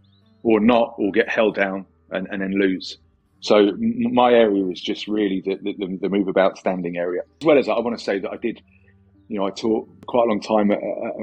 or 0.43 0.59
not, 0.59 0.95
or 0.99 1.13
get 1.13 1.29
held 1.29 1.55
down 1.55 1.87
and, 2.11 2.27
and 2.33 2.43
then 2.43 2.53
lose. 2.59 2.99
So 3.43 3.73
my 3.79 4.33
area 4.33 4.67
is 4.67 4.81
just 4.81 5.07
really 5.07 5.41
the, 5.45 5.57
the, 5.63 5.99
the 6.03 6.09
move 6.09 6.29
about 6.29 6.59
standing 6.59 6.97
area. 6.97 7.23
As 7.41 7.47
well 7.47 7.59
as 7.59 7.67
that, 7.67 7.75
I 7.75 7.81
want 7.81 7.97
to 7.97 8.05
say 8.05 8.19
that 8.19 8.31
I 8.31 8.37
did 8.37 8.61
you 9.31 9.39
know, 9.39 9.47
I 9.47 9.51
taught 9.51 9.89
quite 10.07 10.25
a 10.25 10.29
long 10.29 10.41
time. 10.41 10.73
At, 10.73 10.81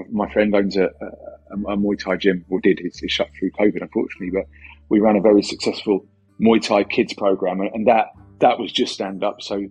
my 0.09 0.31
friend 0.31 0.55
owns 0.55 0.77
a, 0.77 0.85
a, 0.85 1.55
a, 1.55 1.77
Muay 1.77 1.99
Thai 2.01 2.15
gym, 2.15 2.45
or 2.49 2.61
did. 2.61 2.79
It's, 2.79 3.03
it's, 3.03 3.11
shut 3.11 3.29
through 3.37 3.51
COVID, 3.51 3.81
unfortunately. 3.81 4.31
But 4.31 4.45
we 4.87 5.01
ran 5.01 5.17
a 5.17 5.21
very 5.21 5.43
successful 5.43 6.07
Muay 6.39 6.65
Thai 6.65 6.85
kids 6.85 7.13
program, 7.13 7.59
and, 7.59 7.69
and 7.73 7.87
that 7.87 8.13
that 8.39 8.59
was 8.59 8.71
just 8.71 8.93
stand 8.93 9.25
up. 9.25 9.41
So 9.41 9.65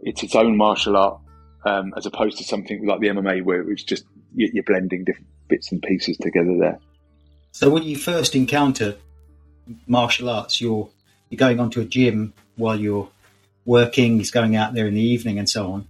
it's 0.00 0.22
its 0.22 0.34
own 0.34 0.56
martial 0.56 0.96
art, 0.96 1.20
um, 1.66 1.92
as 1.94 2.06
opposed 2.06 2.38
to 2.38 2.44
something 2.44 2.86
like 2.86 3.00
the 3.00 3.08
MMA, 3.08 3.44
where 3.44 3.70
it's 3.70 3.84
just 3.84 4.06
you're 4.34 4.64
blending 4.64 5.04
different 5.04 5.28
bits 5.48 5.70
and 5.70 5.82
pieces 5.82 6.16
together 6.16 6.56
there. 6.58 6.78
So 7.50 7.68
when 7.68 7.82
you 7.82 7.96
first 7.96 8.34
encounter 8.34 8.96
martial 9.86 10.30
arts, 10.30 10.62
you're 10.62 10.88
you're 11.28 11.38
going 11.38 11.60
onto 11.60 11.82
a 11.82 11.84
gym 11.84 12.32
while 12.56 12.80
you're 12.80 13.10
working. 13.66 14.16
He's 14.16 14.30
going 14.30 14.56
out 14.56 14.72
there 14.72 14.86
in 14.86 14.94
the 14.94 15.02
evening 15.02 15.38
and 15.38 15.48
so 15.48 15.70
on 15.72 15.88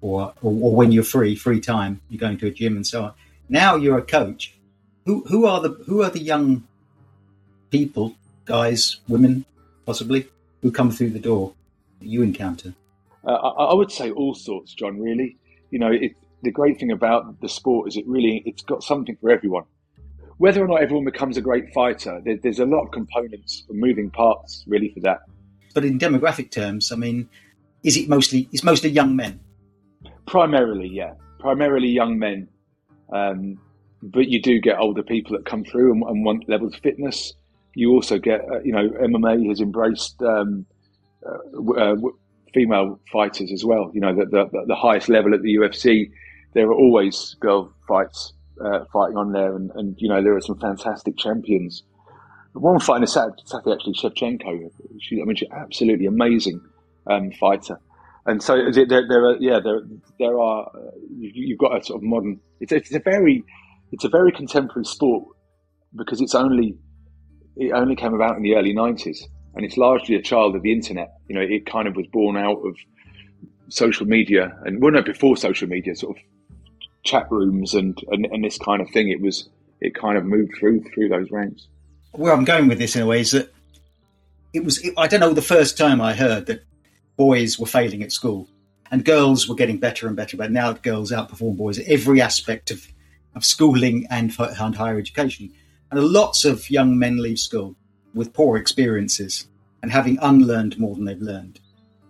or, 0.00 0.32
or, 0.42 0.52
or 0.52 0.76
when 0.76 0.92
you're 0.92 1.04
free, 1.04 1.34
free 1.34 1.60
time, 1.60 2.00
you're 2.08 2.20
going 2.20 2.38
to 2.38 2.46
a 2.46 2.50
gym 2.50 2.76
and 2.76 2.86
so 2.86 3.04
on. 3.04 3.12
Now 3.48 3.76
you're 3.76 3.98
a 3.98 4.02
coach. 4.02 4.54
Who 5.06 5.24
who 5.24 5.46
are 5.46 5.60
the 5.60 5.70
who 5.86 6.02
are 6.02 6.10
the 6.10 6.20
young 6.20 6.64
people, 7.70 8.14
guys, 8.44 9.00
women, 9.08 9.44
possibly, 9.86 10.28
who 10.62 10.70
come 10.70 10.90
through 10.90 11.10
the 11.10 11.18
door 11.18 11.54
that 12.00 12.08
you 12.08 12.22
encounter? 12.22 12.74
Uh, 13.26 13.32
I, 13.32 13.64
I, 13.64 13.74
would 13.74 13.90
say 13.90 14.10
all 14.10 14.34
sorts, 14.34 14.74
John. 14.74 15.00
Really, 15.00 15.36
you 15.70 15.78
know, 15.78 15.90
it, 15.90 16.12
the 16.42 16.50
great 16.50 16.78
thing 16.78 16.90
about 16.92 17.40
the 17.40 17.48
sport 17.48 17.88
is 17.88 17.96
it 17.96 18.06
really 18.06 18.42
it's 18.44 18.62
got 18.62 18.82
something 18.82 19.16
for 19.20 19.30
everyone. 19.30 19.64
Whether 20.36 20.62
or 20.62 20.68
not 20.68 20.82
everyone 20.82 21.04
becomes 21.04 21.36
a 21.36 21.40
great 21.40 21.72
fighter, 21.72 22.20
there, 22.24 22.36
there's 22.36 22.60
a 22.60 22.66
lot 22.66 22.84
of 22.84 22.92
components, 22.92 23.64
moving 23.70 24.10
parts, 24.10 24.62
really, 24.68 24.90
for 24.90 25.00
that. 25.00 25.22
But 25.74 25.84
in 25.84 25.98
demographic 25.98 26.50
terms, 26.50 26.92
I 26.92 26.96
mean, 26.96 27.28
is 27.82 27.96
it 27.96 28.08
mostly 28.08 28.48
it's 28.52 28.62
mostly 28.62 28.90
young 28.90 29.16
men? 29.16 29.40
Primarily, 30.28 30.88
yeah, 30.88 31.14
primarily 31.38 31.88
young 31.88 32.18
men, 32.18 32.48
um, 33.12 33.58
but 34.02 34.28
you 34.28 34.42
do 34.42 34.60
get 34.60 34.78
older 34.78 35.02
people 35.02 35.36
that 35.36 35.46
come 35.46 35.64
through 35.64 35.92
and, 35.92 36.02
and 36.02 36.24
want 36.24 36.48
levels 36.48 36.74
of 36.74 36.80
fitness. 36.80 37.32
You 37.74 37.92
also 37.92 38.18
get, 38.18 38.42
uh, 38.42 38.60
you 38.60 38.72
know, 38.72 38.88
MMA 38.88 39.48
has 39.48 39.60
embraced 39.60 40.20
um, 40.22 40.66
uh, 41.26 41.72
uh, 41.72 41.96
female 42.52 43.00
fighters 43.10 43.50
as 43.52 43.64
well. 43.64 43.90
You 43.94 44.02
know, 44.02 44.14
the, 44.14 44.26
the, 44.26 44.64
the, 44.66 44.74
highest 44.74 45.08
level 45.08 45.32
at 45.32 45.42
the 45.42 45.54
UFC, 45.54 46.10
there 46.54 46.66
are 46.66 46.74
always 46.74 47.34
girl 47.40 47.72
fights 47.86 48.34
uh, 48.62 48.84
fighting 48.92 49.16
on 49.16 49.32
there, 49.32 49.54
and, 49.56 49.70
and, 49.76 49.96
you 49.98 50.08
know 50.08 50.22
there 50.22 50.36
are 50.36 50.40
some 50.40 50.58
fantastic 50.58 51.16
champions. 51.16 51.84
One 52.52 52.80
fighter 52.80 53.06
Saturday, 53.06 53.72
actually, 53.72 53.94
Shevchenko. 53.94 54.70
She, 55.00 55.22
I 55.22 55.24
mean, 55.24 55.36
she's 55.36 55.48
absolutely 55.52 56.06
amazing 56.06 56.60
um, 57.06 57.30
fighter 57.32 57.78
and 58.28 58.42
so 58.42 58.70
there, 58.70 58.86
there 58.86 59.24
are 59.24 59.36
yeah 59.40 59.58
there 59.58 59.80
there 60.18 60.38
are 60.38 60.70
you, 61.18 61.54
have 61.54 61.58
got 61.58 61.80
a 61.80 61.84
sort 61.84 61.98
of 61.98 62.02
modern 62.02 62.38
it's 62.60 62.72
it's 62.72 62.94
a 62.94 63.00
very 63.00 63.42
it's 63.90 64.04
a 64.04 64.08
very 64.08 64.30
contemporary 64.30 64.84
sport 64.84 65.24
because 65.96 66.20
it's 66.20 66.34
only 66.34 66.76
it 67.56 67.72
only 67.72 67.96
came 67.96 68.12
about 68.12 68.36
in 68.36 68.42
the 68.42 68.54
early 68.54 68.74
90s 68.74 69.20
and 69.54 69.64
it's 69.64 69.78
largely 69.78 70.14
a 70.14 70.22
child 70.22 70.54
of 70.54 70.62
the 70.62 70.70
internet. 70.70 71.14
You 71.28 71.36
know 71.36 71.40
it 71.40 71.64
kind 71.64 71.88
of 71.88 71.96
was 71.96 72.06
born 72.12 72.36
out 72.36 72.58
of 72.58 72.76
social 73.70 74.06
media 74.06 74.52
and 74.64 74.80
well 74.80 74.92
no 74.92 75.02
before 75.02 75.36
social 75.36 75.66
media 75.66 75.96
sort 75.96 76.16
of 76.16 76.22
chat 77.04 77.26
rooms 77.30 77.72
and, 77.74 77.98
and 78.08 78.26
and 78.26 78.44
this 78.44 78.58
kind 78.58 78.82
of 78.82 78.90
thing. 78.90 79.08
It 79.08 79.22
was 79.22 79.48
it 79.80 79.94
kind 79.94 80.18
of 80.18 80.26
moved 80.26 80.52
through 80.58 80.84
through 80.92 81.08
those 81.08 81.30
ranks. 81.30 81.66
Where 82.12 82.32
i'm 82.32 82.44
going 82.44 82.68
with 82.68 82.78
this 82.78 82.94
in 82.96 83.02
a 83.02 83.06
way 83.06 83.20
is 83.20 83.30
that 83.30 83.52
it 84.52 84.64
was 84.64 84.86
i 84.96 85.06
don't 85.06 85.20
know 85.20 85.34
the 85.34 85.42
first 85.42 85.76
time 85.76 86.00
i 86.00 86.14
heard 86.14 86.46
that 86.46 86.64
boys 87.18 87.58
were 87.58 87.66
failing 87.66 88.02
at 88.02 88.12
school 88.12 88.48
and 88.90 89.04
girls 89.04 89.46
were 89.46 89.54
getting 89.54 89.78
better 89.78 90.06
and 90.06 90.16
better. 90.16 90.38
But 90.38 90.50
now 90.50 90.72
girls 90.72 91.12
outperform 91.12 91.58
boys 91.58 91.78
at 91.78 91.88
every 91.88 92.22
aspect 92.22 92.70
of, 92.70 92.86
of 93.34 93.44
schooling 93.44 94.06
and, 94.08 94.34
and 94.38 94.74
higher 94.74 94.98
education. 94.98 95.52
And 95.90 96.02
lots 96.02 96.46
of 96.46 96.70
young 96.70 96.98
men 96.98 97.20
leave 97.20 97.38
school 97.38 97.76
with 98.14 98.32
poor 98.32 98.56
experiences 98.56 99.48
and 99.82 99.92
having 99.92 100.18
unlearned 100.22 100.78
more 100.78 100.94
than 100.94 101.04
they've 101.04 101.20
learned. 101.20 101.60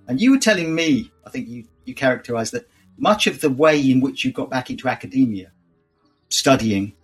And 0.06 0.20
you 0.20 0.30
were 0.30 0.38
telling 0.38 0.74
me, 0.74 1.10
I 1.26 1.30
think 1.30 1.48
you, 1.48 1.64
you 1.84 1.94
characterized 1.94 2.52
that 2.52 2.68
much 2.96 3.26
of 3.26 3.40
the 3.40 3.50
way 3.50 3.80
in 3.90 4.00
which 4.00 4.24
you 4.24 4.32
got 4.32 4.50
back 4.50 4.70
into 4.70 4.88
academia, 4.88 5.52
studying, 6.28 6.94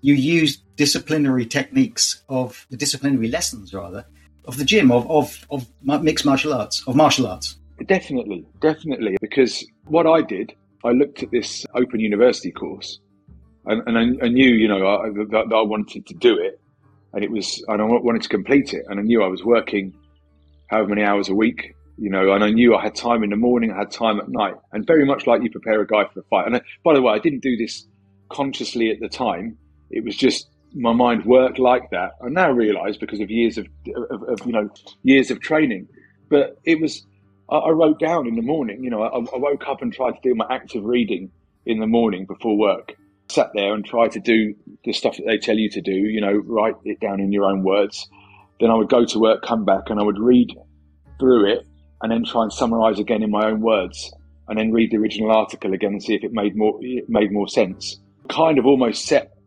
you 0.00 0.14
used 0.14 0.62
disciplinary 0.76 1.46
techniques 1.46 2.22
of 2.28 2.66
the 2.70 2.76
disciplinary 2.76 3.28
lessons 3.28 3.74
rather 3.74 4.06
of 4.48 4.56
the 4.56 4.64
gym 4.64 4.90
of, 4.90 5.08
of, 5.10 5.46
of 5.50 5.68
mixed 6.02 6.24
martial 6.24 6.52
arts 6.52 6.82
of 6.86 6.96
martial 6.96 7.26
arts. 7.26 7.56
Definitely 7.86 8.44
definitely 8.60 9.16
because 9.20 9.64
what 9.84 10.04
i 10.04 10.20
did 10.20 10.52
i 10.84 10.90
looked 10.90 11.22
at 11.22 11.30
this 11.30 11.64
open 11.76 12.00
university 12.00 12.50
course 12.50 12.98
and, 13.66 13.82
and 13.86 13.96
I, 13.96 14.26
I, 14.26 14.28
knew 14.28 14.50
you 14.50 14.66
know 14.66 14.84
I, 14.84 15.10
that, 15.10 15.46
that, 15.48 15.54
i 15.54 15.62
wanted 15.62 16.04
to 16.06 16.14
do 16.14 16.36
it 16.36 16.60
and 17.12 17.22
it 17.22 17.30
was 17.30 17.62
and 17.68 17.80
i 17.80 17.84
wanted 17.84 18.22
to 18.22 18.28
complete 18.28 18.74
it 18.74 18.84
and 18.88 18.98
i 18.98 19.02
knew 19.04 19.22
i 19.22 19.28
was 19.28 19.44
working 19.44 19.94
however 20.66 20.88
many 20.88 21.04
hours 21.04 21.28
a 21.28 21.34
week 21.36 21.76
you 21.96 22.10
know 22.10 22.32
and 22.32 22.42
i 22.42 22.50
knew 22.50 22.74
i 22.74 22.82
had 22.82 22.96
time 22.96 23.22
in 23.22 23.30
the 23.30 23.36
morning 23.36 23.70
i 23.70 23.78
had 23.78 23.92
time 23.92 24.18
at 24.18 24.28
night 24.28 24.54
and 24.72 24.84
very 24.84 25.06
much 25.06 25.28
like 25.28 25.40
you 25.44 25.50
prepare 25.50 25.80
a 25.80 25.86
guy 25.86 26.04
for 26.12 26.18
a 26.18 26.24
fight. 26.24 26.46
And 26.46 26.56
I, 26.56 26.62
by 26.82 26.94
the 26.94 27.02
way 27.02 27.12
i 27.12 27.20
didn't 27.20 27.44
do 27.44 27.56
this 27.56 27.86
consciously 28.28 28.90
at 28.90 29.00
the 29.00 29.08
time. 29.08 29.56
It 29.90 30.04
was 30.04 30.16
just 30.16 30.48
my 30.74 30.92
mind 30.92 31.24
worked 31.24 31.58
like 31.58 31.90
that. 31.90 32.12
I 32.22 32.28
now 32.28 32.50
realise 32.50 32.96
because 32.96 33.20
of 33.20 33.30
years 33.30 33.58
of, 33.58 33.66
of, 34.10 34.22
of, 34.22 34.46
you 34.46 34.52
know 34.52 34.70
years 35.02 35.30
of 35.30 35.40
training. 35.40 35.88
But 36.28 36.58
it 36.64 36.80
was 36.80 37.06
I, 37.50 37.56
I 37.56 37.70
wrote 37.70 37.98
down 37.98 38.26
in 38.26 38.36
the 38.36 38.42
morning. 38.42 38.84
You 38.84 38.90
know, 38.90 39.02
I, 39.02 39.08
I, 39.08 39.38
woke 39.38 39.66
up 39.66 39.82
and 39.82 39.92
tried 39.92 40.12
to 40.12 40.20
do 40.22 40.34
my 40.34 40.46
active 40.50 40.84
reading 40.84 41.30
in 41.66 41.80
the 41.80 41.86
morning 41.86 42.26
before 42.26 42.56
work. 42.56 42.94
Sat 43.28 43.50
there 43.54 43.74
and 43.74 43.84
tried 43.84 44.12
to 44.12 44.20
do 44.20 44.54
the 44.84 44.92
stuff 44.92 45.16
that 45.16 45.26
they 45.26 45.38
tell 45.38 45.56
you 45.56 45.68
to 45.70 45.80
do. 45.80 45.92
You 45.92 46.20
know, 46.20 46.32
write 46.32 46.76
it 46.84 47.00
down 47.00 47.20
in 47.20 47.32
your 47.32 47.44
own 47.44 47.62
words. 47.62 48.08
Then 48.60 48.70
I 48.70 48.74
would 48.74 48.88
go 48.88 49.04
to 49.04 49.18
work, 49.18 49.42
come 49.42 49.64
back, 49.64 49.84
and 49.88 50.00
I 50.00 50.02
would 50.02 50.18
read 50.18 50.56
through 51.20 51.52
it, 51.52 51.66
and 52.02 52.10
then 52.10 52.24
try 52.24 52.42
and 52.42 52.52
summarise 52.52 52.98
again 52.98 53.22
in 53.22 53.30
my 53.30 53.46
own 53.46 53.60
words, 53.60 54.12
and 54.48 54.58
then 54.58 54.72
read 54.72 54.90
the 54.90 54.96
original 54.96 55.30
article 55.30 55.74
again 55.74 55.92
and 55.92 56.02
see 56.02 56.14
if 56.14 56.24
it 56.24 56.32
made 56.32 56.56
more 56.56 56.78
it 56.80 57.08
made 57.08 57.32
more 57.32 57.48
sense. 57.48 57.98
Kind 58.28 58.58
of 58.58 58.66
almost 58.66 59.06
set 59.06 59.37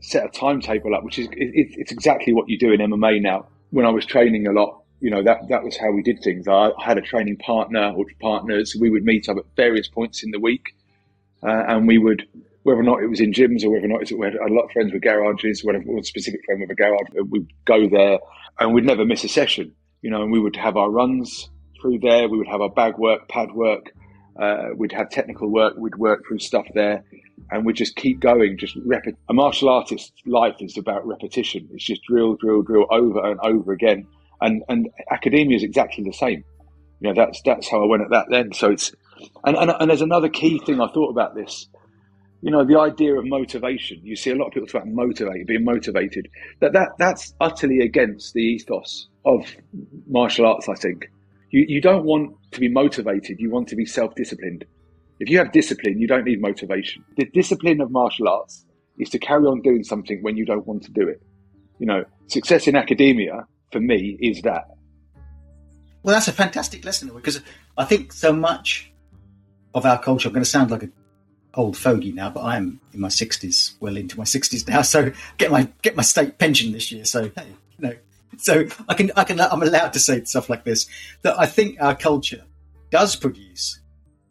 set 0.00 0.24
a 0.24 0.28
timetable 0.28 0.94
up, 0.94 1.04
which 1.04 1.18
is 1.18 1.26
it, 1.32 1.50
it's 1.54 1.92
exactly 1.92 2.32
what 2.32 2.48
you 2.48 2.58
do 2.58 2.72
in 2.72 2.80
MMA 2.80 3.20
now. 3.22 3.46
When 3.70 3.86
I 3.86 3.90
was 3.90 4.04
training 4.04 4.46
a 4.46 4.52
lot, 4.52 4.82
you 5.00 5.10
know 5.10 5.22
that 5.22 5.48
that 5.48 5.62
was 5.62 5.76
how 5.76 5.90
we 5.90 6.02
did 6.02 6.22
things. 6.22 6.48
I, 6.48 6.70
had 6.82 6.98
a 6.98 7.02
training 7.02 7.36
partner 7.36 7.92
or 7.96 8.04
partners. 8.20 8.76
We 8.78 8.90
would 8.90 9.04
meet 9.04 9.28
up 9.28 9.36
at 9.36 9.44
various 9.56 9.88
points 9.88 10.22
in 10.22 10.30
the 10.30 10.40
week, 10.40 10.74
uh, 11.42 11.64
and 11.68 11.86
we 11.86 11.98
would 11.98 12.26
whether 12.62 12.80
or 12.80 12.84
not 12.84 13.02
it 13.02 13.06
was 13.06 13.20
in 13.20 13.32
gyms 13.32 13.64
or 13.64 13.70
whether 13.70 13.86
or 13.86 13.88
not 13.88 14.12
we 14.12 14.26
had 14.26 14.34
a 14.34 14.52
lot 14.52 14.64
of 14.64 14.70
friends 14.72 14.92
with 14.92 15.02
garages, 15.02 15.64
whatever, 15.64 15.96
a 15.96 16.04
specific 16.04 16.44
friend 16.44 16.60
with 16.60 16.70
a 16.70 16.74
garage, 16.74 17.08
we'd 17.30 17.50
go 17.64 17.88
there 17.88 18.18
and 18.58 18.74
we'd 18.74 18.84
never 18.84 19.04
miss 19.06 19.24
a 19.24 19.28
session, 19.28 19.74
you 20.02 20.10
know, 20.10 20.22
and 20.22 20.30
we 20.30 20.38
would 20.38 20.56
have 20.56 20.76
our 20.76 20.90
runs 20.90 21.48
through 21.80 21.98
there. 22.00 22.28
We 22.28 22.36
would 22.36 22.48
have 22.48 22.60
our 22.60 22.68
bag 22.68 22.98
work, 22.98 23.28
pad 23.28 23.52
work. 23.52 23.94
Uh, 24.38 24.68
we'd 24.76 24.92
have 24.92 25.08
technical 25.08 25.48
work. 25.48 25.74
We'd 25.78 25.96
work 25.96 26.26
through 26.28 26.40
stuff 26.40 26.66
there 26.74 27.02
and 27.50 27.64
we'd 27.64 27.76
just 27.76 27.96
keep 27.96 28.20
going. 28.20 28.58
Just 28.58 28.76
repeat. 28.84 29.14
A 29.28 29.34
martial 29.34 29.68
artist's 29.68 30.12
life 30.26 30.56
is 30.60 30.76
about 30.76 31.06
repetition. 31.06 31.68
It's 31.72 31.84
just 31.84 32.02
drill, 32.04 32.36
drill, 32.36 32.62
drill 32.62 32.86
over 32.90 33.24
and 33.30 33.38
over 33.40 33.72
again. 33.72 34.06
And, 34.40 34.62
and 34.68 34.88
academia 35.10 35.56
is 35.56 35.62
exactly 35.62 36.04
the 36.04 36.12
same. 36.12 36.44
You 37.00 37.08
know, 37.08 37.14
that's, 37.14 37.40
that's 37.44 37.68
how 37.68 37.82
I 37.82 37.86
went 37.86 38.02
at 38.02 38.10
that 38.10 38.26
then. 38.30 38.52
So 38.52 38.70
it's, 38.70 38.94
and, 39.44 39.56
and, 39.56 39.72
and 39.78 39.90
there's 39.90 40.02
another 40.02 40.28
key 40.28 40.60
thing 40.64 40.80
I 40.80 40.88
thought 40.88 41.10
about 41.10 41.34
this 41.34 41.68
you 42.42 42.50
know, 42.50 42.64
the 42.64 42.78
idea 42.78 43.14
of 43.18 43.26
motivation. 43.26 44.00
You 44.02 44.16
see 44.16 44.30
a 44.30 44.34
lot 44.34 44.46
of 44.46 44.52
people 44.52 44.66
talk 44.66 44.82
about 44.82 44.88
motivated, 44.88 45.46
being 45.46 45.64
motivated. 45.64 46.28
That 46.60 46.72
that 46.72 46.90
that's 46.98 47.34
utterly 47.40 47.80
against 47.80 48.32
the 48.34 48.40
ethos 48.40 49.08
of 49.24 49.44
martial 50.06 50.46
arts. 50.46 50.68
I 50.68 50.74
think 50.74 51.10
you 51.50 51.64
you 51.68 51.80
don't 51.80 52.04
want 52.04 52.36
to 52.52 52.60
be 52.60 52.68
motivated. 52.68 53.40
You 53.40 53.50
want 53.50 53.68
to 53.68 53.76
be 53.76 53.84
self 53.84 54.14
disciplined. 54.14 54.64
If 55.20 55.28
you 55.28 55.36
have 55.38 55.52
discipline, 55.52 56.00
you 56.00 56.06
don't 56.06 56.24
need 56.24 56.40
motivation. 56.40 57.04
The 57.18 57.26
discipline 57.26 57.82
of 57.82 57.90
martial 57.90 58.26
arts 58.26 58.64
is 58.98 59.10
to 59.10 59.18
carry 59.18 59.44
on 59.44 59.60
doing 59.60 59.84
something 59.84 60.22
when 60.22 60.36
you 60.36 60.46
don't 60.46 60.66
want 60.66 60.82
to 60.84 60.90
do 60.90 61.06
it. 61.06 61.22
You 61.78 61.86
know, 61.86 62.04
success 62.26 62.66
in 62.66 62.74
academia 62.74 63.46
for 63.70 63.80
me 63.80 64.16
is 64.20 64.40
that. 64.42 64.64
Well, 66.02 66.14
that's 66.14 66.28
a 66.28 66.32
fantastic 66.32 66.86
lesson 66.86 67.10
because 67.14 67.42
I 67.76 67.84
think 67.84 68.14
so 68.14 68.32
much 68.32 68.90
of 69.74 69.84
our 69.84 70.00
culture. 70.02 70.28
I'm 70.28 70.32
going 70.32 70.42
to 70.42 70.48
sound 70.50 70.70
like 70.70 70.84
a 70.84 70.88
old 71.52 71.76
fogey 71.76 72.12
now, 72.12 72.30
but 72.30 72.44
I'm 72.44 72.80
in 72.94 73.00
my 73.00 73.08
sixties, 73.08 73.76
well 73.78 73.98
into 73.98 74.16
my 74.16 74.24
sixties 74.24 74.66
now. 74.66 74.80
So 74.90 75.12
get 75.36 75.50
my 75.50 75.68
get 75.82 75.96
my 75.96 76.02
state 76.02 76.38
pension 76.38 76.72
this 76.72 76.90
year. 76.90 77.04
So 77.04 77.30
hey, 77.36 77.46
you 77.78 77.88
know, 77.88 77.94
so 78.38 78.66
I 78.88 78.94
can 78.94 79.10
I 79.16 79.24
can 79.24 79.38
I'm 79.38 79.62
allowed 79.62 79.92
to 79.92 80.00
say 80.00 80.24
stuff 80.24 80.48
like 80.48 80.64
this. 80.64 80.86
That 81.22 81.38
I 81.38 81.44
think 81.44 81.76
our 81.80 81.94
culture 81.94 82.44
does 82.90 83.16
produce 83.16 83.80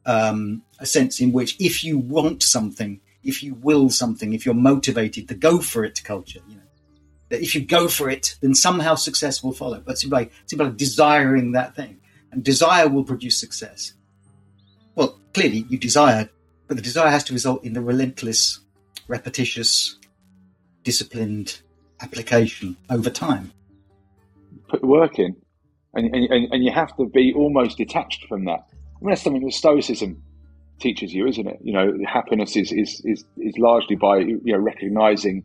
um, 0.06 0.64
a 0.80 0.86
sense 0.86 1.20
in 1.20 1.32
which 1.32 1.56
if 1.60 1.84
you 1.84 1.98
want 1.98 2.44
something, 2.44 3.00
if 3.24 3.44
you 3.44 3.54
will 3.56 3.90
something, 3.90 4.34
if 4.34 4.46
you're 4.46 4.56
motivated 4.56 5.28
to 5.28 5.36
go 5.36 5.60
for 5.60 5.84
it, 5.84 6.04
culture, 6.04 6.40
you 6.48 6.56
know, 6.56 6.62
that 7.30 7.42
if 7.42 7.54
you 7.54 7.62
go 7.62 7.88
for 7.88 8.10
it, 8.10 8.38
then 8.42 8.56
somehow 8.56 8.96
success 8.96 9.44
will 9.44 9.54
follow. 9.54 9.82
But 9.86 9.98
simply 9.98 10.32
it's 10.44 10.76
desiring 10.76 11.52
that 11.52 11.76
thing, 11.76 12.00
and 12.32 12.44
desire 12.44 12.88
will 12.88 13.04
produce 13.04 13.40
success. 13.40 13.94
Well, 14.96 15.20
clearly 15.34 15.66
you 15.70 15.78
desire 15.78 16.30
but 16.70 16.78
the 16.78 16.84
desire 16.84 17.10
has 17.10 17.24
to 17.26 17.34
result 17.34 17.64
in 17.66 17.74
the 17.74 17.82
relentless, 17.82 18.60
repetitious, 19.08 19.98
disciplined 20.84 21.62
application 22.00 22.78
over 22.92 23.10
time. 23.10 23.52
Put 24.68 24.82
the 24.82 24.88
work 24.88 25.18
in, 25.18 25.36
and, 25.96 26.14
and, 26.14 26.54
and 26.54 26.64
you 26.64 26.72
have 26.72 26.96
to 26.98 27.08
be 27.08 27.34
almost 27.34 27.76
detached 27.76 28.28
from 28.28 28.46
that. 28.46 28.69
Mean, 29.02 29.12
that's 29.12 29.22
something 29.22 29.44
that 29.44 29.54
Stoicism 29.54 30.22
teaches 30.80 31.14
you, 31.14 31.28
isn't 31.28 31.48
it? 31.48 31.58
You 31.62 31.74
know, 31.74 31.94
happiness 32.08 32.56
is, 32.56 32.72
is, 32.72 33.02
is, 33.06 33.24
is 33.38 33.58
largely 33.58 33.96
by 33.96 34.18
you 34.20 34.40
know 34.46 34.58
recognizing 34.58 35.44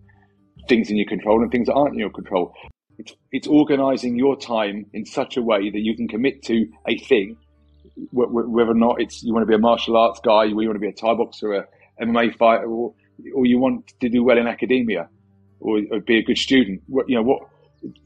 things 0.69 0.91
in 0.91 0.97
your 0.97 1.07
control 1.07 1.43
and 1.43 1.51
things 1.51 1.67
that 1.67 1.75
aren't 1.75 1.95
in 1.95 1.99
your 1.99 2.11
control. 2.11 2.53
It's, 2.99 3.13
it's 3.33 3.49
organizing 3.49 4.17
your 4.17 4.37
time 4.37 4.87
in 4.93 5.05
such 5.05 5.37
a 5.37 5.43
way 5.43 5.71
that 5.71 5.81
you 5.81 5.97
can 5.97 6.09
commit 6.09 6.43
to 6.45 6.67
a 6.89 6.97
thing 6.99 7.37
whether 8.11 8.71
or 8.71 8.75
not 8.75 9.01
it's 9.01 9.23
you 9.23 9.33
want 9.33 9.43
to 9.43 9.47
be 9.47 9.55
a 9.55 9.59
martial 9.59 9.97
arts 9.97 10.21
guy, 10.25 10.45
you 10.45 10.57
want 10.57 10.75
to 10.75 10.81
be 10.81 10.89
a 10.89 10.93
Thai 10.93 11.15
boxer, 11.15 11.53
a 11.53 11.67
MMA 12.03 12.37
fighter, 12.37 12.67
or, 12.67 12.95
or 13.35 13.47
you 13.47 13.59
want 13.59 13.93
to 14.01 14.09
do 14.09 14.25
well 14.25 14.39
in 14.39 14.47
academia, 14.47 15.09
or, 15.61 15.81
or 15.93 16.01
be 16.01 16.19
a 16.19 16.23
good 16.23 16.39
student. 16.39 16.83
You 17.07 17.17
know 17.17 17.23
what? 17.23 17.43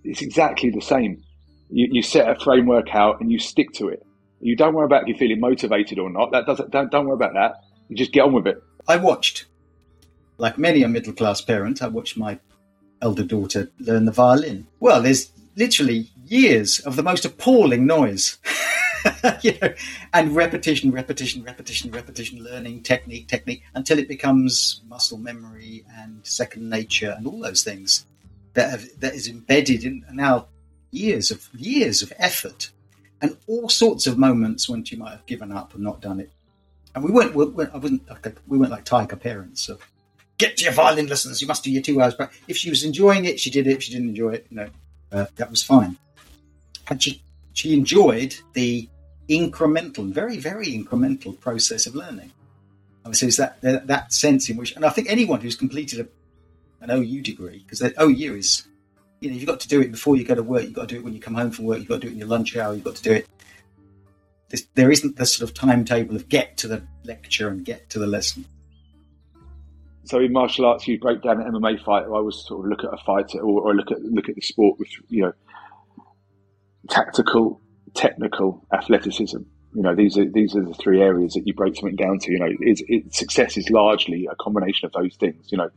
It's 0.05 0.23
exactly 0.23 0.71
the 0.71 0.81
same. 0.81 1.23
You, 1.71 1.89
you 1.91 2.03
set 2.03 2.29
a 2.29 2.39
framework 2.39 2.95
out 2.95 3.21
and 3.21 3.31
you 3.31 3.39
stick 3.39 3.73
to 3.75 3.89
it. 3.89 4.03
You 4.41 4.57
don't 4.57 4.75
worry 4.75 4.87
about 4.87 5.03
if 5.03 5.09
you're 5.09 5.19
feeling 5.19 5.41
motivated 5.41 5.99
or 5.99 6.11
not. 6.11 6.31
That 6.33 6.47
doesn't. 6.47 6.71
Don't, 6.71 6.91
don't 6.91 7.07
worry 7.07 7.15
about 7.15 7.35
that. 7.35 7.65
You 7.89 7.97
just 7.97 8.13
get 8.13 8.23
on 8.23 8.33
with 8.33 8.47
it. 8.47 8.63
I 8.87 8.97
watched, 8.97 9.47
like 10.37 10.59
many 10.59 10.83
a 10.83 10.89
middle 10.89 11.13
class 11.13 11.41
parent, 11.41 11.83
I 11.83 11.89
watched 11.89 12.17
my 12.17 12.39
elder 13.03 13.25
daughter 13.25 13.71
learn 13.79 14.05
the 14.05 14.13
violin. 14.13 14.67
Well, 14.81 15.03
there's 15.03 15.31
literally 15.57 16.11
years 16.27 16.81
of 16.81 16.97
the 16.97 17.03
most 17.03 17.25
appalling 17.25 17.87
noise. 17.87 18.39
you 19.43 19.57
know, 19.61 19.73
and 20.13 20.35
repetition, 20.35 20.91
repetition, 20.91 21.43
repetition, 21.43 21.91
repetition, 21.91 22.43
learning 22.43 22.83
technique, 22.83 23.29
technique, 23.29 23.63
until 23.75 23.99
it 23.99 24.09
becomes 24.09 24.83
muscle 24.89 25.19
memory 25.19 25.85
and 25.97 26.21
second 26.25 26.69
nature 26.69 27.15
and 27.17 27.27
all 27.27 27.41
those 27.41 27.63
things 27.63 28.07
that 28.55 28.71
have, 28.71 29.01
that 29.01 29.15
is 29.15 29.29
embedded 29.29 29.85
in 29.85 30.05
now 30.13 30.47
years 30.91 31.31
of 31.31 31.49
years 31.55 32.03
of 32.03 32.13
effort 32.19 32.71
and 33.21 33.37
all 33.47 33.69
sorts 33.69 34.07
of 34.07 34.19
moments 34.19 34.69
when 34.69 34.85
she 34.85 34.97
might 34.97 35.11
have 35.11 35.27
given 35.27 35.53
up 35.53 35.75
and 35.75 35.83
not 35.83 36.01
done 36.01 36.21
it. 36.21 36.31
And 36.95 37.05
we 37.05 37.11
weren't, 37.11 37.35
we 37.35 37.45
weren't 37.47 37.75
I 37.75 37.79
wasn't 37.79 38.09
like 38.09 38.27
a, 38.27 38.33
we 38.47 38.59
weren't 38.59 38.71
like 38.71 38.85
tiger 38.85 39.17
parents. 39.17 39.61
So 39.61 39.79
get 40.39 40.57
to 40.59 40.65
your 40.65 40.73
violin 40.73 41.07
lessons. 41.07 41.41
You 41.41 41.49
must 41.49 41.65
do 41.65 41.71
your 41.71 41.83
two 41.83 42.01
hours. 42.01 42.15
But 42.15 42.33
if 42.47 42.57
she 42.57 42.71
was 42.71 42.85
enjoying 42.85 43.25
it, 43.25 43.41
she 43.41 43.51
did 43.51 43.67
it. 43.67 43.73
If 43.77 43.83
she 43.83 43.93
didn't 43.93 44.11
enjoy 44.11 44.31
it, 44.31 44.47
you 44.51 44.57
know, 44.57 44.69
uh, 45.13 45.27
that 45.37 45.51
was 45.51 45.63
fine. 45.63 45.97
And 46.89 47.03
she 47.03 47.23
she 47.53 47.75
enjoyed 47.75 48.37
the 48.53 48.89
incremental, 49.29 50.11
very, 50.11 50.39
very 50.39 50.67
incremental 50.67 51.39
process 51.39 51.87
of 51.87 51.95
learning. 51.95 52.33
And 53.05 53.17
so 53.17 53.27
it's 53.27 53.37
that, 53.37 53.61
that, 53.63 53.87
that 53.87 54.13
sense 54.13 54.49
in 54.49 54.57
which, 54.57 54.75
and 54.75 54.85
I 54.85 54.91
think 54.91 55.11
anyone 55.11 55.41
who's 55.41 55.57
completed 55.57 56.01
a, 56.01 56.85
an 56.85 56.91
OU 56.91 57.23
degree, 57.23 57.59
because 57.59 57.81
that 57.81 57.95
OU 58.01 58.37
is, 58.37 58.67
you 59.21 59.31
know, 59.31 59.37
you've 59.37 59.47
got 59.47 59.61
to 59.61 59.69
do 59.69 59.81
it 59.81 59.91
before 59.91 60.17
you 60.17 60.25
go 60.25 60.35
to 60.35 60.43
work, 60.43 60.63
you've 60.63 60.75
got 60.75 60.89
to 60.89 60.95
do 60.95 61.01
it 61.01 61.05
when 61.05 61.15
you 61.15 61.21
come 61.21 61.35
home 61.35 61.51
from 61.51 61.65
work, 61.65 61.79
you've 61.79 61.89
got 61.89 61.97
to 61.97 62.01
do 62.03 62.09
it 62.09 62.13
in 62.13 62.19
your 62.19 62.29
lunch 62.29 62.57
hour, 62.57 62.75
you've 62.75 62.85
got 62.85 62.97
to 62.97 63.03
do 63.03 63.13
it. 63.13 63.29
This, 64.51 64.67
there 64.75 64.91
isn't 64.91 65.17
the 65.17 65.27
sort 65.27 65.49
of 65.49 65.55
timetable 65.55 66.17
of 66.17 66.29
get 66.29 66.57
to 66.59 66.69
the 66.69 66.83
lecture 67.05 67.49
and 67.49 67.65
get 67.65 67.91
to 67.91 67.99
the 67.99 68.07
lesson. 68.07 68.47
So 70.05 70.21
in 70.21 70.33
martial 70.33 70.65
arts, 70.65 70.89
you 70.89 70.99
break 70.99 71.21
down 71.21 71.43
an 71.43 71.53
MMA 71.53 71.85
fight. 71.85 72.05
I 72.05 72.07
always 72.07 72.37
sort 72.37 72.65
of 72.65 72.71
look 72.71 72.83
at 72.83 72.95
a 72.95 73.05
fighter 73.05 73.41
or, 73.41 73.61
or 73.61 73.75
look 73.75 73.91
at 73.91 74.01
look 74.01 74.31
at 74.31 74.37
the 74.37 74.41
sport, 74.41 74.79
with 74.79 74.89
you 75.09 75.23
know, 75.23 75.33
tactical, 76.89 77.61
technical, 77.93 78.65
athleticism. 78.73 79.41
You 79.75 79.83
know, 79.83 79.95
these 79.95 80.17
are 80.17 80.25
these 80.25 80.57
are 80.57 80.65
the 80.65 80.73
three 80.73 81.03
areas 81.03 81.35
that 81.35 81.47
you 81.47 81.53
break 81.53 81.77
something 81.77 81.97
down 81.97 82.21
to. 82.21 82.33
You 82.33 82.39
know, 82.39 82.49
it's, 82.61 82.83
it, 82.89 83.15
success 83.15 83.59
is 83.59 83.69
largely 83.69 84.27
a 84.33 84.35
combination 84.37 84.87
of 84.87 84.93
those 84.93 85.15
things. 85.17 85.53
You 85.53 85.59
know, 85.59 85.71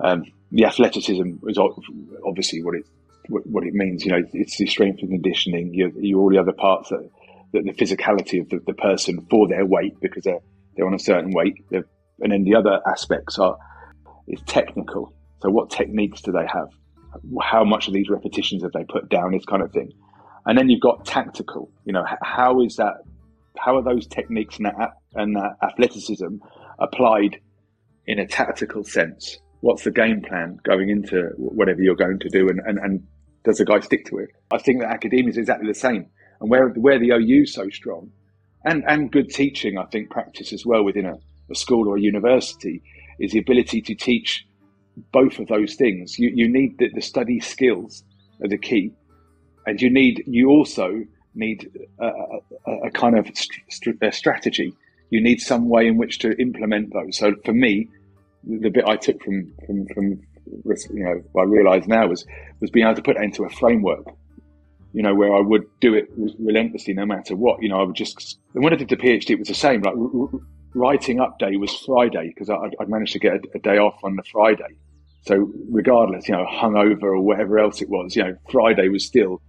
um, 0.00 0.24
the 0.52 0.66
athleticism 0.66 1.48
is 1.48 1.58
obviously 1.58 2.62
what 2.62 2.76
it 2.76 2.84
what, 3.28 3.64
it 3.64 3.72
means. 3.72 4.04
You 4.04 4.12
know, 4.12 4.22
it's 4.32 4.58
the 4.58 4.66
strength 4.66 5.00
and 5.00 5.10
conditioning. 5.10 5.72
You, 5.72 5.92
you 5.98 6.18
all 6.20 6.30
the 6.30 6.38
other 6.38 6.52
parts 6.52 6.90
that, 6.90 7.08
that 7.52 7.64
the 7.64 7.72
physicality 7.72 8.40
of 8.40 8.48
the, 8.48 8.58
the, 8.66 8.74
person 8.74 9.26
for 9.30 9.48
their 9.48 9.64
weight 9.64 9.94
because 10.00 10.24
they're 10.24 10.40
they're 10.76 10.86
on 10.86 10.94
a 10.94 10.98
certain 10.98 11.32
weight. 11.32 11.54
And 11.70 12.32
then 12.32 12.44
the 12.44 12.54
other 12.54 12.80
aspects 12.86 13.38
are 13.38 13.56
is 14.28 14.40
technical. 14.46 15.14
So, 15.40 15.50
what 15.50 15.70
techniques 15.70 16.20
do 16.22 16.32
they 16.32 16.46
have? 16.46 16.68
How 17.40 17.64
much 17.64 17.88
of 17.88 17.94
these 17.94 18.08
repetitions 18.08 18.62
have 18.62 18.72
they 18.72 18.84
put 18.84 19.08
down? 19.08 19.32
This 19.32 19.44
kind 19.44 19.62
of 19.62 19.72
thing. 19.72 19.92
And 20.44 20.58
then 20.58 20.68
you've 20.68 20.80
got 20.80 21.04
tactical. 21.04 21.70
You 21.84 21.92
know, 21.92 22.04
how 22.22 22.60
is 22.62 22.76
that? 22.76 22.94
How 23.56 23.76
are 23.76 23.82
those 23.82 24.06
techniques 24.06 24.56
and 24.56 24.66
that, 24.66 24.90
and 25.14 25.36
that 25.36 25.56
athleticism 25.62 26.36
applied 26.78 27.38
in 28.06 28.18
a 28.18 28.26
tactical 28.26 28.82
sense? 28.82 29.38
What's 29.62 29.84
the 29.84 29.90
game 29.90 30.22
plan 30.22 30.58
going 30.64 30.90
into 30.90 31.30
whatever 31.36 31.80
you're 31.82 31.94
going 31.94 32.18
to 32.18 32.28
do, 32.28 32.48
and, 32.48 32.60
and, 32.66 32.78
and 32.78 33.06
does 33.44 33.58
the 33.58 33.64
guy 33.64 33.78
stick 33.80 34.04
to 34.06 34.18
it? 34.18 34.30
I 34.52 34.58
think 34.58 34.80
that 34.80 34.90
academia 34.90 35.30
is 35.30 35.38
exactly 35.38 35.68
the 35.68 35.78
same. 35.78 36.06
And 36.40 36.50
where 36.50 36.68
where 36.70 36.98
the 36.98 37.10
OU 37.12 37.42
is 37.42 37.54
so 37.54 37.70
strong, 37.70 38.10
and 38.64 38.82
and 38.88 39.10
good 39.10 39.30
teaching, 39.30 39.78
I 39.78 39.84
think 39.86 40.10
practice 40.10 40.52
as 40.52 40.66
well 40.66 40.82
within 40.82 41.06
a, 41.06 41.14
a 41.48 41.54
school 41.54 41.88
or 41.88 41.96
a 41.96 42.00
university 42.00 42.82
is 43.20 43.30
the 43.30 43.38
ability 43.38 43.80
to 43.82 43.94
teach 43.94 44.44
both 45.12 45.38
of 45.38 45.46
those 45.46 45.76
things. 45.76 46.18
You 46.18 46.32
you 46.34 46.48
need 46.48 46.78
the, 46.78 46.90
the 46.92 47.00
study 47.00 47.38
skills 47.38 48.02
are 48.42 48.48
the 48.48 48.58
key, 48.58 48.92
and 49.64 49.80
you 49.80 49.90
need 49.90 50.24
you 50.26 50.50
also 50.50 51.04
need 51.34 51.70
a, 52.00 52.06
a, 52.66 52.72
a 52.88 52.90
kind 52.90 53.16
of 53.16 53.26
st- 53.68 53.98
a 54.02 54.10
strategy. 54.12 54.74
You 55.10 55.22
need 55.22 55.40
some 55.40 55.68
way 55.68 55.86
in 55.86 55.98
which 55.98 56.18
to 56.20 56.32
implement 56.40 56.92
those. 56.92 57.18
So 57.18 57.34
for 57.44 57.52
me, 57.52 57.88
the 58.44 58.70
bit 58.70 58.84
I 58.86 58.96
took 58.96 59.22
from 59.22 59.52
from 59.66 59.86
from 59.88 60.22
you 60.64 61.04
know 61.04 61.40
I 61.40 61.44
realise 61.44 61.86
now 61.86 62.06
was 62.06 62.26
was 62.60 62.70
being 62.70 62.86
able 62.86 62.96
to 62.96 63.02
put 63.02 63.16
that 63.16 63.24
into 63.24 63.44
a 63.44 63.50
framework. 63.50 64.06
You 64.92 65.02
know 65.02 65.14
where 65.14 65.34
I 65.34 65.40
would 65.40 65.64
do 65.80 65.94
it 65.94 66.08
relentlessly 66.38 66.94
no 66.94 67.06
matter 67.06 67.34
what. 67.34 67.62
You 67.62 67.68
know 67.68 67.80
I 67.80 67.84
would 67.84 67.96
just 67.96 68.38
and 68.54 68.62
when 68.62 68.72
I 68.72 68.76
did 68.76 68.88
the 68.88 68.96
PhD, 68.96 69.30
it 69.30 69.38
was 69.38 69.48
the 69.48 69.54
same. 69.54 69.82
Like 69.82 69.94
writing 70.74 71.20
up 71.20 71.38
day 71.38 71.56
was 71.56 71.74
Friday 71.76 72.28
because 72.28 72.50
I'd, 72.50 72.74
I'd 72.80 72.88
managed 72.88 73.12
to 73.12 73.18
get 73.18 73.34
a, 73.34 73.40
a 73.54 73.58
day 73.58 73.78
off 73.78 73.98
on 74.02 74.16
the 74.16 74.22
Friday. 74.24 74.76
So 75.24 75.50
regardless, 75.70 76.28
you 76.28 76.34
know, 76.34 76.44
hungover 76.44 77.04
or 77.04 77.20
whatever 77.20 77.58
else 77.58 77.80
it 77.80 77.88
was, 77.88 78.16
you 78.16 78.24
know, 78.24 78.36
Friday 78.50 78.88
was 78.88 79.06
still 79.06 79.40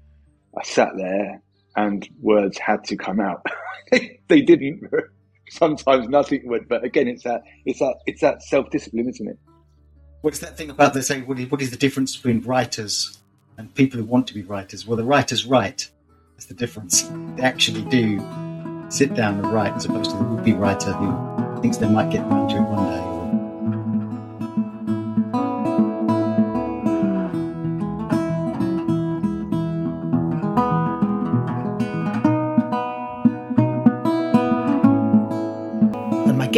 I 0.57 0.63
sat 0.63 0.89
there 0.95 1.41
and 1.75 2.07
words 2.21 2.57
had 2.57 2.83
to 2.85 2.95
come 2.95 3.19
out. 3.19 3.45
they, 3.91 4.19
they 4.27 4.41
didn't. 4.41 4.83
Sometimes 5.53 6.07
nothing 6.09 6.41
would. 6.45 6.67
But 6.67 6.83
again, 6.83 7.07
it's 7.07 7.23
that 7.23 7.43
it's 7.65 7.79
that 7.79 7.95
it's 8.05 8.21
that 8.21 8.43
self 8.43 8.69
discipline, 8.69 9.09
isn't 9.09 9.27
it? 9.27 9.37
What's 10.21 10.39
that 10.39 10.57
thing 10.57 10.69
about 10.69 10.93
they 10.93 11.01
say? 11.01 11.21
What 11.21 11.39
is, 11.39 11.51
what 11.51 11.61
is 11.61 11.71
the 11.71 11.77
difference 11.77 12.15
between 12.15 12.41
writers 12.41 13.19
and 13.57 13.73
people 13.75 13.99
who 13.99 14.05
want 14.05 14.27
to 14.27 14.33
be 14.33 14.41
writers? 14.41 14.87
Well, 14.87 14.97
the 14.97 15.03
writers 15.03 15.45
write. 15.45 15.89
That's 16.35 16.45
the 16.45 16.53
difference. 16.53 17.03
They 17.35 17.43
actually 17.43 17.83
do 17.83 18.19
sit 18.89 19.13
down 19.13 19.39
and 19.39 19.51
write, 19.53 19.73
as 19.73 19.85
opposed 19.85 20.11
to 20.11 20.17
the 20.17 20.23
would-be 20.23 20.53
writer 20.53 20.93
who 20.93 21.61
thinks 21.61 21.77
they 21.77 21.89
might 21.89 22.09
get 22.09 22.21
around 22.21 22.49
to 22.49 22.55
it 22.57 22.61
one 22.61 22.89
day. 22.89 23.12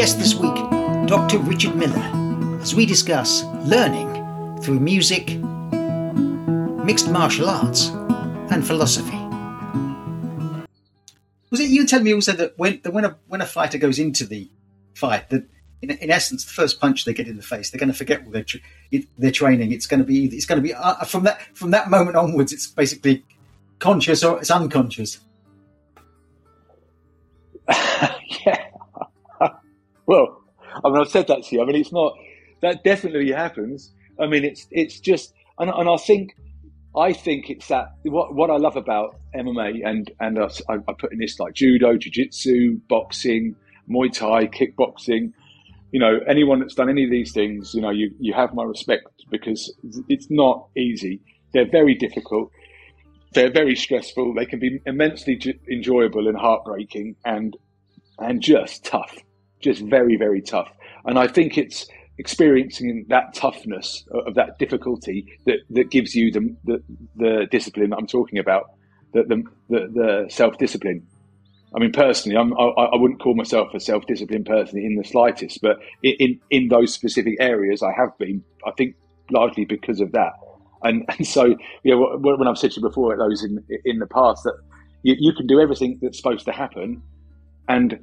Guest 0.05 0.19
this 0.19 0.35
week, 0.35 0.53
Dr. 1.07 1.39
Richard 1.39 1.75
Miller, 1.75 2.59
as 2.61 2.75
we 2.75 2.85
discuss 2.85 3.41
learning 3.63 4.07
through 4.61 4.79
music, 4.79 5.35
mixed 6.85 7.09
martial 7.09 7.49
arts, 7.49 7.87
and 8.51 8.63
philosophy. 8.63 9.17
Was 11.49 11.59
it 11.59 11.69
you 11.71 11.87
telling 11.87 12.05
me 12.05 12.13
also 12.13 12.33
that 12.33 12.53
when 12.55 12.81
that 12.83 12.93
when 12.93 13.05
a 13.05 13.17
when 13.27 13.41
a 13.41 13.47
fighter 13.47 13.79
goes 13.79 13.97
into 13.97 14.27
the 14.27 14.47
fight, 14.93 15.27
that 15.31 15.47
in, 15.81 15.89
in 15.89 16.11
essence 16.11 16.45
the 16.45 16.51
first 16.51 16.79
punch 16.79 17.05
they 17.05 17.13
get 17.15 17.27
in 17.27 17.37
the 17.37 17.41
face, 17.41 17.71
they're 17.71 17.79
going 17.79 17.91
to 17.91 17.97
forget 17.97 18.23
all 18.23 18.31
their 18.31 18.43
tra- 18.43 18.59
it, 18.91 19.07
their 19.17 19.31
training. 19.31 19.71
It's 19.71 19.87
going 19.87 20.01
to 20.01 20.05
be 20.05 20.25
it's 20.25 20.45
going 20.45 20.61
to 20.61 20.63
be 20.63 20.75
uh, 20.75 21.03
from 21.05 21.23
that 21.23 21.41
from 21.55 21.71
that 21.71 21.89
moment 21.89 22.15
onwards. 22.15 22.53
It's 22.53 22.67
basically 22.67 23.23
conscious 23.79 24.23
or 24.23 24.37
it's 24.37 24.51
unconscious. 24.51 25.19
yeah. 28.45 28.65
Well, 30.07 30.41
I 30.83 30.89
mean, 30.89 30.99
I've 31.01 31.09
said 31.09 31.27
that 31.27 31.43
to 31.43 31.55
you. 31.55 31.61
I 31.61 31.65
mean, 31.65 31.75
it's 31.75 31.91
not 31.91 32.13
that 32.61 32.83
definitely 32.83 33.31
happens. 33.31 33.93
I 34.19 34.27
mean, 34.27 34.43
it's 34.43 34.67
it's 34.71 34.99
just, 34.99 35.33
and, 35.59 35.69
and 35.69 35.89
I 35.89 35.97
think, 35.97 36.35
I 36.95 37.13
think 37.13 37.49
it's 37.49 37.67
that 37.67 37.95
what 38.03 38.33
what 38.33 38.49
I 38.49 38.57
love 38.57 38.75
about 38.75 39.15
MMA 39.35 39.85
and 39.85 40.11
and 40.19 40.39
I, 40.39 40.49
I 40.69 40.93
put 40.93 41.11
in 41.11 41.19
this 41.19 41.39
like 41.39 41.53
judo, 41.53 41.97
jiu-jitsu, 41.97 42.79
boxing, 42.87 43.55
Muay 43.89 44.11
Thai, 44.11 44.47
kickboxing. 44.47 45.33
You 45.91 45.99
know, 45.99 46.19
anyone 46.27 46.59
that's 46.59 46.75
done 46.75 46.89
any 46.89 47.05
of 47.05 47.11
these 47.11 47.31
things, 47.31 47.73
you 47.73 47.81
know, 47.81 47.91
you 47.91 48.13
you 48.19 48.33
have 48.33 48.53
my 48.53 48.63
respect 48.63 49.07
because 49.29 49.73
it's 50.09 50.27
not 50.29 50.67
easy. 50.77 51.21
They're 51.53 51.69
very 51.69 51.95
difficult. 51.95 52.51
They're 53.33 53.51
very 53.51 53.75
stressful. 53.75 54.33
They 54.33 54.45
can 54.45 54.59
be 54.59 54.81
immensely 54.85 55.39
enjoyable 55.69 56.27
and 56.27 56.37
heartbreaking, 56.37 57.15
and 57.25 57.55
and 58.17 58.41
just 58.41 58.85
tough, 58.85 59.15
just 59.61 59.81
very 59.81 60.15
very 60.17 60.41
tough. 60.41 60.71
And 61.05 61.19
I 61.19 61.27
think 61.27 61.57
it's 61.57 61.87
experiencing 62.17 63.05
that 63.09 63.33
toughness 63.33 64.05
of 64.11 64.35
that 64.35 64.57
difficulty 64.57 65.25
that, 65.45 65.59
that 65.69 65.91
gives 65.91 66.15
you 66.15 66.31
the, 66.31 66.55
the, 66.63 66.83
the 67.15 67.47
discipline 67.51 67.89
that 67.89 67.97
I'm 67.97 68.07
talking 68.07 68.39
about, 68.39 68.71
the, 69.13 69.23
the, 69.23 69.43
the, 69.69 70.25
self 70.29 70.57
discipline. 70.57 71.05
I 71.75 71.79
mean, 71.79 71.91
personally, 71.91 72.37
I'm, 72.37 72.53
I, 72.53 72.67
I 72.93 72.95
wouldn't 72.95 73.19
call 73.19 73.35
myself 73.35 73.73
a 73.73 73.79
self 73.79 74.05
disciplined 74.05 74.45
person 74.45 74.79
in 74.79 74.95
the 74.95 75.03
slightest, 75.03 75.61
but 75.61 75.77
in, 76.03 76.39
in 76.49 76.69
those 76.69 76.93
specific 76.93 77.35
areas, 77.39 77.83
I 77.83 77.91
have 77.91 78.17
been, 78.17 78.43
I 78.65 78.71
think, 78.71 78.95
largely 79.31 79.65
because 79.65 79.99
of 79.99 80.13
that. 80.13 80.33
And, 80.83 81.03
and 81.09 81.27
so, 81.27 81.55
you 81.83 81.95
know, 81.95 82.17
when 82.17 82.47
I've 82.47 82.57
said 82.57 82.71
to 82.71 82.79
you 82.79 82.87
before, 82.87 83.17
those 83.17 83.43
in, 83.43 83.63
in 83.83 83.99
the 83.99 84.07
past, 84.07 84.43
that 84.43 84.55
you, 85.03 85.15
you 85.19 85.33
can 85.33 85.47
do 85.47 85.59
everything 85.59 85.99
that's 86.01 86.17
supposed 86.17 86.45
to 86.45 86.53
happen. 86.53 87.01
And 87.67 87.99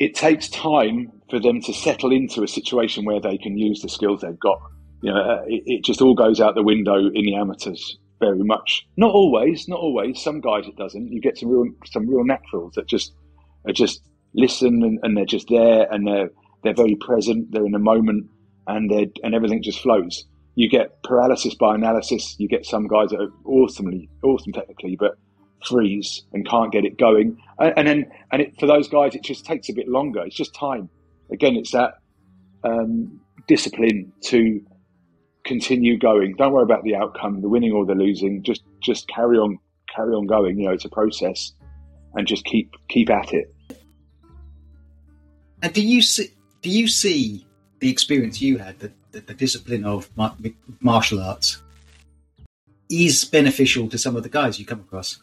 it 0.00 0.14
takes 0.14 0.48
time 0.48 1.12
for 1.28 1.38
them 1.38 1.60
to 1.60 1.74
settle 1.74 2.10
into 2.10 2.42
a 2.42 2.48
situation 2.48 3.04
where 3.04 3.20
they 3.20 3.36
can 3.36 3.56
use 3.56 3.82
the 3.82 3.88
skills 3.88 4.22
they've 4.22 4.40
got. 4.40 4.58
You 5.02 5.12
know, 5.12 5.20
uh, 5.20 5.42
it, 5.46 5.62
it, 5.66 5.84
just 5.84 6.00
all 6.00 6.14
goes 6.14 6.40
out 6.40 6.54
the 6.54 6.62
window 6.62 6.96
in 6.96 7.24
the 7.26 7.36
amateurs 7.36 7.98
very 8.18 8.42
much. 8.42 8.86
Not 8.96 9.12
always, 9.12 9.68
not 9.68 9.78
always. 9.78 10.20
Some 10.22 10.40
guys 10.40 10.66
it 10.66 10.76
doesn't. 10.76 11.12
You 11.12 11.20
get 11.20 11.38
some 11.38 11.50
real 11.50 11.66
some 11.84 12.08
real 12.08 12.24
naturals 12.24 12.74
that 12.74 12.86
just 12.86 13.14
are 13.66 13.72
just 13.72 14.02
listen 14.34 14.82
and, 14.82 14.98
and 15.02 15.16
they're 15.16 15.26
just 15.26 15.48
there 15.48 15.86
and 15.92 16.06
they're 16.06 16.30
they're 16.64 16.74
very 16.74 16.96
present. 16.96 17.52
They're 17.52 17.66
in 17.66 17.72
the 17.72 17.78
moment 17.78 18.26
and 18.66 18.90
they 18.90 19.10
and 19.22 19.34
everything 19.34 19.62
just 19.62 19.80
flows. 19.80 20.24
You 20.54 20.68
get 20.68 21.02
paralysis 21.02 21.54
by 21.54 21.74
analysis. 21.74 22.36
You 22.38 22.48
get 22.48 22.64
some 22.64 22.88
guys 22.88 23.10
that 23.10 23.20
are 23.20 23.32
awesomely 23.44 24.08
awesome 24.22 24.52
technically, 24.52 24.96
but 24.98 25.12
freeze 25.66 26.22
and 26.32 26.48
can't 26.48 26.72
get 26.72 26.84
it 26.84 26.98
going. 26.98 27.40
And, 27.58 27.74
and 27.76 27.88
then 27.88 28.12
and 28.32 28.42
it, 28.42 28.58
for 28.58 28.66
those 28.66 28.88
guys, 28.88 29.14
it 29.14 29.22
just 29.22 29.44
takes 29.44 29.68
a 29.68 29.72
bit 29.72 29.88
longer. 29.88 30.22
It's 30.24 30.36
just 30.36 30.54
time 30.54 30.88
again, 31.30 31.56
it's 31.56 31.72
that 31.72 31.98
um, 32.64 33.20
discipline 33.46 34.12
to 34.22 34.64
continue 35.44 35.98
going. 35.98 36.34
Don't 36.36 36.52
worry 36.52 36.62
about 36.62 36.84
the 36.84 36.96
outcome, 36.96 37.40
the 37.40 37.48
winning 37.48 37.72
or 37.72 37.86
the 37.86 37.94
losing. 37.94 38.42
Just 38.42 38.62
just 38.80 39.08
carry 39.08 39.38
on, 39.38 39.58
carry 39.94 40.14
on 40.14 40.26
going. 40.26 40.58
You 40.58 40.66
know, 40.66 40.72
it's 40.72 40.84
a 40.84 40.90
process, 40.90 41.52
and 42.14 42.26
just 42.26 42.44
keep 42.44 42.74
keep 42.88 43.10
at 43.10 43.32
it. 43.32 43.54
And 45.62 45.72
do 45.72 45.82
you 45.82 46.02
see 46.02 46.28
do 46.62 46.70
you 46.70 46.88
see 46.88 47.46
the 47.78 47.90
experience 47.90 48.42
you 48.42 48.58
had, 48.58 48.78
the, 48.78 48.92
the, 49.12 49.20
the 49.20 49.34
discipline 49.34 49.84
of 49.84 50.10
martial 50.80 51.22
arts, 51.22 51.62
is 52.90 53.24
beneficial 53.24 53.88
to 53.88 53.96
some 53.96 54.16
of 54.16 54.22
the 54.22 54.28
guys 54.28 54.58
you 54.58 54.66
come 54.66 54.80
across? 54.80 55.22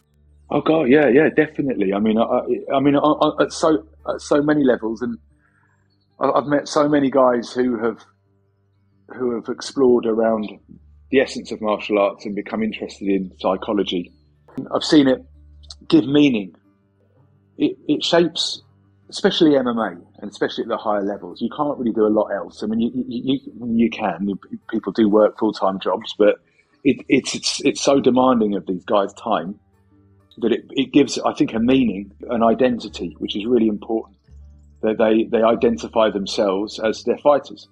Oh 0.50 0.62
God, 0.62 0.84
yeah, 0.84 1.10
yeah, 1.10 1.30
definitely. 1.30 1.94
I 1.94 2.00
mean, 2.00 2.18
I, 2.18 2.42
I 2.74 2.80
mean, 2.80 2.96
at 2.96 3.52
so 3.52 3.86
at 4.08 4.22
so 4.22 4.42
many 4.42 4.64
levels, 4.64 5.02
and 5.02 5.18
I've 6.20 6.46
met 6.46 6.68
so 6.68 6.88
many 6.88 7.12
guys 7.12 7.52
who 7.52 7.78
have 7.84 8.04
who 9.10 9.36
have 9.36 9.50
explored 9.50 10.06
around 10.06 10.50
the 11.12 11.20
essence 11.20 11.52
of 11.52 11.62
martial 11.62 12.00
arts 12.00 12.26
and 12.26 12.36
become 12.36 12.64
interested 12.64 13.08
in 13.08 13.32
psychology. 13.40 14.12
I've 14.74 14.84
seen 14.84 15.08
it 15.08 15.26
give 15.88 16.06
meaning. 16.06 16.56
It, 17.58 17.78
it 17.88 18.04
shapes, 18.04 18.62
especially 19.10 19.52
MMA 19.52 20.02
and 20.20 20.32
especially 20.32 20.64
at 20.64 20.70
the 20.70 20.78
higher 20.78 21.04
levels. 21.04 21.42
You 21.42 21.50
can't 21.56 21.78
really 21.78 21.94
do 21.94 22.06
a 22.06 22.10
lot 22.10 22.28
else. 22.28 22.64
I 22.64 22.68
mean, 22.68 22.80
you 22.80 22.92
you, 23.08 23.40
you 23.66 23.90
can. 23.90 24.30
People 24.70 24.94
do 24.94 25.10
work 25.10 25.38
full 25.38 25.54
time 25.54 25.80
jobs, 25.80 26.14
but 26.18 26.36
it, 26.86 27.06
it's 27.10 27.36
it's 27.36 27.62
it's 27.66 27.82
so 27.82 28.00
demanding 28.00 28.56
of 28.56 28.66
these 28.66 28.86
guys' 28.86 29.14
time 29.14 29.60
that 30.40 30.52
it, 30.52 30.66
it 30.70 30.94
gives, 30.94 31.18
I 31.20 31.34
think, 31.34 31.54
a 31.54 31.60
meaning, 31.60 32.12
an 32.30 32.44
identity, 32.44 33.16
which 33.20 33.36
is 33.36 33.46
really 33.46 33.68
important 33.68 34.18
they, 34.82 34.94
they, 34.94 35.24
they 35.24 35.42
identify 35.42 36.10
themselves 36.10 36.80
as 36.80 37.04
their 37.04 37.18
fighters. 37.18 37.68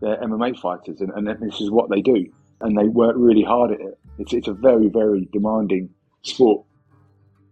They're 0.00 0.16
MMA 0.16 0.58
fighters, 0.58 1.00
and, 1.00 1.10
and 1.10 1.26
this 1.26 1.60
is 1.60 1.70
what 1.70 1.90
they 1.90 2.00
do. 2.00 2.26
And 2.60 2.76
they 2.76 2.88
work 2.88 3.14
really 3.18 3.42
hard 3.42 3.72
at 3.72 3.80
it. 3.80 3.98
It's, 4.18 4.32
it's 4.32 4.48
a 4.48 4.52
very, 4.52 4.88
very 4.88 5.28
demanding 5.32 5.90
sport. 6.22 6.64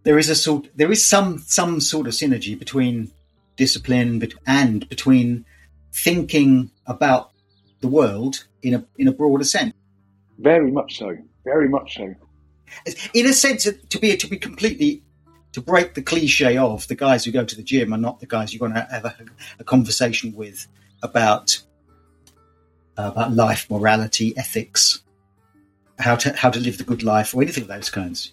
There 0.02 0.18
is 0.18 0.28
a 0.28 0.34
sort, 0.34 0.68
there 0.74 0.90
is 0.90 1.04
some 1.04 1.38
some 1.38 1.80
sort 1.80 2.06
of 2.06 2.12
synergy 2.12 2.58
between 2.58 3.10
discipline 3.56 4.22
and 4.46 4.86
between 4.88 5.46
thinking 5.92 6.70
about 6.86 7.30
the 7.80 7.88
world 7.88 8.44
in 8.62 8.74
a 8.74 8.84
in 8.98 9.08
a 9.08 9.12
broader 9.12 9.44
sense. 9.44 9.72
Very 10.38 10.70
much 10.70 10.98
so. 10.98 11.16
Very 11.44 11.70
much 11.70 11.96
so. 11.96 12.14
In 13.14 13.26
a 13.26 13.32
sense, 13.32 13.64
to 13.64 13.98
be 13.98 14.16
to 14.16 14.26
be 14.26 14.36
completely 14.36 15.02
to 15.52 15.60
break 15.60 15.94
the 15.94 16.02
cliche 16.02 16.56
of 16.56 16.86
the 16.88 16.96
guys 16.96 17.24
who 17.24 17.30
go 17.30 17.44
to 17.44 17.56
the 17.56 17.62
gym 17.62 17.94
are 17.94 17.98
not 17.98 18.18
the 18.18 18.26
guys 18.26 18.52
you're 18.52 18.58
going 18.58 18.74
to 18.74 18.86
have 18.90 19.04
a, 19.04 19.14
a 19.60 19.64
conversation 19.64 20.34
with 20.34 20.66
about 21.02 21.62
uh, 22.96 23.10
about 23.14 23.32
life, 23.32 23.70
morality, 23.70 24.36
ethics, 24.36 25.02
how 25.98 26.16
to 26.16 26.32
how 26.32 26.50
to 26.50 26.60
live 26.60 26.78
the 26.78 26.84
good 26.84 27.02
life, 27.02 27.34
or 27.34 27.42
anything 27.42 27.62
of 27.62 27.68
those 27.68 27.90
kinds. 27.90 28.32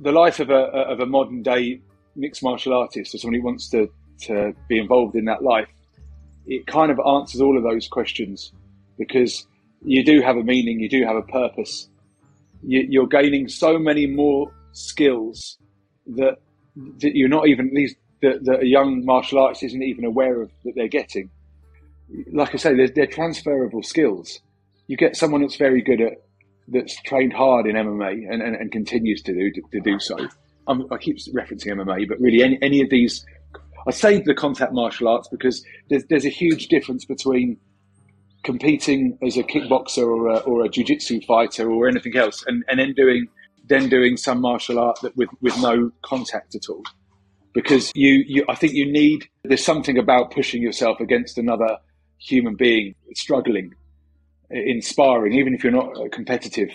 The 0.00 0.12
life 0.12 0.40
of 0.40 0.50
a 0.50 0.54
of 0.54 1.00
a 1.00 1.06
modern 1.06 1.42
day 1.42 1.80
mixed 2.16 2.42
martial 2.42 2.74
artist, 2.74 3.14
or 3.14 3.18
somebody 3.18 3.40
who 3.40 3.46
wants 3.46 3.68
to 3.70 3.88
to 4.22 4.54
be 4.68 4.78
involved 4.78 5.16
in 5.16 5.26
that 5.26 5.42
life, 5.42 5.68
it 6.46 6.66
kind 6.66 6.90
of 6.90 6.98
answers 7.06 7.40
all 7.40 7.56
of 7.56 7.62
those 7.62 7.88
questions 7.88 8.52
because 8.98 9.46
you 9.84 10.04
do 10.04 10.20
have 10.20 10.36
a 10.36 10.42
meaning, 10.42 10.80
you 10.80 10.88
do 10.88 11.04
have 11.04 11.16
a 11.16 11.22
purpose. 11.22 11.88
You, 12.62 12.86
you're 12.88 13.06
gaining 13.06 13.48
so 13.48 13.78
many 13.78 14.06
more 14.06 14.52
skills 14.72 15.58
that, 16.06 16.36
that 16.76 17.16
you're 17.16 17.28
not 17.28 17.48
even 17.48 17.70
these 17.74 17.94
that, 18.22 18.44
that 18.44 18.62
a 18.62 18.66
young 18.66 19.04
martial 19.04 19.38
artist 19.38 19.62
isn't 19.62 19.82
even 19.82 20.04
aware 20.04 20.42
of 20.42 20.50
that 20.64 20.72
they're 20.74 20.88
getting. 20.88 21.30
Like 22.32 22.54
I 22.54 22.56
say, 22.56 22.74
they're, 22.74 22.88
they're 22.88 23.06
transferable 23.06 23.82
skills. 23.82 24.40
You 24.86 24.96
get 24.96 25.16
someone 25.16 25.42
that's 25.42 25.56
very 25.56 25.82
good 25.82 26.00
at 26.00 26.14
that's 26.70 27.00
trained 27.02 27.32
hard 27.32 27.66
in 27.66 27.76
MMA 27.76 28.30
and, 28.30 28.42
and, 28.42 28.54
and 28.54 28.70
continues 28.70 29.22
to 29.22 29.32
do 29.32 29.50
to, 29.52 29.62
to 29.72 29.80
do 29.80 29.98
so. 29.98 30.16
I'm, 30.66 30.86
i 30.92 30.98
keep 30.98 31.16
referencing 31.34 31.68
MMA, 31.68 32.08
but 32.08 32.20
really 32.20 32.42
any, 32.42 32.58
any 32.60 32.82
of 32.82 32.90
these, 32.90 33.24
I 33.86 33.90
say 33.90 34.20
the 34.20 34.34
contact 34.34 34.72
martial 34.72 35.08
arts 35.08 35.28
because 35.28 35.64
there's, 35.88 36.04
there's 36.10 36.26
a 36.26 36.30
huge 36.30 36.68
difference 36.68 37.06
between 37.06 37.56
competing 38.44 39.18
as 39.26 39.36
a 39.36 39.42
kickboxer 39.42 40.06
or 40.06 40.28
a, 40.28 40.38
or 40.38 40.64
a 40.64 40.68
jiu-jitsu 40.68 41.20
fighter 41.22 41.70
or 41.70 41.88
anything 41.88 42.16
else 42.16 42.44
and, 42.46 42.64
and 42.68 42.80
then 42.80 42.94
doing 42.94 43.26
then 43.68 43.88
doing 43.88 44.16
some 44.16 44.40
martial 44.40 44.78
art 44.78 44.98
that 45.02 45.16
with, 45.16 45.28
with 45.42 45.56
no 45.60 45.90
contact 46.02 46.54
at 46.54 46.68
all. 46.70 46.82
because 47.54 47.92
you, 47.94 48.24
you 48.26 48.44
I 48.48 48.54
think 48.54 48.74
you 48.74 48.90
need 48.90 49.28
there's 49.44 49.64
something 49.64 49.98
about 49.98 50.30
pushing 50.30 50.62
yourself 50.62 51.00
against 51.00 51.38
another 51.38 51.78
human 52.18 52.54
being 52.56 52.94
struggling, 53.14 53.72
inspiring, 54.50 55.34
even 55.34 55.54
if 55.54 55.64
you're 55.64 55.72
not 55.72 55.92
a 56.04 56.08
competitive 56.08 56.70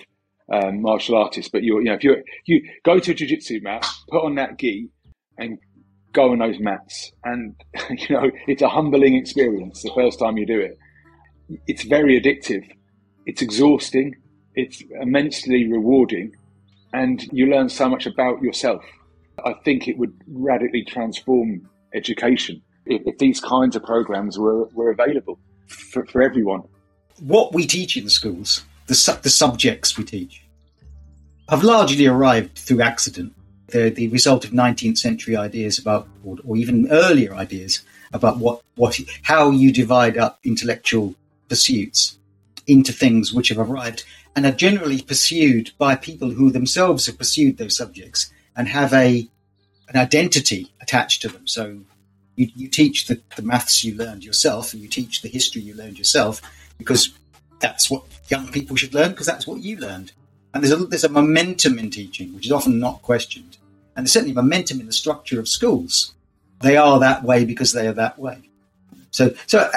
um, 0.52 0.82
martial 0.82 1.16
artist. 1.18 1.52
But 1.52 1.64
you 1.64 1.80
you 1.80 1.86
know 1.86 1.94
if 1.94 2.04
you 2.04 2.24
you 2.46 2.62
go 2.84 3.00
to 3.00 3.12
a 3.12 3.14
jiu-jitsu 3.14 3.62
mat, 3.62 3.86
put 4.10 4.24
on 4.24 4.36
that 4.36 4.60
gi, 4.60 4.90
and 5.38 5.58
go 6.12 6.32
on 6.32 6.40
those 6.40 6.60
mats, 6.60 7.12
and 7.24 7.56
you 7.90 8.16
know 8.16 8.30
it's 8.48 8.62
a 8.62 8.70
humbling 8.70 9.16
experience 9.16 9.82
the 9.84 9.92
first 9.96 10.20
time 10.20 10.38
you 10.38 10.46
do 10.46 10.60
it. 10.60 10.78
It's 11.68 11.84
very 11.84 12.20
addictive. 12.20 12.70
It's 13.26 13.42
exhausting. 13.42 14.16
It's 14.56 14.84
immensely 15.02 15.72
rewarding, 15.72 16.36
and 16.94 17.24
you 17.32 17.48
learn 17.48 17.70
so 17.70 17.90
much 17.90 18.06
about 18.06 18.42
yourself. 18.42 18.84
I 19.44 19.54
think 19.66 19.88
it 19.88 19.98
would 19.98 20.14
radically 20.28 20.84
transform 20.84 21.68
education 21.94 22.62
if, 22.86 23.02
if 23.06 23.18
these 23.18 23.40
kinds 23.40 23.76
of 23.76 23.84
programs 23.84 24.38
were, 24.38 24.66
were 24.74 24.92
available 24.92 25.40
for, 25.68 26.06
for 26.06 26.22
everyone. 26.22 26.64
What 27.20 27.54
we 27.54 27.66
teach 27.66 27.98
in 27.98 28.10
schools, 28.10 28.64
the, 28.88 28.96
su- 28.96 29.18
the 29.22 29.30
subjects 29.30 29.98
we 29.98 30.04
teach, 30.04 30.44
have 31.50 31.64
largely 31.64 32.06
arrived 32.06 32.58
through 32.58 32.82
accident. 32.82 33.34
They're 33.68 33.90
the 33.90 34.10
result 34.10 34.46
of 34.46 34.52
19th 34.52 34.98
century 34.98 35.36
ideas 35.36 35.80
about, 35.80 36.08
or, 36.24 36.38
or 36.46 36.58
even 36.58 36.88
earlier 36.92 37.34
ideas 37.34 37.82
about 38.12 38.38
what, 38.38 38.62
what, 38.76 39.00
how 39.24 39.50
you 39.50 39.72
divide 39.72 40.18
up 40.18 40.40
intellectual 40.44 41.16
pursuits 41.50 42.18
into 42.68 42.92
things 42.92 43.34
which 43.34 43.50
have 43.50 43.60
arrived 43.60 44.04
and 44.36 44.46
are 44.46 44.52
generally 44.52 45.02
pursued 45.02 45.72
by 45.78 45.96
people 45.96 46.32
who 46.32 46.52
themselves 46.52 47.06
have 47.06 47.18
pursued 47.18 47.58
those 47.58 47.78
subjects 47.78 48.32
and 48.56 48.68
have 48.68 48.94
a 48.94 49.28
an 49.90 49.98
identity 49.98 50.72
attached 50.82 51.22
to 51.22 51.28
them. 51.28 51.46
So 51.46 51.80
you, 52.36 52.50
you 52.56 52.68
teach 52.68 53.08
the, 53.08 53.22
the 53.36 53.42
maths 53.42 53.84
you 53.84 53.96
learned 53.96 54.24
yourself 54.24 54.74
and 54.74 54.82
you 54.82 54.88
teach 54.88 55.22
the 55.22 55.30
history 55.30 55.62
you 55.62 55.76
learned 55.76 55.98
yourself 55.98 56.42
because 56.78 57.14
that's 57.60 57.92
what 57.92 58.04
young 58.30 58.48
people 58.48 58.76
should 58.76 58.94
learn 58.94 59.12
because 59.12 59.28
that's 59.28 59.46
what 59.46 59.62
you 59.62 59.78
learned. 59.78 60.12
And 60.54 60.64
there's 60.64 60.74
a, 60.74 60.86
there's 60.86 61.04
a 61.04 61.10
momentum 61.10 61.78
in 61.78 61.90
teaching, 61.90 62.34
which 62.34 62.46
is 62.46 62.52
often 62.52 62.80
not 62.80 63.02
questioned. 63.02 63.58
And 63.96 64.06
there's 64.06 64.14
certainly 64.14 64.34
momentum 64.34 64.80
in 64.80 64.86
the 64.86 64.94
structure 64.94 65.40
of 65.40 65.48
schools. 65.48 66.14
They 66.62 66.78
are 66.78 67.00
that 67.00 67.24
way 67.24 67.46
because 67.46 67.74
they 67.74 67.88
are 67.88 67.94
that 67.94 68.18
way. 68.18 68.50
So, 69.12 69.36
so 69.48 69.70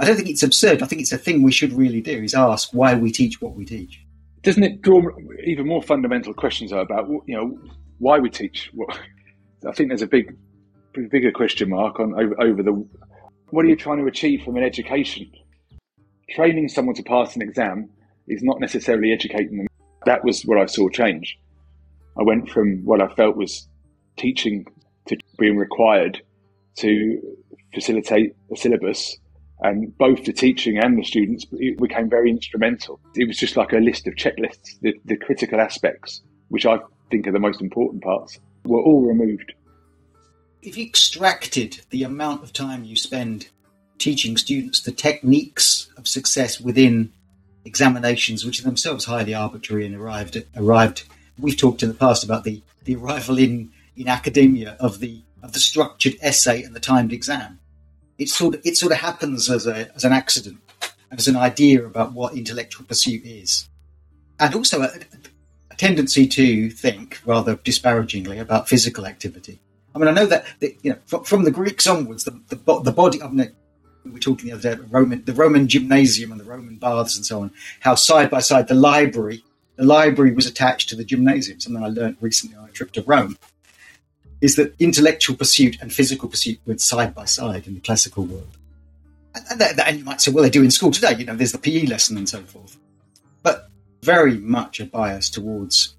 I 0.00 0.06
don't 0.06 0.16
think 0.16 0.30
it's 0.30 0.42
absurd. 0.42 0.82
I 0.82 0.86
think 0.86 1.02
it's 1.02 1.12
a 1.12 1.18
thing 1.18 1.42
we 1.42 1.52
should 1.52 1.74
really 1.74 2.00
do 2.00 2.22
is 2.22 2.34
ask 2.34 2.70
why 2.72 2.94
we 2.94 3.12
teach 3.12 3.42
what 3.42 3.54
we 3.54 3.66
teach. 3.66 4.02
Doesn't 4.42 4.62
it 4.62 4.80
draw 4.80 5.02
even 5.44 5.66
more 5.66 5.82
fundamental 5.82 6.32
questions 6.32 6.72
about 6.72 7.06
you 7.26 7.36
know 7.36 7.58
why 7.98 8.18
we 8.18 8.30
teach? 8.30 8.72
I 9.68 9.72
think 9.72 9.90
there's 9.90 10.00
a 10.00 10.06
big 10.06 10.34
bigger 11.10 11.30
question 11.30 11.68
mark 11.68 12.00
on 12.00 12.14
over, 12.18 12.42
over 12.42 12.62
the 12.62 12.72
what 13.50 13.66
are 13.66 13.68
you 13.68 13.76
trying 13.76 13.98
to 13.98 14.06
achieve 14.06 14.42
from 14.42 14.56
an 14.56 14.62
education? 14.62 15.30
Training 16.30 16.68
someone 16.68 16.94
to 16.94 17.02
pass 17.02 17.36
an 17.36 17.42
exam 17.42 17.90
is 18.26 18.42
not 18.42 18.58
necessarily 18.58 19.12
educating 19.12 19.58
them. 19.58 19.66
That 20.06 20.24
was 20.24 20.44
what 20.44 20.56
I 20.56 20.64
saw 20.64 20.88
change. 20.88 21.38
I 22.18 22.22
went 22.22 22.48
from 22.48 22.82
what 22.86 23.02
I 23.02 23.08
felt 23.08 23.36
was 23.36 23.68
teaching 24.16 24.64
to 25.08 25.18
being 25.38 25.58
required 25.58 26.22
to 26.76 27.20
facilitate 27.74 28.34
a 28.50 28.56
syllabus 28.56 29.18
and 29.62 29.96
both 29.98 30.24
the 30.24 30.32
teaching 30.32 30.78
and 30.78 30.98
the 30.98 31.04
students 31.04 31.44
became 31.44 32.08
very 32.08 32.30
instrumental. 32.30 33.00
It 33.14 33.26
was 33.26 33.36
just 33.36 33.56
like 33.56 33.72
a 33.72 33.78
list 33.78 34.06
of 34.06 34.14
checklists. 34.14 34.80
The, 34.80 34.94
the, 35.04 35.16
critical 35.16 35.60
aspects, 35.60 36.22
which 36.48 36.64
I 36.66 36.78
think 37.10 37.26
are 37.26 37.32
the 37.32 37.38
most 37.38 37.60
important 37.60 38.02
parts, 38.02 38.38
were 38.64 38.80
all 38.80 39.02
removed 39.02 39.52
if 40.62 40.76
you 40.76 40.84
extracted 40.84 41.80
the 41.90 42.02
amount 42.02 42.42
of 42.42 42.52
time 42.52 42.84
you 42.84 42.96
spend 42.96 43.48
teaching 43.98 44.36
students 44.36 44.80
the 44.80 44.92
techniques 44.92 45.90
of 45.96 46.08
success 46.08 46.60
within 46.60 47.12
examinations, 47.64 48.44
which 48.44 48.60
are 48.60 48.64
themselves 48.64 49.04
highly 49.04 49.34
arbitrary 49.34 49.86
and 49.86 49.94
arrived 49.94 50.42
arrived. 50.56 51.04
We've 51.38 51.56
talked 51.56 51.82
in 51.82 51.88
the 51.88 51.94
past 51.94 52.24
about 52.24 52.44
the, 52.44 52.62
the 52.84 52.96
arrival 52.96 53.38
in, 53.38 53.72
in 53.96 54.08
academia 54.08 54.76
of 54.80 55.00
the 55.00 55.22
of 55.42 55.52
the 55.52 55.58
structured 55.58 56.16
essay 56.20 56.62
and 56.62 56.76
the 56.76 56.80
timed 56.80 57.14
exam. 57.14 57.59
It 58.20 58.28
sort 58.28 58.54
of, 58.54 58.60
it 58.66 58.76
sort 58.76 58.92
of 58.92 58.98
happens 58.98 59.48
as 59.50 59.66
a 59.66 59.90
as 59.96 60.04
an 60.04 60.12
accident, 60.12 60.58
as 61.10 61.26
an 61.26 61.36
idea 61.36 61.86
about 61.86 62.12
what 62.12 62.34
intellectual 62.34 62.84
pursuit 62.84 63.22
is, 63.24 63.66
and 64.38 64.54
also 64.54 64.82
a, 64.82 64.90
a 65.70 65.74
tendency 65.76 66.28
to 66.28 66.68
think 66.68 67.18
rather 67.24 67.56
disparagingly 67.56 68.38
about 68.38 68.68
physical 68.68 69.06
activity. 69.06 69.58
I 69.94 69.98
mean, 69.98 70.08
I 70.08 70.12
know 70.12 70.26
that, 70.26 70.44
you 70.60 70.90
know 70.90 70.98
from, 71.06 71.24
from, 71.24 71.44
the 71.44 71.50
Greeks 71.50 71.86
onwards, 71.86 72.24
the 72.24 72.38
the, 72.50 72.80
the 72.82 72.92
body. 72.92 73.22
I 73.22 73.28
mean, 73.28 73.52
we 74.04 74.10
were 74.10 74.18
talking 74.18 74.50
the 74.50 74.52
other 74.52 74.62
day 74.62 74.72
about 74.72 74.92
Roman, 74.92 75.24
the 75.24 75.32
Roman 75.32 75.66
gymnasium 75.66 76.30
and 76.30 76.38
the 76.38 76.44
Roman 76.44 76.76
baths 76.76 77.16
and 77.16 77.24
so 77.24 77.40
on. 77.40 77.50
How 77.80 77.94
side 77.94 78.28
by 78.28 78.40
side 78.40 78.68
the 78.68 78.74
library, 78.74 79.42
the 79.76 79.86
library 79.86 80.34
was 80.34 80.46
attached 80.46 80.90
to 80.90 80.96
the 80.96 81.04
gymnasium. 81.04 81.58
Something 81.58 81.82
I 81.82 81.88
learned 81.88 82.18
recently 82.20 82.58
on 82.58 82.68
a 82.68 82.72
trip 82.72 82.92
to 82.92 83.02
Rome 83.02 83.38
is 84.40 84.56
that 84.56 84.74
intellectual 84.78 85.36
pursuit 85.36 85.78
and 85.80 85.92
physical 85.92 86.28
pursuit 86.28 86.58
went 86.66 86.80
side 86.80 87.14
by 87.14 87.24
side 87.24 87.66
in 87.66 87.74
the 87.74 87.80
classical 87.80 88.24
world. 88.24 88.56
And, 89.34 89.44
and, 89.50 89.60
that, 89.60 89.88
and 89.88 89.98
you 89.98 90.04
might 90.04 90.20
say, 90.20 90.30
well, 90.30 90.42
they 90.42 90.50
do 90.50 90.62
in 90.62 90.70
school 90.70 90.90
today. 90.90 91.14
You 91.16 91.24
know, 91.26 91.36
there's 91.36 91.52
the 91.52 91.58
PE 91.58 91.86
lesson 91.86 92.16
and 92.16 92.28
so 92.28 92.42
forth. 92.42 92.76
But 93.42 93.68
very 94.02 94.38
much 94.38 94.80
a 94.80 94.86
bias 94.86 95.30
towards 95.30 95.94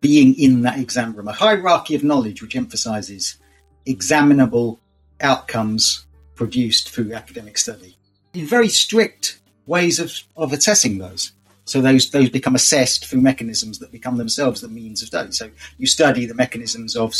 being 0.00 0.34
in 0.38 0.62
that 0.62 0.78
exam 0.78 1.14
room, 1.14 1.28
a 1.28 1.32
hierarchy 1.32 1.94
of 1.94 2.04
knowledge 2.04 2.42
which 2.42 2.56
emphasizes 2.56 3.38
examinable 3.86 4.78
outcomes 5.20 6.06
produced 6.34 6.90
through 6.90 7.14
academic 7.14 7.56
study 7.56 7.96
in 8.34 8.46
very 8.46 8.68
strict 8.68 9.40
ways 9.66 9.98
of, 9.98 10.12
of 10.36 10.52
assessing 10.52 10.98
those. 10.98 11.32
So 11.64 11.80
those 11.80 12.10
those 12.10 12.30
become 12.30 12.54
assessed 12.54 13.06
through 13.06 13.20
mechanisms 13.20 13.78
that 13.78 13.90
become 13.92 14.16
themselves 14.16 14.60
the 14.60 14.68
means 14.68 15.02
of 15.02 15.08
study. 15.08 15.32
So 15.32 15.50
you 15.78 15.86
study 15.86 16.26
the 16.26 16.34
mechanisms 16.34 16.96
of 16.96 17.14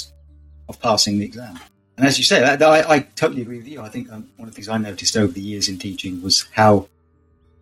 of 0.68 0.80
passing 0.80 1.18
the 1.18 1.24
exam. 1.24 1.58
And 1.96 2.06
as 2.06 2.18
you 2.18 2.24
say, 2.24 2.42
I, 2.42 2.94
I 2.94 2.98
totally 3.14 3.42
agree 3.42 3.58
with 3.58 3.68
you. 3.68 3.80
I 3.80 3.88
think 3.88 4.10
um, 4.10 4.28
one 4.36 4.48
of 4.48 4.54
the 4.54 4.56
things 4.56 4.68
I 4.68 4.78
noticed 4.78 5.16
over 5.16 5.32
the 5.32 5.40
years 5.40 5.68
in 5.68 5.78
teaching 5.78 6.22
was 6.22 6.46
how 6.52 6.88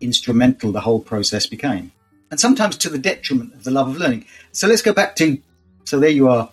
instrumental 0.01 0.71
the 0.71 0.81
whole 0.81 0.99
process 0.99 1.45
became 1.45 1.91
and 2.33 2.39
sometimes 2.39 2.75
to 2.75 2.89
the 2.89 2.97
detriment 2.97 3.53
of 3.53 3.63
the 3.63 3.69
love 3.69 3.87
of 3.87 3.97
learning. 3.97 4.25
So 4.53 4.67
let's 4.67 4.81
go 4.81 4.91
back 4.91 5.15
to. 5.17 5.37
So 5.83 5.99
there 5.99 6.09
you 6.09 6.29
are, 6.29 6.49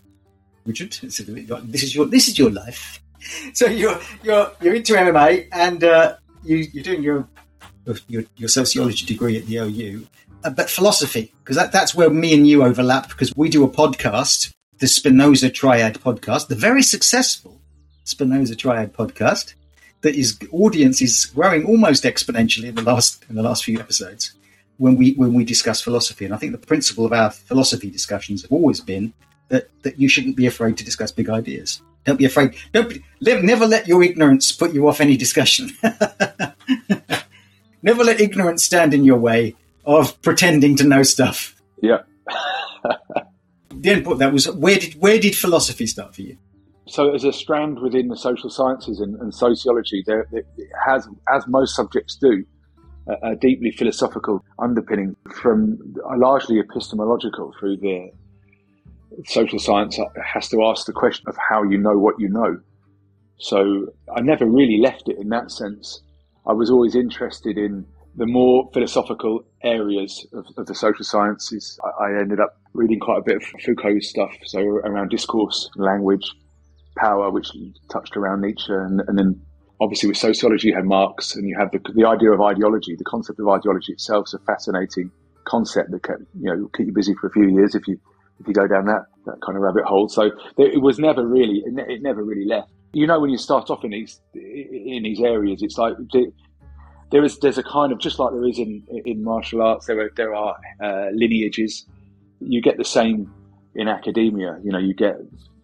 Richard. 0.67 0.93
This 0.93 1.21
is 1.21 1.95
your 1.95 2.05
this 2.05 2.29
is 2.29 2.39
your 2.39 2.51
life. 2.51 3.01
So 3.53 3.67
you're 3.67 3.99
you're 4.23 4.51
you're 4.63 4.75
into 4.75 4.95
MMA 4.95 5.49
and 5.53 5.85
uh, 5.85 6.17
you 6.43 6.57
you're 6.73 6.83
doing 6.83 7.03
your 7.03 7.29
your, 8.09 8.25
your 8.37 8.49
sociology 8.49 9.07
degree 9.07 9.37
at 9.37 9.47
the 9.47 9.57
OU, 9.57 10.07
uh, 10.45 10.51
but 10.51 10.71
philosophy 10.71 11.33
because 11.43 11.57
that, 11.57 11.73
that's 11.73 11.95
where 11.95 12.11
me 12.11 12.35
and 12.35 12.47
you 12.47 12.63
overlap 12.63 13.09
because 13.09 13.35
we 13.37 13.49
do 13.49 13.65
a 13.65 13.69
podcast, 13.69 14.53
the 14.79 14.87
Spinoza 14.87 15.51
Triad 15.51 15.95
podcast, 15.95 16.49
the 16.49 16.55
very 16.55 16.83
successful 16.83 17.61
Spinoza 18.05 18.57
Triad 18.57 18.93
podcast 18.93 19.55
that 20.03 20.15
is 20.15 20.39
audience 20.51 21.03
is 21.03 21.27
growing 21.27 21.65
almost 21.65 22.05
exponentially 22.05 22.69
in 22.69 22.75
the 22.75 22.83
last 22.83 23.25
in 23.29 23.37
the 23.37 23.43
last 23.43 23.65
few 23.65 23.79
episodes 23.79 24.33
when 24.79 24.97
we 24.97 25.13
when 25.13 25.35
we 25.35 25.45
discuss 25.45 25.81
philosophy. 25.81 26.25
And 26.25 26.35
I 26.35 26.39
think 26.39 26.53
the 26.53 26.59
principle 26.59 27.05
of 27.05 27.13
our 27.13 27.31
philosophy 27.31 27.91
discussions 27.91 28.43
have 28.43 28.53
always 28.53 28.81
been 28.81 29.13
that 29.49 29.69
that 29.83 29.99
you 29.99 30.09
shouldn't 30.09 30.37
be 30.37 30.47
afraid 30.47 30.79
to 30.79 30.85
discuss 30.85 31.13
big 31.13 31.29
ideas. 31.29 31.83
Don't 32.05 32.19
be 32.19 32.25
afraid. 32.25 32.55
Don't 32.73 32.89
be, 32.89 33.05
never 33.21 33.67
let 33.67 33.87
your 33.87 34.03
ignorance 34.03 34.53
put 34.53 34.73
you 34.73 34.89
off 34.89 35.03
any 35.03 35.19
discussion. 35.19 35.71
never 37.83 38.05
let 38.05 38.21
ignorance 38.21 38.65
stand 38.65 38.95
in 38.95 39.05
your 39.05 39.19
way 39.19 39.55
of 39.85 40.21
pretending 40.23 40.77
to 40.77 40.85
know 40.85 41.03
stuff. 41.03 41.61
Yeah. 41.83 42.03
the 43.71 43.91
end 43.91 44.05
point 44.05 44.19
that 44.19 44.33
was 44.33 44.51
where 44.51 44.79
did 44.79 44.95
where 44.95 45.19
did 45.19 45.35
philosophy 45.35 45.87
start 45.87 46.15
for 46.15 46.23
you? 46.23 46.37
So, 46.87 47.15
as 47.15 47.23
a 47.23 47.33
strand 47.33 47.79
within 47.79 48.09
the 48.09 48.17
social 48.17 48.51
sciences 48.51 48.99
and, 48.99 49.15
and 49.21 49.33
sociology, 49.33 50.03
there, 50.05 50.27
it 50.33 50.45
has, 50.85 51.09
as 51.33 51.47
most 51.47 51.77
subjects 51.77 52.17
do, 52.17 52.45
a, 53.23 53.37
deeply 53.37 53.71
philosophical 53.71 54.45
underpinning 54.59 55.15
from 55.33 55.79
uh, 56.05 56.17
largely 56.19 56.59
epistemological 56.59 57.55
through 57.59 57.77
the 57.77 58.11
social 59.27 59.59
science 59.59 59.99
uh, 59.99 60.05
has 60.25 60.49
to 60.49 60.65
ask 60.65 60.87
the 60.87 60.93
question 60.93 61.25
of 61.29 61.37
how 61.37 61.63
you 61.63 61.79
know 61.79 61.97
what 61.97 62.17
you 62.19 62.29
know. 62.29 62.59
So 63.39 63.87
I 64.17 64.21
never 64.21 64.45
really 64.45 64.79
left 64.79 65.09
it 65.09 65.17
in 65.19 65.29
that 65.31 65.51
sense. 65.51 66.03
I 66.47 66.53
was 66.53 66.71
always 66.71 66.95
interested 66.95 67.59
in 67.59 67.87
the 68.17 68.27
more 68.27 68.69
philosophical 68.73 69.45
areas 69.63 70.27
of, 70.33 70.47
of 70.57 70.67
the 70.67 70.75
social 70.75 71.05
sciences. 71.05 71.79
I, 71.85 72.07
I, 72.07 72.21
ended 72.21 72.41
up 72.41 72.59
reading 72.73 72.99
quite 72.99 73.19
a 73.19 73.23
bit 73.23 73.37
of 73.37 73.43
Foucault's 73.63 74.09
stuff, 74.09 74.33
so 74.45 74.61
around 74.61 75.11
discourse, 75.11 75.71
language, 75.77 76.25
power, 76.97 77.31
which 77.31 77.49
touched 77.91 78.17
around 78.17 78.41
Nietzsche, 78.41 78.73
and, 78.73 79.01
and 79.07 79.17
then 79.17 79.41
obviously 79.81 80.09
with 80.09 80.19
sociology 80.19 80.69
you 80.69 80.75
have 80.75 80.85
Marx 80.85 81.37
and 81.37 81.49
you 81.49 81.57
have 81.59 81.71
the, 81.71 81.81
the 81.95 82.07
idea 82.07 82.33
of 82.33 82.41
ideology. 82.41 82.97
The 82.97 83.05
concept 83.05 83.39
of 83.39 83.49
ideology 83.49 83.93
itself 83.93 84.27
is 84.29 84.35
a 84.35 84.39
fascinating 84.41 85.11
concept 85.45 85.91
that 85.91 86.03
can 86.03 86.27
you 86.39 86.55
know 86.55 86.69
keep 86.77 86.87
you 86.87 86.93
busy 86.93 87.15
for 87.15 87.27
a 87.27 87.31
few 87.31 87.49
years 87.49 87.75
if 87.75 87.89
you 87.89 87.99
if 88.41 88.47
you 88.47 88.53
go 88.53 88.67
down 88.67 88.85
that 88.87 89.07
that 89.31 89.41
kind 89.45 89.57
of 89.57 89.63
rabbit 89.63 89.85
hole. 89.85 90.09
So 90.09 90.31
it 90.59 90.81
was 90.81 90.99
never 90.99 91.27
really, 91.27 91.63
it 91.65 92.03
never 92.03 92.23
really 92.23 92.47
left. 92.47 92.71
You 92.93 93.07
know, 93.07 93.21
when 93.21 93.31
you 93.31 93.39
start 93.39 93.71
off 93.71 93.85
in 93.85 93.91
these 93.91 94.21
in 94.35 95.03
these 95.05 95.21
areas, 95.21 95.63
it's 95.63 95.79
like 95.79 95.95
there 97.11 97.25
is 97.25 97.39
there's 97.39 97.59
a 97.59 97.63
kind 97.63 97.93
of 97.93 97.99
just 97.99 98.19
like 98.19 98.33
there 98.33 98.47
is 98.47 98.59
in 98.59 98.83
in 99.05 99.23
martial 99.23 99.63
arts. 99.63 99.87
There 99.87 100.01
are 100.01 100.11
there 100.17 100.35
are 100.35 100.57
uh, 100.83 101.11
lineages. 101.13 101.87
You 102.41 102.61
get 102.61 102.79
the 102.79 102.85
same 102.85 103.33
in 103.75 103.89
academia. 103.89 104.59
You 104.63 104.73
know, 104.73 104.79
you 104.79 104.95
get 104.95 105.17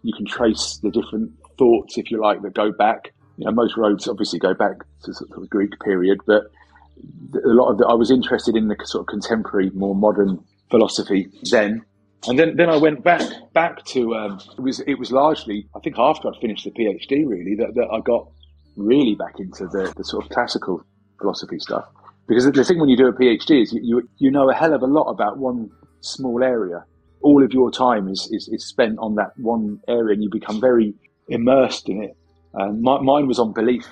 you 0.02 0.12
can 0.16 0.26
trace 0.26 0.78
the 0.82 0.90
different 0.90 1.32
thoughts, 1.58 1.98
if 1.98 2.10
you 2.10 2.20
like, 2.20 2.42
that 2.42 2.54
go 2.54 2.70
back. 2.72 3.12
You 3.38 3.46
know, 3.46 3.52
most 3.52 3.76
roads 3.76 4.06
obviously 4.08 4.38
go 4.38 4.54
back 4.54 4.76
to 5.02 5.12
sort 5.12 5.30
of 5.32 5.40
the 5.40 5.48
Greek 5.48 5.78
period, 5.80 6.20
but 6.26 6.44
a 7.44 7.48
lot 7.48 7.70
of 7.70 7.78
the, 7.78 7.86
I 7.86 7.94
was 7.94 8.10
interested 8.10 8.56
in 8.56 8.68
the 8.68 8.76
sort 8.84 9.02
of 9.02 9.06
contemporary, 9.08 9.70
more 9.70 9.94
modern 9.94 10.42
philosophy 10.70 11.28
then. 11.50 11.84
And 12.28 12.38
then, 12.38 12.56
then 12.56 12.68
I 12.68 12.76
went 12.76 13.04
back 13.04 13.22
back 13.52 13.84
to 13.86 14.14
um, 14.14 14.40
it 14.56 14.60
was 14.60 14.80
it 14.80 14.98
was 14.98 15.12
largely 15.12 15.68
I 15.76 15.80
think 15.80 15.96
after 15.98 16.28
I'd 16.28 16.40
finished 16.40 16.64
the 16.64 16.70
PhD 16.70 17.26
really 17.26 17.54
that, 17.56 17.74
that 17.74 17.88
I 17.92 18.00
got 18.00 18.28
really 18.76 19.14
back 19.14 19.38
into 19.38 19.66
the, 19.66 19.92
the 19.96 20.04
sort 20.04 20.24
of 20.24 20.30
classical 20.30 20.82
philosophy 21.18 21.58
stuff 21.58 21.86
because 22.28 22.44
the 22.44 22.64
thing 22.64 22.80
when 22.80 22.88
you 22.88 22.96
do 22.96 23.06
a 23.06 23.12
PhD 23.12 23.62
is 23.62 23.72
you, 23.72 23.80
you, 23.82 24.08
you 24.18 24.30
know 24.30 24.50
a 24.50 24.54
hell 24.54 24.74
of 24.74 24.82
a 24.82 24.86
lot 24.86 25.04
about 25.04 25.38
one 25.38 25.70
small 26.00 26.42
area. 26.42 26.84
All 27.22 27.42
of 27.42 27.52
your 27.52 27.70
time 27.70 28.08
is, 28.08 28.28
is, 28.32 28.48
is 28.48 28.66
spent 28.66 28.98
on 28.98 29.14
that 29.16 29.30
one 29.36 29.80
area 29.88 30.14
and 30.14 30.22
you 30.22 30.30
become 30.30 30.60
very 30.60 30.94
immersed 31.28 31.88
in 31.88 32.02
it. 32.02 32.16
My, 32.54 33.00
mine 33.00 33.26
was 33.26 33.38
on 33.38 33.52
belief. 33.52 33.86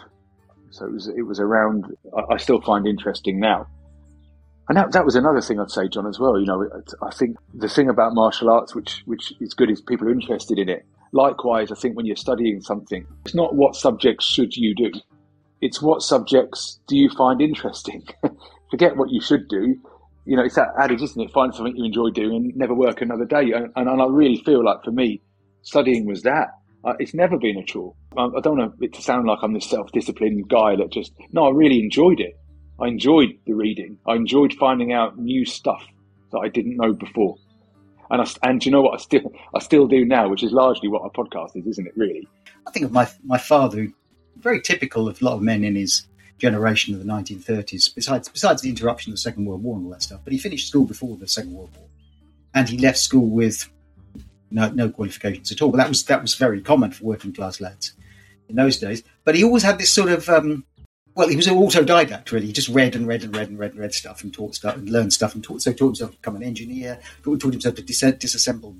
So 0.70 0.86
it 0.86 0.92
was, 0.92 1.08
it 1.08 1.22
was 1.22 1.38
around, 1.38 1.86
I, 2.16 2.34
I 2.34 2.36
still 2.36 2.60
find 2.60 2.86
interesting 2.86 3.38
now. 3.38 3.66
And 4.68 4.78
that, 4.78 4.92
that 4.92 5.04
was 5.04 5.14
another 5.14 5.40
thing 5.40 5.60
I'd 5.60 5.70
say, 5.70 5.88
John, 5.88 6.06
as 6.06 6.18
well. 6.18 6.38
You 6.40 6.46
know, 6.46 6.70
I 7.02 7.10
think 7.10 7.36
the 7.52 7.68
thing 7.68 7.90
about 7.90 8.14
martial 8.14 8.50
arts, 8.50 8.74
which, 8.74 9.02
which 9.04 9.32
is 9.40 9.52
good, 9.52 9.70
is 9.70 9.80
people 9.82 10.08
are 10.08 10.12
interested 10.12 10.58
in 10.58 10.68
it. 10.68 10.86
Likewise, 11.12 11.70
I 11.70 11.74
think 11.74 11.96
when 11.96 12.06
you're 12.06 12.16
studying 12.16 12.60
something, 12.60 13.06
it's 13.24 13.34
not 13.34 13.54
what 13.54 13.76
subjects 13.76 14.24
should 14.24 14.56
you 14.56 14.74
do. 14.74 14.90
It's 15.60 15.80
what 15.80 16.02
subjects 16.02 16.80
do 16.88 16.96
you 16.96 17.10
find 17.10 17.40
interesting. 17.40 18.04
Forget 18.70 18.96
what 18.96 19.10
you 19.10 19.20
should 19.20 19.48
do. 19.48 19.76
You 20.24 20.36
know, 20.36 20.42
it's 20.42 20.56
that 20.56 20.70
adage, 20.80 21.02
isn't 21.02 21.20
it? 21.20 21.30
Find 21.32 21.54
something 21.54 21.76
you 21.76 21.84
enjoy 21.84 22.10
doing 22.10 22.34
and 22.34 22.56
never 22.56 22.74
work 22.74 23.02
another 23.02 23.26
day. 23.26 23.52
And, 23.52 23.70
and, 23.76 23.88
I 23.88 24.06
really 24.06 24.42
feel 24.44 24.64
like 24.64 24.82
for 24.82 24.90
me, 24.90 25.20
studying 25.62 26.06
was 26.06 26.22
that. 26.22 26.48
Uh, 26.84 26.94
it's 26.98 27.14
never 27.14 27.38
been 27.38 27.58
a 27.58 27.64
chore. 27.64 27.94
I, 28.16 28.24
I 28.24 28.40
don't 28.42 28.58
want 28.58 28.74
it 28.80 28.94
to 28.94 29.02
sound 29.02 29.26
like 29.26 29.38
I'm 29.42 29.52
this 29.52 29.68
self-disciplined 29.68 30.48
guy 30.48 30.76
that 30.76 30.90
just, 30.90 31.12
no, 31.32 31.46
I 31.46 31.50
really 31.50 31.78
enjoyed 31.80 32.20
it. 32.20 32.38
I 32.80 32.88
enjoyed 32.88 33.38
the 33.46 33.54
reading. 33.54 33.98
I 34.06 34.14
enjoyed 34.14 34.54
finding 34.54 34.92
out 34.92 35.18
new 35.18 35.44
stuff 35.44 35.84
that 36.32 36.38
I 36.38 36.48
didn't 36.48 36.76
know 36.76 36.92
before. 36.92 37.36
And 38.10 38.20
I, 38.20 38.26
and 38.42 38.64
you 38.64 38.70
know 38.72 38.82
what 38.82 38.94
I 38.94 39.02
still 39.02 39.32
I 39.54 39.60
still 39.60 39.86
do 39.86 40.04
now, 40.04 40.28
which 40.28 40.42
is 40.42 40.52
largely 40.52 40.88
what 40.88 41.02
a 41.04 41.10
podcast 41.10 41.56
is, 41.56 41.66
isn't 41.66 41.86
it? 41.86 41.96
Really. 41.96 42.28
I 42.66 42.70
think 42.70 42.84
of 42.84 42.92
my 42.92 43.08
my 43.24 43.38
father, 43.38 43.88
very 44.36 44.60
typical 44.60 45.08
of 45.08 45.20
a 45.22 45.24
lot 45.24 45.34
of 45.34 45.42
men 45.42 45.64
in 45.64 45.74
his 45.74 46.06
generation 46.38 46.94
of 46.94 47.00
the 47.00 47.10
1930s. 47.10 47.94
Besides 47.94 48.28
besides 48.28 48.62
the 48.62 48.68
interruption 48.68 49.10
of 49.10 49.16
the 49.16 49.20
Second 49.20 49.46
World 49.46 49.62
War 49.62 49.76
and 49.76 49.86
all 49.86 49.92
that 49.92 50.02
stuff, 50.02 50.20
but 50.22 50.32
he 50.32 50.38
finished 50.38 50.68
school 50.68 50.84
before 50.84 51.16
the 51.16 51.28
Second 51.28 51.54
World 51.54 51.70
War, 51.76 51.86
and 52.54 52.68
he 52.68 52.78
left 52.78 52.98
school 52.98 53.30
with 53.30 53.68
no, 54.50 54.68
no 54.70 54.90
qualifications 54.90 55.50
at 55.50 55.62
all. 55.62 55.70
But 55.70 55.78
that 55.78 55.88
was 55.88 56.04
that 56.04 56.22
was 56.22 56.34
very 56.34 56.60
common 56.60 56.90
for 56.90 57.04
working 57.04 57.32
class 57.32 57.60
lads 57.60 57.94
in 58.48 58.56
those 58.56 58.78
days. 58.78 59.02
But 59.24 59.34
he 59.34 59.44
always 59.44 59.62
had 59.62 59.78
this 59.78 59.92
sort 59.92 60.10
of 60.10 60.28
um, 60.28 60.64
well, 61.14 61.28
he 61.28 61.36
was 61.36 61.46
an 61.46 61.54
autodidact, 61.54 62.32
really. 62.32 62.46
He 62.46 62.52
just 62.52 62.68
read 62.68 62.96
and 62.96 63.06
read 63.06 63.22
and 63.22 63.34
read 63.36 63.48
and 63.48 63.58
read 63.58 63.70
and 63.72 63.80
read 63.80 63.94
stuff 63.94 64.24
and 64.24 64.34
taught 64.34 64.56
stuff 64.56 64.74
and 64.74 64.90
learned 64.90 65.12
stuff 65.12 65.34
and 65.34 65.44
taught. 65.44 65.62
So 65.62 65.72
taught 65.72 65.86
himself 65.86 66.10
to 66.10 66.16
become 66.16 66.34
an 66.34 66.42
engineer, 66.42 66.98
taught, 67.22 67.40
taught 67.40 67.52
himself 67.52 67.76
to 67.76 67.82
dis- 67.82 68.02
disassemble 68.02 68.74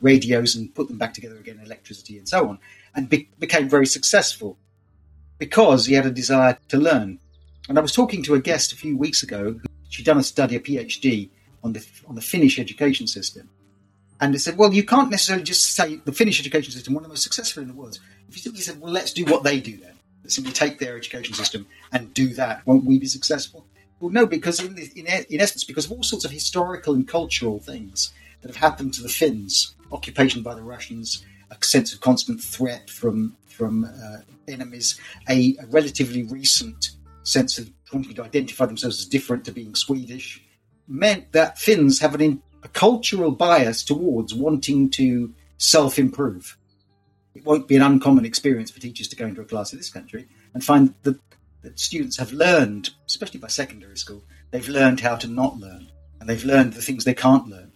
radios 0.00 0.54
and 0.54 0.72
put 0.74 0.86
them 0.86 0.98
back 0.98 1.12
together 1.12 1.36
again, 1.36 1.60
electricity 1.64 2.18
and 2.18 2.28
so 2.28 2.48
on, 2.48 2.58
and 2.94 3.08
be- 3.08 3.28
became 3.40 3.68
very 3.68 3.86
successful 3.86 4.56
because 5.38 5.86
he 5.86 5.94
had 5.94 6.06
a 6.06 6.10
desire 6.10 6.56
to 6.68 6.76
learn. 6.76 7.18
And 7.68 7.78
I 7.78 7.82
was 7.82 7.92
talking 7.92 8.22
to 8.24 8.34
a 8.34 8.40
guest 8.40 8.72
a 8.72 8.76
few 8.76 8.96
weeks 8.96 9.24
ago. 9.24 9.60
She'd 9.88 10.06
done 10.06 10.18
a 10.18 10.22
study, 10.22 10.54
a 10.54 10.60
PhD 10.60 11.30
on 11.64 11.72
the 11.72 11.84
on 12.06 12.14
the 12.14 12.22
Finnish 12.22 12.58
education 12.58 13.06
system, 13.06 13.48
and 14.20 14.32
they 14.32 14.38
said, 14.38 14.56
well, 14.56 14.72
you 14.72 14.84
can't 14.84 15.10
necessarily 15.10 15.44
just 15.44 15.74
say 15.74 15.96
the 16.04 16.12
Finnish 16.12 16.40
education 16.40 16.72
system, 16.72 16.94
one 16.94 17.02
of 17.02 17.08
the 17.08 17.12
most 17.12 17.22
successful 17.24 17.62
in 17.62 17.68
the 17.68 17.74
world. 17.74 17.98
If 18.28 18.36
you 18.36 18.42
simply 18.42 18.62
said, 18.62 18.80
well, 18.80 18.92
let's 18.92 19.12
do 19.12 19.24
what 19.24 19.42
they 19.42 19.60
do 19.60 19.76
then 19.76 19.91
simply 20.26 20.52
take 20.52 20.78
their 20.78 20.96
education 20.96 21.34
system 21.34 21.66
and 21.92 22.12
do 22.14 22.28
that, 22.34 22.66
won't 22.66 22.84
we 22.84 22.98
be 22.98 23.06
successful? 23.06 23.66
Well, 24.00 24.10
no, 24.10 24.26
because 24.26 24.60
in, 24.60 24.74
the, 24.74 24.90
in, 24.96 25.06
in 25.30 25.40
essence, 25.40 25.64
because 25.64 25.86
of 25.86 25.92
all 25.92 26.02
sorts 26.02 26.24
of 26.24 26.30
historical 26.30 26.94
and 26.94 27.06
cultural 27.06 27.60
things 27.60 28.12
that 28.40 28.48
have 28.48 28.56
happened 28.56 28.94
to 28.94 29.02
the 29.02 29.08
Finns, 29.08 29.74
occupation 29.92 30.42
by 30.42 30.54
the 30.54 30.62
Russians, 30.62 31.24
a 31.50 31.64
sense 31.64 31.92
of 31.92 32.00
constant 32.00 32.40
threat 32.40 32.90
from 32.90 33.36
from 33.46 33.84
uh, 33.84 34.18
enemies, 34.48 34.98
a, 35.28 35.54
a, 35.60 35.66
relatively 35.66 36.22
recent 36.22 36.92
sense 37.22 37.58
of 37.58 37.70
wanting 37.92 38.14
to 38.14 38.24
identify 38.24 38.64
themselves 38.64 38.98
as 38.98 39.04
different 39.04 39.44
to 39.44 39.52
being 39.52 39.74
Swedish, 39.74 40.42
meant 40.88 41.30
that 41.32 41.58
Finns 41.58 42.00
have 42.00 42.14
an, 42.14 42.42
a 42.62 42.68
cultural 42.68 43.30
bias 43.30 43.84
towards 43.84 44.34
wanting 44.34 44.90
to 44.90 45.32
self 45.58 45.98
improve 45.98 46.56
it 47.34 47.44
won't 47.44 47.68
be 47.68 47.76
an 47.76 47.82
uncommon 47.82 48.24
experience 48.24 48.70
for 48.70 48.80
teachers 48.80 49.08
to 49.08 49.16
go 49.16 49.26
into 49.26 49.40
a 49.40 49.44
class 49.44 49.72
in 49.72 49.78
this 49.78 49.90
country 49.90 50.28
and 50.54 50.64
find 50.64 50.94
that, 51.02 51.18
that 51.62 51.78
students 51.78 52.18
have 52.18 52.32
learned, 52.32 52.90
especially 53.06 53.40
by 53.40 53.48
secondary 53.48 53.96
school, 53.96 54.22
they've 54.50 54.68
learned 54.68 55.00
how 55.00 55.16
to 55.16 55.26
not 55.26 55.56
learn 55.56 55.90
and 56.20 56.28
they've 56.28 56.44
learned 56.44 56.74
the 56.74 56.82
things 56.82 57.04
they 57.04 57.14
can't 57.14 57.48
learn. 57.48 57.72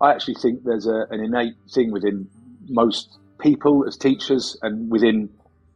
I 0.00 0.10
actually 0.12 0.34
think 0.34 0.64
there's 0.64 0.86
a, 0.86 1.06
an 1.10 1.20
innate 1.20 1.54
thing 1.72 1.90
within 1.90 2.28
most 2.68 3.18
people 3.40 3.84
as 3.86 3.96
teachers 3.96 4.56
and 4.62 4.90
within 4.90 5.30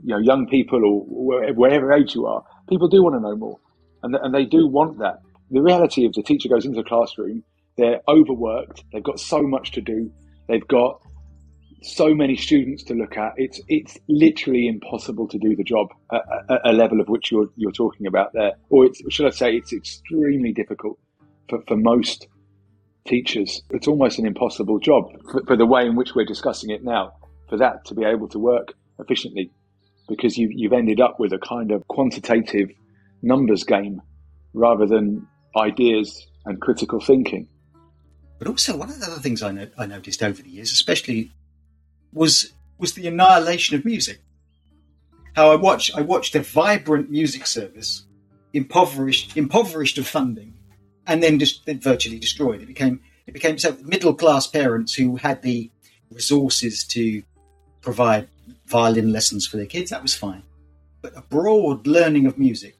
you 0.04 0.14
know 0.14 0.18
young 0.18 0.46
people 0.46 0.84
or 0.84 1.52
wherever 1.54 1.92
age 1.92 2.14
you 2.14 2.26
are. 2.26 2.44
People 2.68 2.88
do 2.88 3.02
want 3.02 3.14
to 3.16 3.20
know 3.20 3.36
more, 3.36 3.58
and 4.02 4.14
and 4.14 4.34
they 4.34 4.44
do 4.44 4.66
want 4.66 4.98
that. 4.98 5.20
The 5.50 5.62
reality 5.62 6.04
of 6.04 6.12
the 6.12 6.22
teacher 6.22 6.48
goes 6.48 6.64
into 6.64 6.82
the 6.82 6.88
classroom, 6.88 7.42
they're 7.76 8.00
overworked, 8.06 8.84
they've 8.92 9.02
got 9.02 9.18
so 9.18 9.42
much 9.42 9.72
to 9.72 9.80
do, 9.80 10.12
they've 10.46 10.66
got 10.68 11.00
so 11.82 12.14
many 12.14 12.36
students 12.36 12.82
to 12.84 12.94
look 12.94 13.16
at. 13.16 13.32
It's 13.36 13.60
it's 13.68 13.98
literally 14.08 14.66
impossible 14.68 15.28
to 15.28 15.38
do 15.38 15.56
the 15.56 15.64
job 15.64 15.88
at, 16.12 16.22
a 16.64 16.72
level 16.72 17.00
of 17.00 17.08
which 17.08 17.30
you're 17.30 17.48
you're 17.56 17.72
talking 17.72 18.06
about 18.06 18.32
there, 18.32 18.52
or 18.68 18.88
should 19.08 19.26
I 19.26 19.30
say 19.30 19.56
it's 19.56 19.72
extremely 19.72 20.52
difficult 20.52 20.98
for, 21.48 21.62
for 21.66 21.76
most 21.76 22.28
teachers. 23.06 23.62
It's 23.70 23.88
almost 23.88 24.18
an 24.18 24.26
impossible 24.26 24.78
job 24.78 25.10
for, 25.30 25.42
for 25.46 25.56
the 25.56 25.66
way 25.66 25.86
in 25.86 25.96
which 25.96 26.14
we're 26.14 26.24
discussing 26.24 26.70
it 26.70 26.84
now. 26.84 27.12
For 27.48 27.56
that 27.56 27.84
to 27.86 27.94
be 27.94 28.04
able 28.04 28.28
to 28.28 28.38
work 28.38 28.74
efficiently, 28.98 29.50
because 30.08 30.38
you 30.38 30.48
you've 30.52 30.72
ended 30.72 31.00
up 31.00 31.18
with 31.18 31.32
a 31.32 31.38
kind 31.38 31.72
of 31.72 31.86
quantitative 31.88 32.70
numbers 33.22 33.64
game 33.64 34.00
rather 34.52 34.86
than 34.86 35.26
ideas 35.56 36.26
and 36.44 36.60
critical 36.60 37.00
thinking. 37.00 37.48
But 38.38 38.48
also, 38.48 38.76
one 38.76 38.88
of 38.88 38.98
the 38.98 39.06
other 39.06 39.20
things 39.20 39.42
I, 39.42 39.52
no- 39.52 39.68
I 39.76 39.86
noticed 39.86 40.22
over 40.22 40.40
the 40.40 40.48
years, 40.48 40.72
especially 40.72 41.30
was 42.12 42.52
was 42.78 42.94
the 42.94 43.06
annihilation 43.06 43.76
of 43.76 43.84
music. 43.84 44.20
How 45.34 45.50
I 45.50 45.56
watched 45.56 45.96
I 45.96 46.02
watched 46.02 46.34
a 46.34 46.40
vibrant 46.40 47.10
music 47.10 47.46
service 47.46 48.04
impoverished 48.52 49.36
impoverished 49.36 49.98
of 49.98 50.06
funding, 50.06 50.54
and 51.06 51.22
then 51.22 51.38
just 51.38 51.66
then 51.66 51.80
virtually 51.80 52.18
destroyed. 52.18 52.62
It 52.62 52.66
became 52.66 53.00
it 53.26 53.32
became 53.32 53.58
so 53.58 53.76
middle 53.82 54.14
class 54.14 54.46
parents 54.46 54.94
who 54.94 55.16
had 55.16 55.42
the 55.42 55.70
resources 56.10 56.84
to 56.84 57.22
provide 57.80 58.28
violin 58.66 59.12
lessons 59.12 59.46
for 59.46 59.56
their 59.56 59.66
kids. 59.66 59.90
That 59.90 60.02
was 60.02 60.14
fine, 60.14 60.42
but 61.02 61.16
a 61.16 61.22
broad 61.22 61.86
learning 61.86 62.26
of 62.26 62.38
music. 62.38 62.76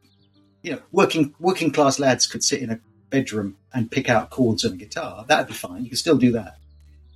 You 0.63 0.73
know, 0.73 0.83
working 0.93 1.35
working 1.39 1.71
class 1.71 1.99
lads 1.99 2.27
could 2.27 2.45
sit 2.45 2.61
in 2.61 2.71
a 2.71 2.81
bedroom 3.11 3.57
and 3.73 3.91
pick 3.91 4.09
out 4.09 4.31
chords 4.31 4.65
on 4.65 4.73
a 4.73 4.77
guitar. 4.77 5.25
That'd 5.27 5.49
be 5.49 5.55
fine. 5.55 5.85
You 5.85 5.91
could 5.91 5.99
still 5.99 6.19
do 6.19 6.33
that. 6.33 6.59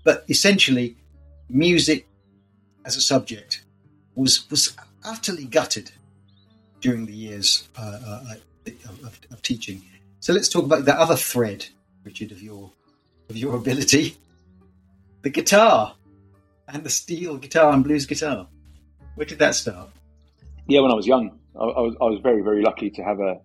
But 0.05 0.25
essentially, 0.29 0.97
music 1.55 2.09
as 2.85 2.97
a 2.97 3.01
subject 3.01 3.65
was 4.15 4.51
was 4.51 4.77
utterly 5.05 5.45
gutted 5.45 5.91
during 6.81 7.07
the 7.07 7.13
years 7.13 7.69
uh, 7.79 7.99
uh, 8.07 8.35
of, 9.03 9.21
of, 9.31 9.41
teaching. 9.41 9.83
So 10.21 10.33
let's 10.33 10.49
talk 10.49 10.65
about 10.65 10.85
the 10.85 10.99
other 10.99 11.17
thread, 11.17 11.67
Richard, 12.03 12.33
of 12.33 12.43
your 12.43 12.71
of 13.31 13.37
your 13.37 13.55
ability, 13.57 14.19
the 15.23 15.31
guitar 15.31 15.95
and 16.69 16.83
the 16.85 16.91
steel 16.91 17.39
guitar 17.39 17.73
and 17.73 17.85
blues 17.85 18.05
guitar. 18.05 18.49
Where 19.15 19.27
did 19.27 19.39
that 19.39 19.55
start? 19.55 19.91
Yeah, 20.67 20.81
when 20.81 20.91
I 20.91 20.95
was 20.95 21.07
young, 21.07 21.39
I, 21.59 21.65
I 21.65 21.81
was 21.81 21.97
I 22.01 22.05
was 22.05 22.21
very 22.21 22.43
very 22.43 22.63
lucky 22.63 22.91
to 22.91 23.03
have 23.03 23.21
a, 23.21 23.41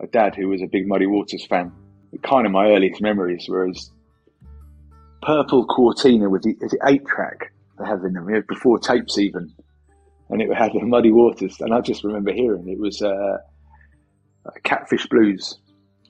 a 0.00 0.06
dad 0.06 0.34
who 0.34 0.48
was 0.48 0.62
a 0.62 0.66
big 0.66 0.86
Muddy 0.86 1.06
Waters 1.06 1.46
fan. 1.46 1.72
Kind 2.22 2.46
of 2.46 2.52
my 2.52 2.70
earliest 2.70 3.00
memories 3.00 3.46
were 3.48 3.68
as 3.68 3.90
purple 5.26 5.66
Cortina 5.66 6.30
with 6.30 6.42
the, 6.42 6.56
eight 6.86 7.04
track 7.04 7.52
they 7.78 7.84
have 7.84 8.04
in 8.04 8.12
them 8.12 8.28
before 8.48 8.78
tapes 8.78 9.18
even, 9.18 9.52
and 10.30 10.40
it 10.40 10.54
had 10.54 10.72
the 10.72 10.80
Muddy 10.80 11.12
Waters, 11.12 11.60
and 11.60 11.74
I 11.74 11.80
just 11.80 12.04
remember 12.04 12.32
hearing 12.32 12.68
it 12.68 12.78
was 12.78 13.02
uh, 13.02 13.38
Catfish 14.62 15.06
Blues, 15.08 15.58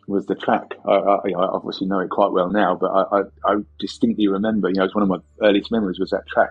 was 0.07 0.27
the 0.27 0.37
track. 0.37 0.75
I, 0.87 0.93
I, 0.93 1.17
I, 1.31 1.47
obviously 1.53 1.89
know 1.89 1.99
it 1.99 2.11
quite 2.11 2.31
well 2.31 2.51
now, 2.51 2.77
but 2.77 2.91
I, 2.91 3.23
I, 3.45 3.57
distinctly 3.81 4.29
remember. 4.29 4.69
You 4.69 4.75
know, 4.75 4.85
it's 4.85 4.95
one 4.95 5.03
of 5.03 5.09
my 5.09 5.19
earliest 5.43 5.73
memories 5.73 5.99
was 5.99 6.11
that 6.11 6.27
track, 6.29 6.51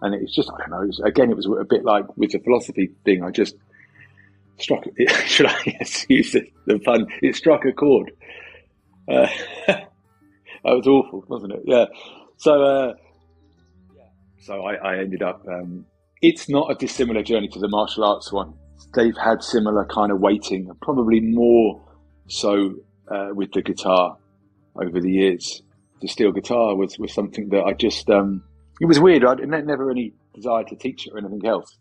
and 0.00 0.14
it's 0.14 0.34
just 0.34 0.50
I 0.50 0.60
don't 0.60 0.70
know. 0.70 0.82
It 0.82 0.86
was, 0.86 1.00
again, 1.04 1.30
it 1.30 1.36
was 1.36 1.46
a 1.46 1.64
bit 1.64 1.84
like 1.84 2.16
with 2.16 2.30
the 2.30 2.38
philosophy 2.38 2.92
thing. 3.04 3.22
I 3.22 3.30
just 3.30 3.56
struck. 4.58 4.84
It, 4.96 5.10
should 5.28 5.46
I 5.46 5.58
use 6.08 6.32
the, 6.32 6.50
the 6.66 6.78
fun? 6.78 7.08
It 7.20 7.34
struck 7.36 7.64
a 7.66 7.72
chord. 7.72 8.12
Uh, 9.08 9.28
that 10.66 10.76
was 10.76 10.86
awful, 10.86 11.24
wasn't 11.28 11.52
it? 11.52 11.62
Yeah. 11.64 11.84
So, 12.38 12.62
uh, 12.62 12.94
so 14.40 14.62
I, 14.62 14.74
I 14.74 14.98
ended 14.98 15.22
up. 15.22 15.42
Um, 15.48 15.86
it's 16.20 16.48
not 16.48 16.70
a 16.70 16.74
dissimilar 16.74 17.22
journey 17.22 17.48
to 17.48 17.60
the 17.60 17.68
martial 17.68 18.04
arts 18.04 18.32
one. 18.32 18.54
They've 18.94 19.16
had 19.16 19.42
similar 19.42 19.86
kind 19.86 20.10
of 20.10 20.20
waiting, 20.20 20.70
probably 20.82 21.20
more 21.20 21.82
so 22.28 22.74
uh, 23.08 23.28
with 23.32 23.52
the 23.52 23.62
guitar 23.62 24.16
over 24.74 25.00
the 25.00 25.10
years. 25.10 25.62
The 26.00 26.08
steel 26.08 26.32
guitar 26.32 26.74
was, 26.74 26.98
was 26.98 27.12
something 27.14 27.48
that 27.50 27.62
I 27.62 27.72
just, 27.72 28.10
um, 28.10 28.42
it 28.80 28.86
was 28.86 28.98
weird. 29.00 29.24
I 29.24 29.34
never 29.34 29.90
any 29.90 30.14
desire 30.34 30.64
to 30.64 30.76
teach 30.76 31.06
it 31.06 31.12
or 31.12 31.18
anything 31.18 31.46
else. 31.46 31.78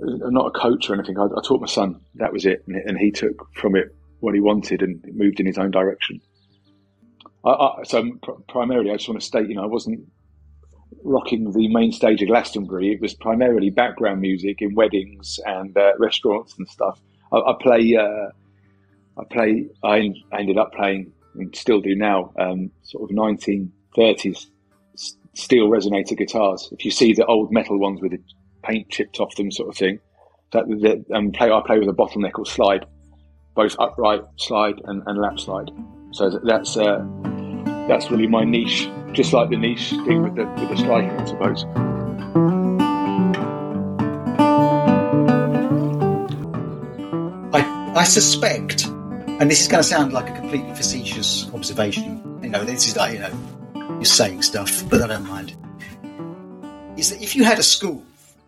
I'm 0.00 0.32
not 0.32 0.46
a 0.46 0.58
coach 0.58 0.88
or 0.88 0.94
anything. 0.94 1.18
I, 1.18 1.24
I 1.24 1.40
taught 1.44 1.60
my 1.60 1.66
son. 1.66 2.00
That 2.14 2.32
was 2.32 2.46
it. 2.46 2.62
And, 2.66 2.76
and, 2.76 2.98
he 2.98 3.10
took 3.10 3.48
from 3.54 3.74
it 3.74 3.88
what 4.20 4.34
he 4.34 4.40
wanted 4.40 4.82
and 4.82 5.02
moved 5.14 5.40
in 5.40 5.46
his 5.46 5.58
own 5.58 5.70
direction. 5.70 6.20
I, 7.48 7.80
I, 7.80 7.82
so 7.84 8.10
pr- 8.22 8.32
primarily, 8.48 8.90
I 8.90 8.96
just 8.96 9.08
want 9.08 9.20
to 9.20 9.26
state, 9.26 9.48
you 9.48 9.54
know, 9.54 9.62
I 9.62 9.66
wasn't 9.66 10.00
rocking 11.02 11.52
the 11.52 11.68
main 11.68 11.92
stage 11.92 12.22
of 12.22 12.28
Glastonbury. 12.28 12.92
It 12.92 13.00
was 13.00 13.14
primarily 13.14 13.70
background 13.70 14.20
music 14.20 14.60
in 14.60 14.74
weddings 14.74 15.38
and 15.46 15.76
uh, 15.76 15.92
restaurants 15.98 16.56
and 16.58 16.68
stuff. 16.68 17.00
I, 17.32 17.38
I 17.38 17.54
play, 17.60 17.96
uh, 17.96 18.30
I 19.20 19.24
play, 19.30 19.68
I, 19.82 20.10
ended 20.36 20.58
up 20.58 20.72
playing 20.72 21.12
and 21.34 21.54
still 21.54 21.80
do 21.80 21.94
now, 21.94 22.32
um, 22.38 22.70
sort 22.82 23.10
of 23.10 23.16
1930s 23.16 24.46
steel 25.34 25.68
resonator 25.68 26.16
guitars. 26.16 26.68
If 26.72 26.84
you 26.84 26.90
see 26.90 27.12
the 27.12 27.24
old 27.26 27.52
metal 27.52 27.78
ones 27.78 28.00
with 28.00 28.12
the 28.12 28.20
paint 28.62 28.90
chipped 28.90 29.20
off 29.20 29.34
them, 29.36 29.52
sort 29.52 29.68
of 29.68 29.76
thing, 29.76 30.00
that, 30.52 30.66
that 30.66 31.04
um, 31.14 31.30
play 31.30 31.50
I 31.50 31.60
play 31.64 31.78
with 31.78 31.88
a 31.88 31.92
bottleneck 31.92 32.38
or 32.38 32.46
slide, 32.46 32.86
both 33.54 33.76
upright 33.78 34.22
slide 34.36 34.80
and, 34.84 35.02
and 35.06 35.18
lap 35.18 35.38
slide. 35.38 35.70
So 36.10 36.40
that's 36.42 36.76
uh, 36.76 37.04
that's 37.88 38.10
really 38.10 38.26
my 38.26 38.44
niche 38.44 38.88
just 39.12 39.32
like 39.32 39.50
the 39.50 39.56
niche 39.56 39.90
thing 40.04 40.22
with 40.22 40.34
the 40.36 40.44
with 40.44 40.68
the 40.68 40.76
striking, 40.76 41.10
I 41.10 41.24
suppose. 41.24 41.64
I 47.52 47.94
I 47.96 48.04
suspect, 48.04 48.86
and 48.86 49.50
this 49.50 49.60
is 49.60 49.68
going 49.68 49.82
to 49.82 49.88
sound 49.88 50.12
like 50.12 50.28
a 50.28 50.34
completely 50.34 50.74
facetious 50.74 51.50
observation. 51.54 52.22
You 52.42 52.50
know, 52.50 52.64
this 52.64 52.86
is 52.86 52.96
like 52.96 53.14
you 53.14 53.20
know, 53.20 53.32
you're 53.74 54.04
saying 54.04 54.42
stuff, 54.42 54.88
but 54.88 55.02
I 55.02 55.08
don't 55.08 55.26
mind. 55.26 55.56
Is 56.96 57.10
that 57.10 57.22
if 57.22 57.34
you 57.34 57.44
had 57.44 57.58
a 57.58 57.62
school, 57.62 58.04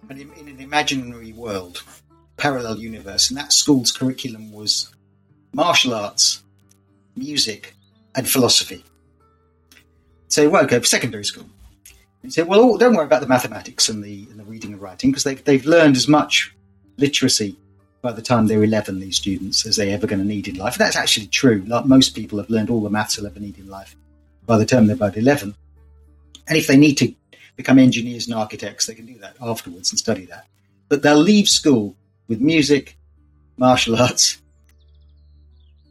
and 0.09 0.21
in, 0.21 0.33
in 0.35 0.49
an 0.49 0.61
imaginary 0.61 1.33
world, 1.33 1.83
parallel 2.37 2.79
universe, 2.79 3.31
and 3.31 3.39
that 3.39 3.53
school's 3.53 3.93
curriculum 3.93 4.53
was 4.53 4.93
martial 5.53 5.95
arts, 5.95 6.43
music, 7.17 7.75
and 8.15 8.29
philosophy 8.29 8.85
say, 10.33 10.47
well, 10.47 10.67
for 10.67 10.85
secondary 10.85 11.25
school. 11.25 11.47
You 12.23 12.31
say, 12.31 12.43
well, 12.43 12.77
don't 12.77 12.95
worry 12.95 13.07
about 13.07 13.23
the 13.23 13.29
mathematics 13.29 13.89
and 13.89 14.05
the, 14.05 14.27
and 14.31 14.39
the 14.39 14.45
reading 14.45 14.73
and 14.73 14.81
writing 14.81 15.11
because 15.11 15.25
they've, 15.25 15.43
they've 15.45 15.65
learned 15.65 15.97
as 15.97 16.07
much 16.07 16.55
literacy 16.99 17.57
by 18.03 18.13
the 18.13 18.23
time 18.23 18.47
they're 18.47 18.63
11, 18.63 19.01
these 19.01 19.17
students, 19.17 19.67
as 19.67 19.77
they're 19.77 19.95
ever 19.95 20.07
going 20.07 20.21
to 20.21 20.27
need 20.27 20.49
in 20.49 20.57
life. 20.57 20.75
And 20.75 20.81
that's 20.81 20.97
actually 20.97 21.27
true. 21.27 21.65
Like 21.67 21.87
most 21.87 22.15
people 22.15 22.39
have 22.39 22.51
learned 22.51 22.71
all 22.71 22.83
the 22.83 22.91
maths 22.91 23.17
they'll 23.17 23.27
ever 23.27 23.41
need 23.41 23.59
in 23.59 23.69
life 23.69 23.97
by 24.47 24.59
the 24.59 24.67
time 24.67 24.87
they're 24.87 24.97
about 24.97 25.17
11. 25.17 25.55
And 26.49 26.59
if 26.59 26.67
they 26.67 26.77
need 26.77 26.95
to 26.97 27.15
become 27.57 27.79
engineers 27.79 28.27
and 28.27 28.35
architects, 28.35 28.87
they 28.87 28.95
can 28.95 29.07
do 29.07 29.19
that 29.19 29.37
afterwards 29.41 29.91
and 29.91 29.99
study 29.99 30.27
that. 30.27 30.47
But 30.89 31.03
they'll 31.03 31.17
leave 31.17 31.49
school 31.49 31.97
with 32.29 32.41
music, 32.41 32.97
martial 33.57 33.97
arts, 33.97 34.41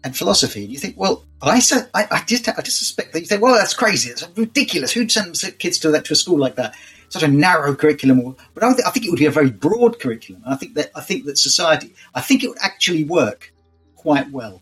and 0.04 0.16
philosophy. 0.16 0.64
And 0.64 0.72
you 0.72 0.80
think, 0.80 0.98
well, 0.98 1.26
I 1.42 1.60
said, 1.60 1.90
I, 1.94 2.06
I 2.12 2.24
just, 2.26 2.50
I 2.50 2.62
just 2.62 2.80
suspect 2.80 3.14
that 3.14 3.22
you 3.22 3.26
say, 3.26 3.38
well, 3.38 3.56
that's 3.56 3.74
crazy. 3.74 4.10
It's 4.10 4.28
ridiculous. 4.36 4.92
Who'd 4.92 5.12
send 5.12 5.36
kids 5.58 5.80
to 5.80 5.92
that 5.92 6.06
to 6.06 6.14
a 6.14 6.16
school 6.16 6.38
like 6.38 6.56
that? 6.56 6.76
Such 7.08 7.24
a 7.24 7.28
narrow 7.28 7.76
curriculum. 7.76 8.36
But 8.54 8.64
I, 8.64 8.74
think, 8.74 8.88
I 8.88 8.92
think 8.92 9.06
it 9.06 9.10
would 9.10 9.20
be 9.20 9.26
a 9.26 9.32
very 9.32 9.50
broad 9.50 10.00
curriculum. 10.00 10.44
I 10.46 10.56
think 10.56 10.74
that, 10.76 10.92
I 10.94 11.02
think 11.02 11.26
that 11.26 11.38
society, 11.38 11.94
I 12.14 12.22
think 12.22 12.44
it 12.44 12.50
would 12.50 12.60
actually 12.62 13.06
work 13.06 13.54
quite 13.96 14.30
well. 14.32 14.62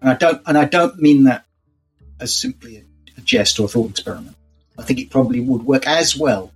And 0.00 0.10
I 0.10 0.14
don't, 0.14 0.42
and 0.46 0.56
I 0.56 0.64
don't 0.64 0.98
mean 0.98 1.24
that 1.24 1.44
as 2.18 2.34
simply 2.34 2.78
a, 2.78 2.82
a 3.18 3.20
jest 3.20 3.60
or 3.60 3.66
a 3.66 3.68
thought 3.68 3.90
experiment. 3.90 4.36
I 4.78 4.82
think 4.82 4.98
it 4.98 5.10
probably 5.10 5.40
would 5.40 5.64
work 5.64 5.86
as 5.86 6.16
well, 6.16 6.52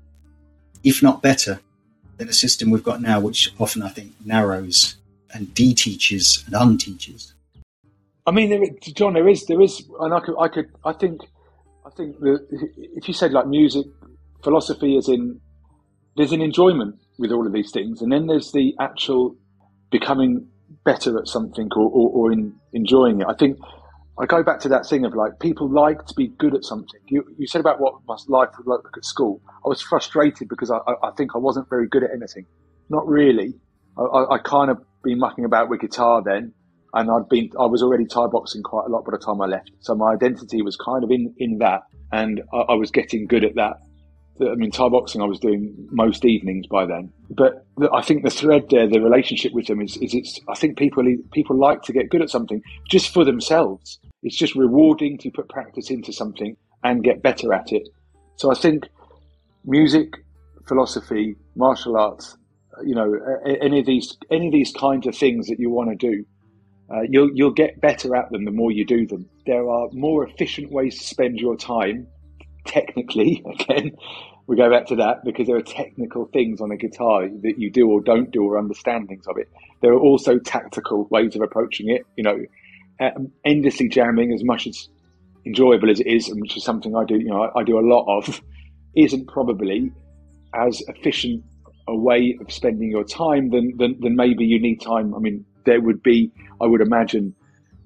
if 0.82 1.02
not 1.02 1.20
better, 1.20 1.60
than 2.16 2.28
a 2.28 2.32
system 2.32 2.70
we've 2.70 2.82
got 2.82 3.02
now, 3.02 3.20
which 3.20 3.52
often 3.58 3.82
I 3.82 3.90
think 3.90 4.14
narrows 4.24 4.96
and 5.34 5.52
de-teaches 5.52 6.44
and 6.46 6.54
unteaches. 6.54 7.33
I 8.26 8.30
mean, 8.30 8.50
there, 8.50 8.60
John, 8.94 9.14
there 9.14 9.28
is, 9.28 9.44
there 9.46 9.60
is, 9.60 9.86
and 10.00 10.14
I 10.14 10.20
could, 10.20 10.34
I 10.40 10.48
could, 10.48 10.66
I 10.84 10.92
think, 10.94 11.20
I 11.86 11.90
think 11.90 12.18
that 12.20 12.46
if 12.96 13.06
you 13.06 13.12
said 13.12 13.32
like 13.32 13.46
music, 13.46 13.84
philosophy, 14.42 14.96
is 14.96 15.08
in, 15.08 15.40
there's 16.16 16.32
an 16.32 16.40
enjoyment 16.40 16.96
with 17.18 17.32
all 17.32 17.46
of 17.46 17.52
these 17.52 17.70
things, 17.70 18.00
and 18.00 18.10
then 18.10 18.26
there's 18.26 18.52
the 18.52 18.74
actual 18.80 19.36
becoming 19.90 20.48
better 20.84 21.18
at 21.18 21.28
something 21.28 21.68
or, 21.76 21.84
or, 21.84 22.10
or 22.10 22.32
in 22.32 22.54
enjoying 22.72 23.20
it. 23.20 23.26
I 23.28 23.34
think 23.34 23.58
I 24.18 24.24
go 24.24 24.42
back 24.42 24.60
to 24.60 24.68
that 24.70 24.86
thing 24.86 25.04
of 25.04 25.14
like 25.14 25.38
people 25.38 25.70
like 25.70 26.06
to 26.06 26.14
be 26.14 26.28
good 26.28 26.54
at 26.54 26.64
something. 26.64 27.00
You, 27.08 27.24
you 27.38 27.46
said 27.46 27.60
about 27.60 27.78
what 27.78 27.94
my 28.08 28.16
life 28.28 28.50
was 28.56 28.66
like 28.66 28.80
at 28.96 29.04
school. 29.04 29.42
I 29.64 29.68
was 29.68 29.82
frustrated 29.82 30.48
because 30.48 30.70
I, 30.70 30.78
I, 30.78 31.08
I 31.08 31.10
think 31.16 31.32
I 31.34 31.38
wasn't 31.38 31.68
very 31.68 31.88
good 31.88 32.04
at 32.04 32.10
anything. 32.10 32.46
Not 32.88 33.06
really. 33.06 33.54
I, 33.98 34.02
I, 34.02 34.34
I 34.36 34.38
kind 34.38 34.70
of 34.70 34.78
been 35.02 35.18
mucking 35.18 35.44
about 35.44 35.68
with 35.68 35.80
guitar 35.80 36.22
then 36.24 36.54
and 36.94 37.10
I'd 37.10 37.28
been 37.28 37.50
I 37.58 37.66
was 37.66 37.82
already 37.82 38.06
Thai 38.06 38.26
boxing 38.28 38.62
quite 38.62 38.86
a 38.86 38.88
lot 38.88 39.04
by 39.04 39.12
the 39.12 39.18
time 39.18 39.40
I 39.40 39.46
left, 39.46 39.70
so 39.80 39.94
my 39.94 40.12
identity 40.12 40.62
was 40.62 40.76
kind 40.76 41.04
of 41.04 41.10
in 41.10 41.34
in 41.38 41.58
that, 41.58 41.82
and 42.12 42.42
I, 42.52 42.58
I 42.58 42.74
was 42.74 42.90
getting 42.90 43.26
good 43.26 43.44
at 43.44 43.56
that. 43.56 43.76
I 44.40 44.54
mean, 44.54 44.70
Thai 44.70 44.88
boxing 44.88 45.20
I 45.20 45.26
was 45.26 45.38
doing 45.38 45.74
most 45.90 46.24
evenings 46.24 46.66
by 46.66 46.86
then, 46.86 47.12
but 47.30 47.66
the, 47.76 47.90
I 47.92 48.02
think 48.02 48.24
the 48.24 48.30
thread 48.30 48.66
there, 48.70 48.88
the 48.88 49.00
relationship 49.00 49.52
with 49.52 49.66
them 49.66 49.80
is, 49.80 49.96
is 49.98 50.14
it's. 50.14 50.40
I 50.48 50.54
think 50.54 50.78
people 50.78 51.04
people 51.32 51.58
like 51.58 51.82
to 51.82 51.92
get 51.92 52.10
good 52.10 52.22
at 52.22 52.30
something 52.30 52.62
just 52.88 53.12
for 53.12 53.24
themselves. 53.24 53.98
It's 54.22 54.36
just 54.36 54.54
rewarding 54.54 55.18
to 55.18 55.30
put 55.30 55.48
practice 55.48 55.90
into 55.90 56.12
something 56.12 56.56
and 56.82 57.04
get 57.04 57.22
better 57.22 57.52
at 57.52 57.72
it. 57.72 57.88
So 58.36 58.50
I 58.50 58.54
think 58.54 58.88
music, 59.64 60.14
philosophy, 60.66 61.36
martial 61.56 61.96
arts, 61.96 62.36
you 62.84 62.94
know, 62.94 63.14
any 63.60 63.80
of 63.80 63.86
these 63.86 64.16
any 64.30 64.46
of 64.46 64.52
these 64.52 64.72
kinds 64.72 65.06
of 65.06 65.16
things 65.16 65.48
that 65.48 65.58
you 65.58 65.70
want 65.70 65.90
to 65.90 65.96
do 65.96 66.24
uh, 66.90 67.02
you'll 67.08 67.30
you'll 67.34 67.50
get 67.50 67.80
better 67.80 68.14
at 68.14 68.30
them 68.30 68.44
the 68.44 68.50
more 68.50 68.70
you 68.70 68.84
do 68.84 69.06
them. 69.06 69.28
There 69.46 69.68
are 69.68 69.88
more 69.92 70.26
efficient 70.26 70.70
ways 70.70 70.98
to 70.98 71.04
spend 71.04 71.38
your 71.38 71.56
time. 71.56 72.06
Technically, 72.66 73.44
again, 73.60 73.92
we 74.46 74.56
go 74.56 74.70
back 74.70 74.86
to 74.86 74.96
that 74.96 75.24
because 75.24 75.46
there 75.46 75.56
are 75.56 75.62
technical 75.62 76.26
things 76.26 76.60
on 76.60 76.70
a 76.70 76.76
guitar 76.76 77.28
that 77.42 77.58
you 77.58 77.70
do 77.70 77.88
or 77.88 78.00
don't 78.00 78.30
do 78.30 78.44
or 78.44 78.58
understandings 78.58 79.26
of 79.26 79.38
it. 79.38 79.48
There 79.80 79.92
are 79.92 80.00
also 80.00 80.38
tactical 80.38 81.06
ways 81.10 81.34
of 81.36 81.42
approaching 81.42 81.88
it. 81.90 82.06
You 82.16 82.24
know, 82.24 82.44
um, 83.00 83.32
endlessly 83.44 83.88
jamming 83.88 84.32
as 84.32 84.44
much 84.44 84.66
as 84.66 84.88
enjoyable 85.46 85.90
as 85.90 86.00
it 86.00 86.06
is, 86.06 86.28
and 86.28 86.40
which 86.40 86.56
is 86.56 86.64
something 86.64 86.94
I 86.94 87.04
do. 87.04 87.16
You 87.16 87.28
know, 87.28 87.44
I, 87.44 87.60
I 87.60 87.64
do 87.64 87.78
a 87.78 87.86
lot 87.86 88.06
of. 88.06 88.40
Isn't 88.96 89.26
probably 89.26 89.90
as 90.54 90.80
efficient 90.86 91.42
a 91.88 91.96
way 91.96 92.38
of 92.40 92.52
spending 92.52 92.90
your 92.90 93.02
time 93.02 93.50
than, 93.50 93.76
than, 93.76 93.98
than 94.00 94.14
maybe 94.14 94.44
you 94.44 94.60
need 94.60 94.80
time. 94.80 95.14
I 95.14 95.18
mean, 95.18 95.44
there 95.64 95.80
would 95.80 96.02
be, 96.02 96.30
I 96.60 96.66
would 96.66 96.80
imagine, 96.80 97.34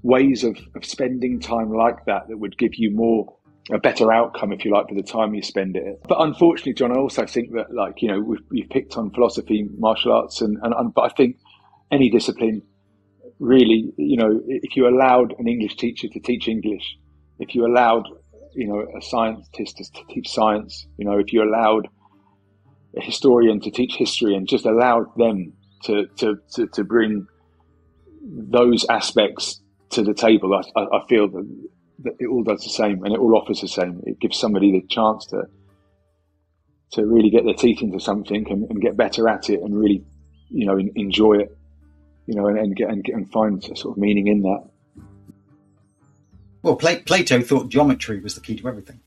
ways 0.03 0.45
of, 0.45 0.57
of 0.75 0.85
spending 0.85 1.41
time 1.41 1.73
like 1.73 2.05
that 2.07 2.29
that 2.29 2.39
would 2.39 2.57
give 2.57 2.75
you 2.75 2.91
more 2.91 3.35
a 3.71 3.79
better 3.79 4.13
outcome, 4.13 4.53
if 4.53 4.65
you 4.65 4.73
like, 4.73 4.89
for 4.89 4.95
the 4.95 5.03
time 5.03 5.35
you 5.35 5.43
spend 5.43 5.77
it. 5.77 6.01
But 6.09 6.21
unfortunately, 6.21 6.73
John, 6.75 6.93
I 6.93 6.99
also 6.99 7.27
think 7.27 7.53
that, 7.53 7.75
like, 7.75 8.01
you 8.01 8.09
know, 8.09 8.21
we've, 8.21 8.41
we've 8.51 8.71
picked 8.71 8.97
on 8.97 9.11
philosophy, 9.11 9.69
martial 9.77 10.13
arts, 10.13 10.41
and, 10.41 10.57
and, 10.63 10.73
and, 10.73 10.95
but 10.95 11.03
I 11.03 11.09
think 11.15 11.37
any 11.91 12.09
discipline 12.09 12.63
really, 13.39 13.93
you 13.97 14.17
know, 14.17 14.41
if 14.47 14.77
you 14.77 14.89
allowed 14.89 15.35
an 15.39 15.47
English 15.47 15.77
teacher 15.77 16.09
to 16.09 16.21
teach 16.21 16.49
English, 16.49 16.97
if 17.39 17.55
you 17.55 17.67
allowed, 17.67 18.09
you 18.55 18.67
know, 18.67 18.85
a 18.97 19.03
scientist 19.03 19.77
to 19.77 20.05
teach 20.09 20.29
science, 20.29 20.87
you 20.97 21.05
know, 21.05 21.19
if 21.19 21.33
you 21.33 21.43
allowed 21.43 21.89
a 22.97 23.03
historian 23.03 23.61
to 23.61 23.71
teach 23.71 23.97
history 23.97 24.35
and 24.35 24.49
just 24.49 24.65
allowed 24.65 25.07
them 25.17 25.53
to, 25.85 26.07
to, 26.17 26.37
to, 26.55 26.67
to 26.69 26.85
bring 26.85 27.27
those 28.29 28.85
aspects 28.89 29.61
to 29.91 30.03
the 30.03 30.15
table, 30.15 30.55
I, 30.55 30.81
I 30.81 31.07
feel 31.09 31.29
that, 31.29 31.67
that, 32.01 32.17
it 32.21 32.27
all 32.27 32.43
does 32.43 32.63
the 32.63 32.71
same 32.71 33.03
and 33.05 33.15
it 33.15 33.19
all 33.19 33.37
offers 33.37 33.61
the 33.61 33.69
same. 33.69 34.03
It 34.05 34.21
gives 34.21 34.39
somebody 34.39 34.73
the 34.73 34.87
chance 34.87 35.27
to 35.27 35.45
to 36.91 37.05
really 37.05 37.29
get 37.29 37.45
their 37.45 37.55
teeth 37.55 37.83
into 37.83 38.01
something 38.01 38.51
and, 38.51 38.71
and 38.71 38.81
get 38.81 38.97
better 38.97 39.29
at 39.29 39.51
it 39.51 39.61
and 39.61 39.79
really, 39.79 40.03
you 40.49 40.65
know, 40.65 40.79
enjoy 40.79 41.35
it, 41.35 41.55
you 42.27 42.35
know, 42.35 42.47
and, 42.47 42.59
and 42.59 42.75
get 42.75 42.89
and, 42.89 43.05
and 43.09 43.31
find 43.31 43.63
a 43.65 43.77
sort 43.77 43.97
of 43.97 44.01
meaning 44.01 44.27
in 44.27 44.41
that. 44.43 44.65
well, 46.63 46.77
Plato 46.77 47.43
thought 47.43 47.69
geometry 47.69 48.21
was 48.21 48.35
the 48.35 48.41
key 48.41 48.57
to 48.57 48.69
everything. 48.69 49.01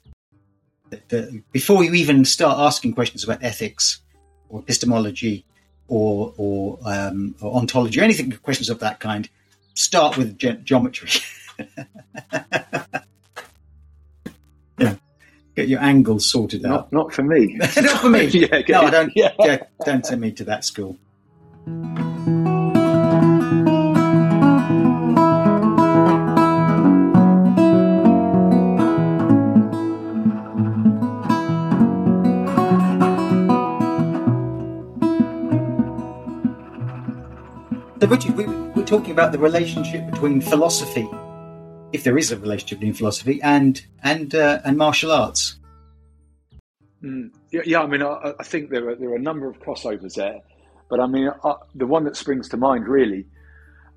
before 1.51 1.84
you 1.84 1.93
even 1.95 2.24
start 2.24 2.59
asking 2.59 2.93
questions 2.93 3.24
about 3.24 3.43
ethics 3.43 4.01
or 4.49 4.59
epistemology 4.59 5.45
or 5.92 6.34
or, 6.38 6.80
um, 6.86 7.36
or 7.42 7.54
ontology 7.58 8.00
or 8.00 8.04
anything, 8.04 8.32
questions 8.32 8.70
of 8.70 8.80
that 8.80 9.02
kind, 9.02 9.30
start 9.74 10.18
with 10.18 10.39
ge- 10.39 10.64
geometry. 10.64 11.10
yeah. 14.80 14.96
Get 15.54 15.68
your 15.68 15.82
angles 15.82 16.26
sorted 16.26 16.62
not, 16.62 16.72
out. 16.72 16.94
Not 16.94 17.14
for 17.14 17.24
me. 17.24 17.56
not 17.60 18.00
for 18.00 18.10
me. 18.10 18.26
yeah, 18.28 18.62
no, 18.70 18.82
I 18.84 18.89
don't. 18.89 19.12
Yeah. 19.16 19.34
yeah, 19.39 19.58
don't 19.86 20.06
send 20.06 20.22
me 20.22 20.32
to 20.32 20.46
that 20.46 20.64
school. 20.64 20.98
So, 38.12 38.18
Richard, 38.18 38.36
we, 38.36 38.45
we're 38.45 38.86
talking 38.86 39.12
about 39.12 39.32
the 39.32 39.39
relationship 39.39 40.05
between 40.12 40.41
philosophy, 40.41 41.07
if 41.93 42.03
there 42.03 42.18
is 42.18 42.30
a 42.34 42.38
relationship 42.38 42.80
between 42.80 42.93
philosophy 42.93 43.39
and 43.41 43.82
and 44.03 44.36
uh, 44.36 44.59
and 44.66 44.78
martial 44.78 45.14
arts. 45.14 45.55
Mm, 47.01 47.32
yeah, 47.53 47.62
yeah, 47.66 47.82
I 47.82 47.88
mean, 47.88 48.01
I, 48.01 48.34
I, 48.38 48.43
think 48.43 48.70
there 48.70 48.89
are 48.89 48.95
there 48.95 49.12
are 49.12 49.16
a 49.16 49.22
number 49.22 49.47
of 49.47 49.62
crossovers 49.62 50.16
there, 50.16 50.41
but 50.89 50.99
I 50.99 51.07
mean, 51.07 51.30
uh, 51.41 51.53
the 51.74 51.88
one 51.88 52.03
that 52.03 52.18
springs 52.18 52.49
to 52.49 52.57
mind 52.57 52.86
really 52.86 53.28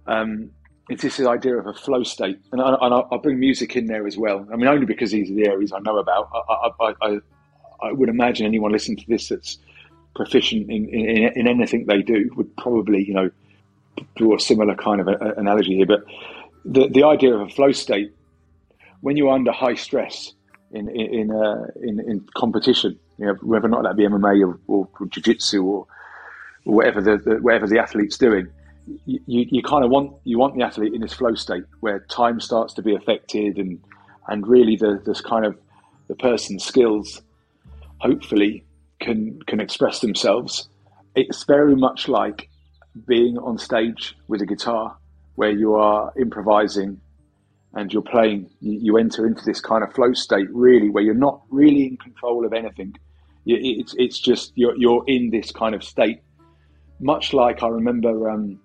um, 0.06 0.52
is 0.88 1.00
this 1.00 1.18
idea 1.18 1.56
of 1.56 1.66
a 1.66 1.74
flow 1.74 2.04
state, 2.04 2.38
and 2.52 2.62
I, 2.62 2.66
I, 2.70 3.16
bring 3.16 3.40
music 3.40 3.74
in 3.74 3.86
there 3.86 4.06
as 4.06 4.16
well. 4.16 4.46
I 4.52 4.54
mean, 4.54 4.68
only 4.68 4.86
because 4.86 5.10
these 5.10 5.28
are 5.28 5.34
the 5.34 5.48
areas 5.48 5.72
I 5.72 5.80
know 5.80 5.98
about. 5.98 6.30
I, 6.32 6.94
I, 7.02 7.20
I 7.82 7.90
would 7.90 8.08
imagine 8.08 8.46
anyone 8.46 8.70
listening 8.70 8.98
to 8.98 9.06
this 9.08 9.30
that's 9.30 9.58
proficient 10.14 10.70
in, 10.70 10.88
in, 10.88 11.32
in 11.34 11.48
anything 11.48 11.86
they 11.86 12.02
do 12.02 12.30
would 12.36 12.56
probably, 12.56 13.04
you 13.04 13.12
know, 13.12 13.30
draw 14.16 14.36
a 14.36 14.40
similar 14.40 14.74
kind 14.74 15.00
of 15.00 15.08
a, 15.08 15.12
a 15.12 15.34
analogy 15.34 15.76
here, 15.76 15.86
but 15.86 16.04
the 16.64 16.88
the 16.88 17.04
idea 17.04 17.34
of 17.34 17.40
a 17.40 17.48
flow 17.48 17.72
state 17.72 18.12
when 19.00 19.16
you're 19.16 19.30
under 19.30 19.52
high 19.52 19.74
stress 19.74 20.32
in 20.72 20.88
in 20.88 21.30
uh, 21.30 21.66
in, 21.82 22.00
in, 22.00 22.26
competition, 22.34 22.98
you 23.18 23.26
know, 23.26 23.34
whether 23.42 23.66
or 23.66 23.70
not 23.70 23.82
that 23.82 23.96
be 23.96 24.04
MMA 24.04 24.46
or, 24.46 24.58
or, 24.66 24.88
or 24.98 25.06
jiu-jitsu 25.06 25.62
or, 25.62 25.86
or 26.64 26.74
whatever 26.74 27.00
the, 27.00 27.18
the, 27.18 27.36
whatever 27.36 27.66
the 27.66 27.78
athlete's 27.78 28.18
doing, 28.18 28.48
you, 29.04 29.20
you 29.26 29.62
kind 29.62 29.84
of 29.84 29.90
want 29.90 30.12
you 30.24 30.38
want 30.38 30.56
the 30.56 30.62
athlete 30.64 30.94
in 30.94 31.00
this 31.00 31.12
flow 31.12 31.34
state 31.34 31.64
where 31.80 32.00
time 32.08 32.40
starts 32.40 32.74
to 32.74 32.82
be 32.82 32.94
affected 32.94 33.58
and 33.58 33.80
and 34.28 34.46
really 34.46 34.76
the 34.76 35.00
this 35.04 35.20
kind 35.20 35.44
of 35.44 35.56
the 36.08 36.14
person's 36.14 36.64
skills 36.64 37.22
hopefully 37.98 38.64
can 39.00 39.40
can 39.46 39.60
express 39.60 40.00
themselves. 40.00 40.68
It's 41.14 41.44
very 41.44 41.76
much 41.76 42.08
like 42.08 42.48
being 43.06 43.38
on 43.38 43.58
stage 43.58 44.16
with 44.28 44.40
a 44.42 44.46
guitar 44.46 44.96
where 45.34 45.50
you 45.50 45.74
are 45.74 46.12
improvising 46.18 47.00
and 47.74 47.92
you're 47.92 48.02
playing, 48.02 48.48
you, 48.60 48.78
you, 48.80 48.96
enter 48.98 49.26
into 49.26 49.44
this 49.44 49.60
kind 49.60 49.82
of 49.82 49.92
flow 49.92 50.12
state 50.12 50.48
really 50.52 50.88
where 50.90 51.02
you're 51.02 51.14
not 51.14 51.42
really 51.50 51.86
in 51.86 51.96
control 51.96 52.46
of 52.46 52.52
anything. 52.52 52.94
it's, 53.46 53.94
it's 53.98 54.18
just 54.20 54.52
you're, 54.54 54.76
you're 54.76 55.04
in 55.08 55.30
this 55.30 55.50
kind 55.50 55.74
of 55.74 55.82
state. 55.82 56.20
Much 57.00 57.32
like 57.32 57.62
I 57.62 57.68
remember, 57.68 58.30
um, 58.30 58.60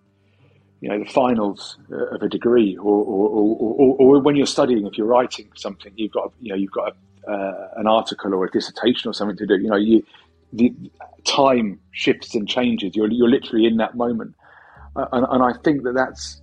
you 0.82 0.90
know, 0.90 1.00
the 1.00 1.10
finals 1.10 1.78
uh, 1.92 2.16
of 2.16 2.22
a 2.22 2.30
degree 2.30 2.78
or, 2.78 3.04
or, 3.04 3.58
or, 3.60 3.96
or, 4.00 4.20
when 4.20 4.36
you're 4.36 4.46
studying, 4.46 4.86
if 4.86 4.98
you're 4.98 5.08
writing 5.08 5.50
something, 5.56 5.92
you've 5.96 6.12
got, 6.12 6.32
you 6.40 6.50
know, 6.50 6.56
you've 6.56 6.72
got 6.72 6.94
a, 7.28 7.32
uh, 7.32 7.70
an 7.78 7.88
article 7.88 8.34
or 8.34 8.46
a 8.46 8.52
dissertation 8.52 9.10
or 9.10 9.14
something 9.14 9.36
to 9.38 9.46
do. 9.46 9.58
You 9.58 9.70
know, 9.70 9.76
you, 9.76 10.04
the 10.54 10.74
time 11.26 11.80
shifts 11.92 12.36
and 12.36 12.48
changes. 12.48 12.96
You're, 12.96 13.12
you're 13.12 13.30
literally 13.30 13.66
in 13.66 13.78
that 13.78 13.96
moment. 13.96 14.36
Uh, 14.96 15.06
and, 15.12 15.26
and, 15.30 15.44
I 15.44 15.54
think 15.64 15.84
that 15.84 15.94
that's 15.94 16.42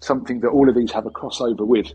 something 0.00 0.40
that 0.40 0.48
all 0.48 0.68
of 0.68 0.74
these 0.74 0.92
have 0.92 1.06
a 1.06 1.10
crossover 1.10 1.66
with. 1.66 1.90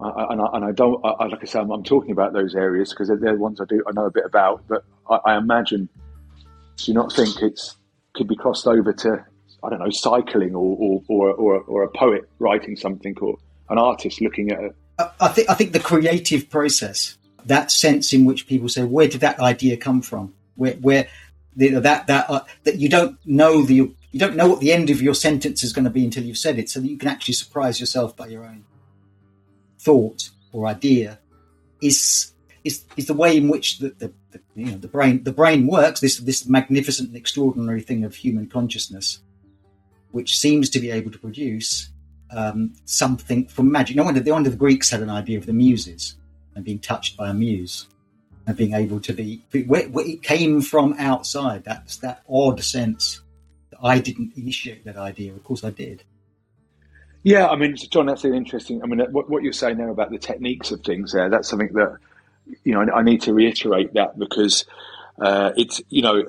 Uh, 0.00 0.12
and, 0.30 0.40
I, 0.40 0.46
and, 0.54 0.64
I, 0.64 0.72
don't, 0.72 1.04
I, 1.04 1.26
like 1.26 1.40
I 1.42 1.46
say, 1.46 1.58
I'm, 1.58 1.70
I'm, 1.70 1.82
talking 1.82 2.10
about 2.10 2.32
those 2.32 2.54
areas 2.54 2.90
because 2.90 3.08
they're, 3.08 3.18
the 3.18 3.34
ones 3.34 3.60
I 3.60 3.64
do, 3.64 3.82
I 3.86 3.92
know 3.92 4.06
a 4.06 4.10
bit 4.10 4.24
about, 4.24 4.64
but 4.68 4.84
I, 5.08 5.32
I 5.32 5.36
imagine, 5.36 5.88
do 6.76 6.84
you 6.90 6.94
not 6.94 7.12
think 7.12 7.42
it's, 7.42 7.76
could 8.14 8.28
be 8.28 8.36
crossed 8.36 8.66
over 8.66 8.92
to, 8.92 9.24
I 9.62 9.70
don't 9.70 9.78
know, 9.78 9.90
cycling 9.90 10.54
or, 10.54 10.76
or, 10.78 11.02
or, 11.08 11.30
or, 11.34 11.60
or 11.62 11.82
a 11.82 11.88
poet 11.88 12.28
writing 12.38 12.76
something 12.76 13.14
or 13.20 13.36
an 13.68 13.78
artist 13.78 14.20
looking 14.20 14.50
at 14.50 14.64
it? 14.64 14.76
I 15.20 15.28
think, 15.28 15.50
I 15.50 15.54
think 15.54 15.72
the 15.72 15.80
creative 15.80 16.48
process, 16.48 17.18
that 17.44 17.70
sense 17.70 18.12
in 18.12 18.24
which 18.24 18.46
people 18.46 18.68
say, 18.68 18.84
where 18.84 19.08
did 19.08 19.20
that 19.20 19.38
idea 19.40 19.76
come 19.76 20.02
from? 20.02 20.34
Where, 20.56 20.74
where 20.74 21.08
the, 21.56 21.70
that 21.80 22.06
that 22.06 22.30
uh, 22.30 22.40
that 22.64 22.76
you 22.76 22.88
don't 22.88 23.18
know 23.24 23.62
the 23.62 23.74
you 23.74 24.20
don't 24.20 24.36
know 24.36 24.48
what 24.48 24.60
the 24.60 24.72
end 24.72 24.90
of 24.90 25.02
your 25.02 25.14
sentence 25.14 25.62
is 25.62 25.72
going 25.72 25.84
to 25.84 25.90
be 25.90 26.04
until 26.04 26.22
you've 26.22 26.38
said 26.38 26.58
it, 26.58 26.68
so 26.68 26.80
that 26.80 26.88
you 26.88 26.98
can 26.98 27.08
actually 27.08 27.34
surprise 27.34 27.80
yourself 27.80 28.16
by 28.16 28.26
your 28.26 28.44
own 28.44 28.64
thought 29.78 30.30
or 30.52 30.66
idea. 30.66 31.18
Is 31.80 32.32
is 32.64 32.84
is 32.96 33.06
the 33.06 33.14
way 33.14 33.36
in 33.36 33.48
which 33.48 33.78
the, 33.78 33.90
the, 33.90 34.12
the 34.32 34.40
you 34.54 34.66
know 34.66 34.78
the 34.78 34.88
brain 34.88 35.22
the 35.24 35.32
brain 35.32 35.66
works. 35.66 36.00
This 36.00 36.18
this 36.18 36.46
magnificent 36.46 37.08
and 37.08 37.16
extraordinary 37.16 37.80
thing 37.80 38.04
of 38.04 38.14
human 38.14 38.48
consciousness, 38.48 39.20
which 40.10 40.38
seems 40.38 40.68
to 40.70 40.80
be 40.80 40.90
able 40.90 41.10
to 41.10 41.18
produce 41.18 41.90
um, 42.30 42.74
something 42.84 43.46
from 43.46 43.70
magic. 43.70 43.96
No 43.96 44.04
wonder, 44.04 44.22
no 44.22 44.32
wonder 44.32 44.50
the 44.50 44.56
Greeks 44.56 44.90
had 44.90 45.00
an 45.00 45.10
idea 45.10 45.38
of 45.38 45.46
the 45.46 45.52
muses 45.52 46.16
and 46.54 46.64
being 46.64 46.78
touched 46.78 47.16
by 47.16 47.28
a 47.30 47.34
muse 47.34 47.86
and 48.46 48.56
being 48.56 48.74
able 48.74 49.00
to 49.00 49.12
be 49.12 49.42
it 49.52 50.22
came 50.22 50.60
from 50.60 50.94
outside. 50.98 51.64
That's 51.64 51.96
that 51.98 52.22
odd 52.28 52.62
sense 52.62 53.20
that 53.70 53.78
I 53.82 53.98
didn't 53.98 54.32
initiate 54.36 54.84
that 54.84 54.96
idea. 54.96 55.32
Of 55.32 55.42
course, 55.42 55.64
I 55.64 55.70
did. 55.70 56.04
Yeah, 57.24 57.48
I 57.48 57.56
mean, 57.56 57.74
John, 57.74 58.06
that's 58.06 58.22
an 58.24 58.34
interesting. 58.34 58.82
I 58.84 58.86
mean, 58.86 59.00
what, 59.10 59.28
what 59.28 59.42
you're 59.42 59.52
saying 59.52 59.78
there 59.78 59.88
about 59.88 60.10
the 60.10 60.18
techniques 60.18 60.70
of 60.70 60.82
things 60.82 61.12
there, 61.12 61.28
that's 61.28 61.48
something 61.48 61.72
that, 61.72 61.96
you 62.62 62.72
know, 62.72 62.82
I, 62.82 62.98
I 62.98 63.02
need 63.02 63.22
to 63.22 63.34
reiterate 63.34 63.94
that 63.94 64.16
because 64.16 64.64
uh, 65.20 65.50
it's, 65.56 65.82
you 65.88 66.02
know, 66.02 66.22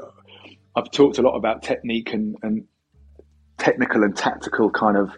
I've 0.75 0.89
talked 0.89 1.19
a 1.19 1.21
lot 1.21 1.35
about 1.35 1.61
technique 1.61 2.13
and, 2.13 2.35
and 2.41 2.65
technical 3.59 4.03
and 4.03 4.17
tactical 4.17 4.71
kind 4.71 4.97
of, 4.97 5.11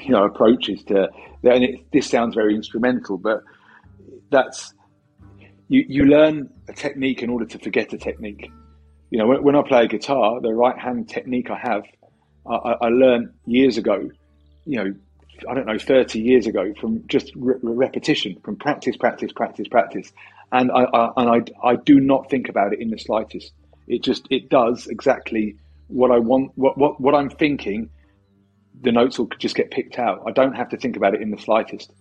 you 0.00 0.12
know, 0.12 0.24
approaches 0.24 0.82
to, 0.84 1.10
and 1.42 1.64
it, 1.64 1.92
this 1.92 2.08
sounds 2.08 2.34
very 2.34 2.54
instrumental, 2.54 3.18
but 3.18 3.42
that's, 4.30 4.72
you, 5.68 5.84
you 5.88 6.04
learn 6.06 6.50
a 6.68 6.72
technique 6.72 7.22
in 7.22 7.30
order 7.30 7.44
to 7.44 7.58
forget 7.58 7.92
a 7.92 7.98
technique. 7.98 8.50
You 9.10 9.18
know, 9.18 9.26
when, 9.26 9.42
when 9.42 9.56
I 9.56 9.62
play 9.62 9.86
guitar, 9.86 10.40
the 10.40 10.52
right 10.52 10.78
hand 10.78 11.08
technique 11.08 11.50
I 11.50 11.58
have, 11.58 11.84
I, 12.46 12.74
I, 12.80 12.88
learned 12.88 13.32
years 13.46 13.76
ago, 13.76 14.10
you 14.64 14.84
know, 14.84 14.94
I 15.48 15.54
don't 15.54 15.66
know, 15.66 15.78
30 15.78 16.20
years 16.20 16.46
ago 16.46 16.72
from 16.80 17.06
just 17.06 17.32
re- 17.36 17.56
repetition, 17.62 18.40
from 18.42 18.56
practice, 18.56 18.96
practice, 18.96 19.32
practice, 19.32 19.68
practice. 19.68 20.12
And 20.50 20.70
I, 20.72 20.84
I, 20.84 21.10
and 21.16 21.30
I, 21.62 21.68
I 21.68 21.76
do 21.76 22.00
not 22.00 22.30
think 22.30 22.48
about 22.48 22.72
it 22.72 22.80
in 22.80 22.90
the 22.90 22.98
slightest. 22.98 23.52
It 23.86 24.02
just, 24.02 24.26
it 24.30 24.48
does 24.48 24.86
exactly 24.86 25.56
what 25.88 26.10
I 26.10 26.18
want, 26.18 26.52
what, 26.54 26.78
what, 26.78 27.00
what 27.00 27.14
I'm 27.14 27.30
thinking. 27.30 27.90
The 28.80 28.92
notes 28.92 29.18
will 29.18 29.28
just 29.38 29.56
get 29.56 29.70
picked 29.70 29.98
out. 29.98 30.22
I 30.26 30.30
don't 30.30 30.54
have 30.54 30.70
to 30.70 30.76
think 30.76 30.96
about 30.96 31.14
it 31.14 31.20
in 31.20 31.30
the 31.30 31.38
slightest. 31.38 31.92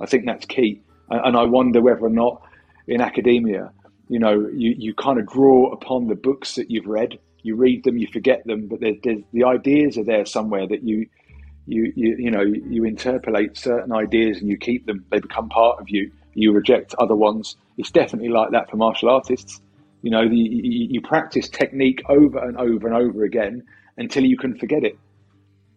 I 0.00 0.06
think 0.06 0.26
that's 0.26 0.46
key. 0.46 0.82
And, 1.10 1.20
and 1.26 1.36
I 1.36 1.44
wonder 1.44 1.80
whether 1.80 2.02
or 2.02 2.10
not 2.10 2.42
in 2.86 3.00
academia, 3.00 3.72
you 4.08 4.18
know, 4.18 4.48
you, 4.52 4.74
you 4.78 4.94
kind 4.94 5.18
of 5.18 5.26
draw 5.26 5.72
upon 5.72 6.06
the 6.06 6.14
books 6.14 6.54
that 6.54 6.70
you've 6.70 6.86
read. 6.86 7.18
You 7.42 7.56
read 7.56 7.84
them, 7.84 7.96
you 7.96 8.06
forget 8.06 8.44
them, 8.46 8.68
but 8.68 8.80
the 8.80 9.44
ideas 9.44 9.98
are 9.98 10.04
there 10.04 10.26
somewhere 10.26 10.66
that 10.66 10.82
you, 10.82 11.08
you, 11.66 11.92
you, 11.96 12.16
you 12.18 12.30
know, 12.30 12.42
you 12.42 12.84
interpolate 12.84 13.56
certain 13.56 13.92
ideas 13.92 14.38
and 14.40 14.48
you 14.48 14.56
keep 14.56 14.86
them. 14.86 15.04
They 15.10 15.20
become 15.20 15.48
part 15.48 15.80
of 15.80 15.88
you. 15.88 16.12
You 16.34 16.52
reject 16.52 16.94
other 16.98 17.14
ones. 17.14 17.56
It's 17.78 17.90
definitely 17.90 18.28
like 18.28 18.50
that 18.52 18.70
for 18.70 18.76
martial 18.76 19.10
artists. 19.10 19.60
You 20.02 20.10
know, 20.10 20.28
the, 20.28 20.36
you, 20.36 20.88
you 20.90 21.00
practice 21.00 21.48
technique 21.48 22.02
over 22.08 22.38
and 22.38 22.56
over 22.56 22.86
and 22.86 22.96
over 22.96 23.24
again 23.24 23.64
until 23.96 24.24
you 24.24 24.36
can 24.36 24.56
forget 24.58 24.84
it. 24.84 24.98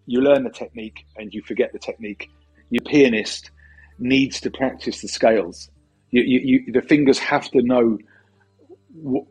You 0.06 0.22
learn 0.22 0.44
the 0.44 0.50
technique 0.50 1.06
and 1.18 1.34
you 1.34 1.42
forget 1.42 1.72
the 1.72 1.80
technique. 1.80 2.30
Your 2.70 2.84
pianist 2.84 3.52
needs 3.98 4.42
to 4.42 4.52
practice 4.52 5.02
the 5.02 5.08
scales 5.08 5.70
you, 6.12 6.22
you, 6.24 6.40
you, 6.40 6.72
the 6.72 6.82
fingers 6.82 7.20
have 7.20 7.50
to 7.52 7.62
know 7.62 7.98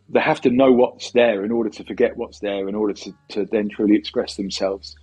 they 0.08 0.20
have 0.20 0.40
to 0.40 0.50
know 0.50 0.72
what's 0.72 1.10
there 1.12 1.44
in 1.44 1.50
order 1.50 1.68
to 1.68 1.84
forget 1.84 2.16
what's 2.16 2.38
there 2.38 2.68
in 2.68 2.74
order 2.74 2.94
to, 2.94 3.12
to 3.28 3.44
then 3.46 3.68
truly 3.68 3.96
express 3.96 4.36
themselves. 4.36 4.96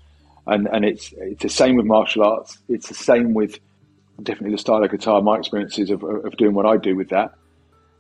And 0.48 0.68
and 0.72 0.86
it's 0.86 1.14
it's 1.18 1.44
the 1.44 1.50
same 1.50 1.76
with 1.76 1.86
martial 1.86 2.24
arts. 2.24 2.58
It's 2.70 2.88
the 2.88 2.94
same 2.94 3.34
with 3.34 3.60
definitely 4.22 4.52
the 4.52 4.60
style 4.60 4.84
of 4.84 4.92
guitar 4.92 5.22
my 5.22 5.38
experiences 5.38 5.90
of, 5.90 6.04
of 6.04 6.38
doing 6.38 6.54
what 6.54 6.66
I 6.66 6.78
do 6.78 6.96
with 6.96 7.10
that. 7.10 7.34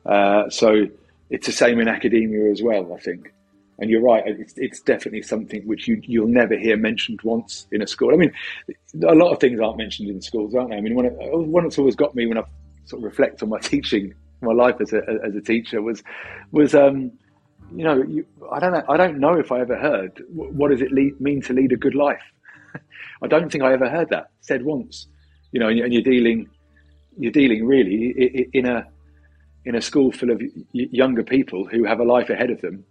Uh, 0.05 0.49
so 0.49 0.85
it's 1.29 1.47
the 1.47 1.51
same 1.51 1.79
in 1.79 1.87
academia 1.87 2.51
as 2.51 2.61
well 2.61 2.93
I 2.93 2.99
think. 2.99 3.33
And 3.79 3.89
you're 3.89 4.01
right 4.01 4.23
it's, 4.25 4.53
it's 4.55 4.79
definitely 4.79 5.23
something 5.23 5.67
which 5.67 5.87
you 5.87 5.99
you'll 6.03 6.27
never 6.27 6.55
hear 6.55 6.77
mentioned 6.77 7.19
once 7.23 7.67
in 7.71 7.81
a 7.81 7.87
school. 7.87 8.13
I 8.13 8.17
mean 8.17 8.31
a 9.07 9.15
lot 9.15 9.33
of 9.33 9.39
things 9.39 9.59
aren't 9.59 9.77
mentioned 9.77 10.09
in 10.09 10.21
schools 10.21 10.55
aren't 10.55 10.69
they? 10.69 10.77
I 10.77 10.81
mean 10.81 10.95
one, 10.95 11.07
one 11.51 11.63
that's 11.63 11.79
always 11.79 11.95
got 11.95 12.15
me 12.15 12.27
when 12.27 12.37
I've 12.37 12.45
sort 12.85 13.01
of 13.01 13.03
reflect 13.03 13.43
on 13.43 13.49
my 13.49 13.59
teaching, 13.73 14.13
my 14.41 14.53
life 14.53 14.75
as 14.79 14.93
a 14.93 15.01
as 15.23 15.35
a 15.35 15.41
teacher 15.41 15.81
was 15.81 16.03
was 16.51 16.75
um, 16.75 17.11
you 17.75 17.83
know 17.83 18.01
you, 18.03 18.25
I 18.51 18.59
don't 18.59 18.73
know 18.73 18.83
I 18.89 18.97
don't 18.97 19.19
know 19.19 19.33
if 19.33 19.51
I 19.51 19.61
ever 19.61 19.77
heard 19.77 20.23
what 20.29 20.71
does 20.71 20.81
it 20.81 20.91
lead, 20.91 21.19
mean 21.19 21.41
to 21.43 21.53
lead 21.53 21.71
a 21.71 21.77
good 21.77 21.95
life. 21.95 22.23
I 23.23 23.27
don't 23.27 23.51
think 23.51 23.63
I 23.63 23.73
ever 23.73 23.89
heard 23.89 24.09
that 24.09 24.29
said 24.41 24.63
once. 24.63 25.07
You 25.51 25.59
know, 25.59 25.69
and 25.69 25.93
you're 25.93 26.01
dealing 26.01 26.49
you're 27.17 27.31
dealing 27.31 27.65
really 27.65 28.49
in 28.53 28.65
a 28.65 28.85
in 29.63 29.75
a 29.75 29.81
school 29.81 30.11
full 30.11 30.29
of 30.29 30.41
younger 30.73 31.23
people 31.23 31.65
who 31.65 31.85
have 31.85 31.99
a 31.99 32.03
life 32.03 32.29
ahead 32.29 32.51
of 32.51 32.61
them 32.61 32.85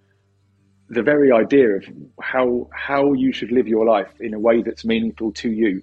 the 0.91 1.03
very 1.03 1.33
idea 1.33 1.77
of 1.77 1.85
how 2.21 2.69
how 2.73 3.13
you 3.13 3.33
should 3.33 3.51
live 3.51 3.67
your 3.67 3.87
life 3.87 4.13
in 4.21 4.35
a 4.35 4.39
way 4.39 4.63
that's 4.63 4.85
meaningful 4.85 5.33
to 5.33 5.51
you 5.51 5.83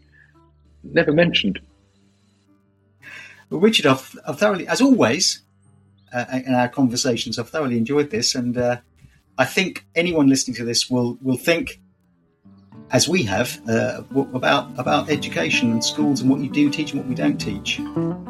never 0.83 1.11
mentioned. 1.11 1.59
Richard, 3.59 3.85
I've, 3.85 4.17
I've 4.25 4.39
thoroughly, 4.39 4.67
as 4.67 4.81
always, 4.81 5.41
uh, 6.13 6.25
in 6.45 6.53
our 6.53 6.69
conversations, 6.69 7.37
I've 7.37 7.49
thoroughly 7.49 7.77
enjoyed 7.77 8.09
this, 8.09 8.33
and 8.35 8.57
uh, 8.57 8.77
I 9.37 9.45
think 9.45 9.85
anyone 9.95 10.27
listening 10.27 10.55
to 10.55 10.63
this 10.63 10.89
will 10.89 11.17
will 11.21 11.37
think, 11.37 11.81
as 12.91 13.07
we 13.09 13.23
have, 13.23 13.59
uh, 13.69 14.03
about 14.33 14.71
about 14.77 15.09
education 15.09 15.71
and 15.71 15.83
schools 15.83 16.21
and 16.21 16.29
what 16.29 16.39
you 16.39 16.49
do 16.49 16.69
teach 16.69 16.91
and 16.91 17.01
what 17.01 17.09
we 17.09 17.15
don't 17.15 17.37
teach, 17.37 17.79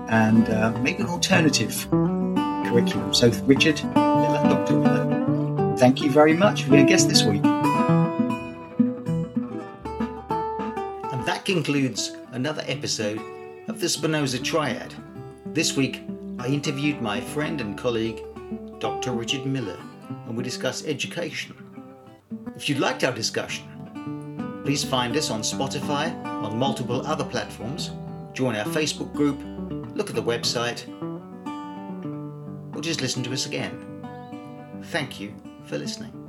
and 0.10 0.50
uh, 0.50 0.72
maybe 0.82 1.04
an 1.04 1.10
alternative 1.10 1.88
curriculum. 1.92 3.14
So, 3.14 3.30
Richard, 3.46 3.78
Dr. 3.94 4.74
Miller, 4.80 5.78
thank 5.78 6.02
you 6.02 6.10
very 6.12 6.34
much 6.34 6.64
for 6.64 6.72
being 6.72 6.86
a 6.86 6.88
guest 6.88 7.10
this 7.10 7.24
week. 7.24 7.44
And 11.12 11.26
that 11.26 11.46
concludes 11.46 12.16
another 12.32 12.64
episode 12.68 13.22
of 13.68 13.80
the 13.80 13.90
Spinoza 13.90 14.40
Triad. 14.40 14.94
This 15.54 15.76
week, 15.76 16.02
I 16.40 16.48
interviewed 16.48 17.02
my 17.02 17.20
friend 17.20 17.60
and 17.60 17.78
colleague, 17.78 18.24
Dr. 18.80 19.12
Richard 19.12 19.46
Miller, 19.46 19.78
and 20.26 20.38
we 20.38 20.44
discussed 20.44 20.88
education. 20.88 21.54
If 22.56 22.70
you 22.70 22.76
liked 22.76 23.04
our 23.04 23.12
discussion, 23.12 24.62
please 24.64 24.82
find 24.86 25.14
us 25.18 25.30
on 25.30 25.42
Spotify, 25.42 26.16
on 26.24 26.58
multiple 26.58 27.06
other 27.06 27.26
platforms, 27.26 27.92
join 28.32 28.56
our 28.56 28.64
Facebook 28.64 29.14
group, 29.14 29.42
look 29.94 30.10
at 30.10 30.16
the 30.16 30.24
website, 30.24 30.88
or 32.74 32.80
just 32.80 33.02
listen 33.02 33.22
to 33.24 33.34
us 33.34 33.46
again. 33.46 33.78
Thank 34.84 35.20
you 35.20 35.34
for 35.66 35.78
listening. 35.78 36.21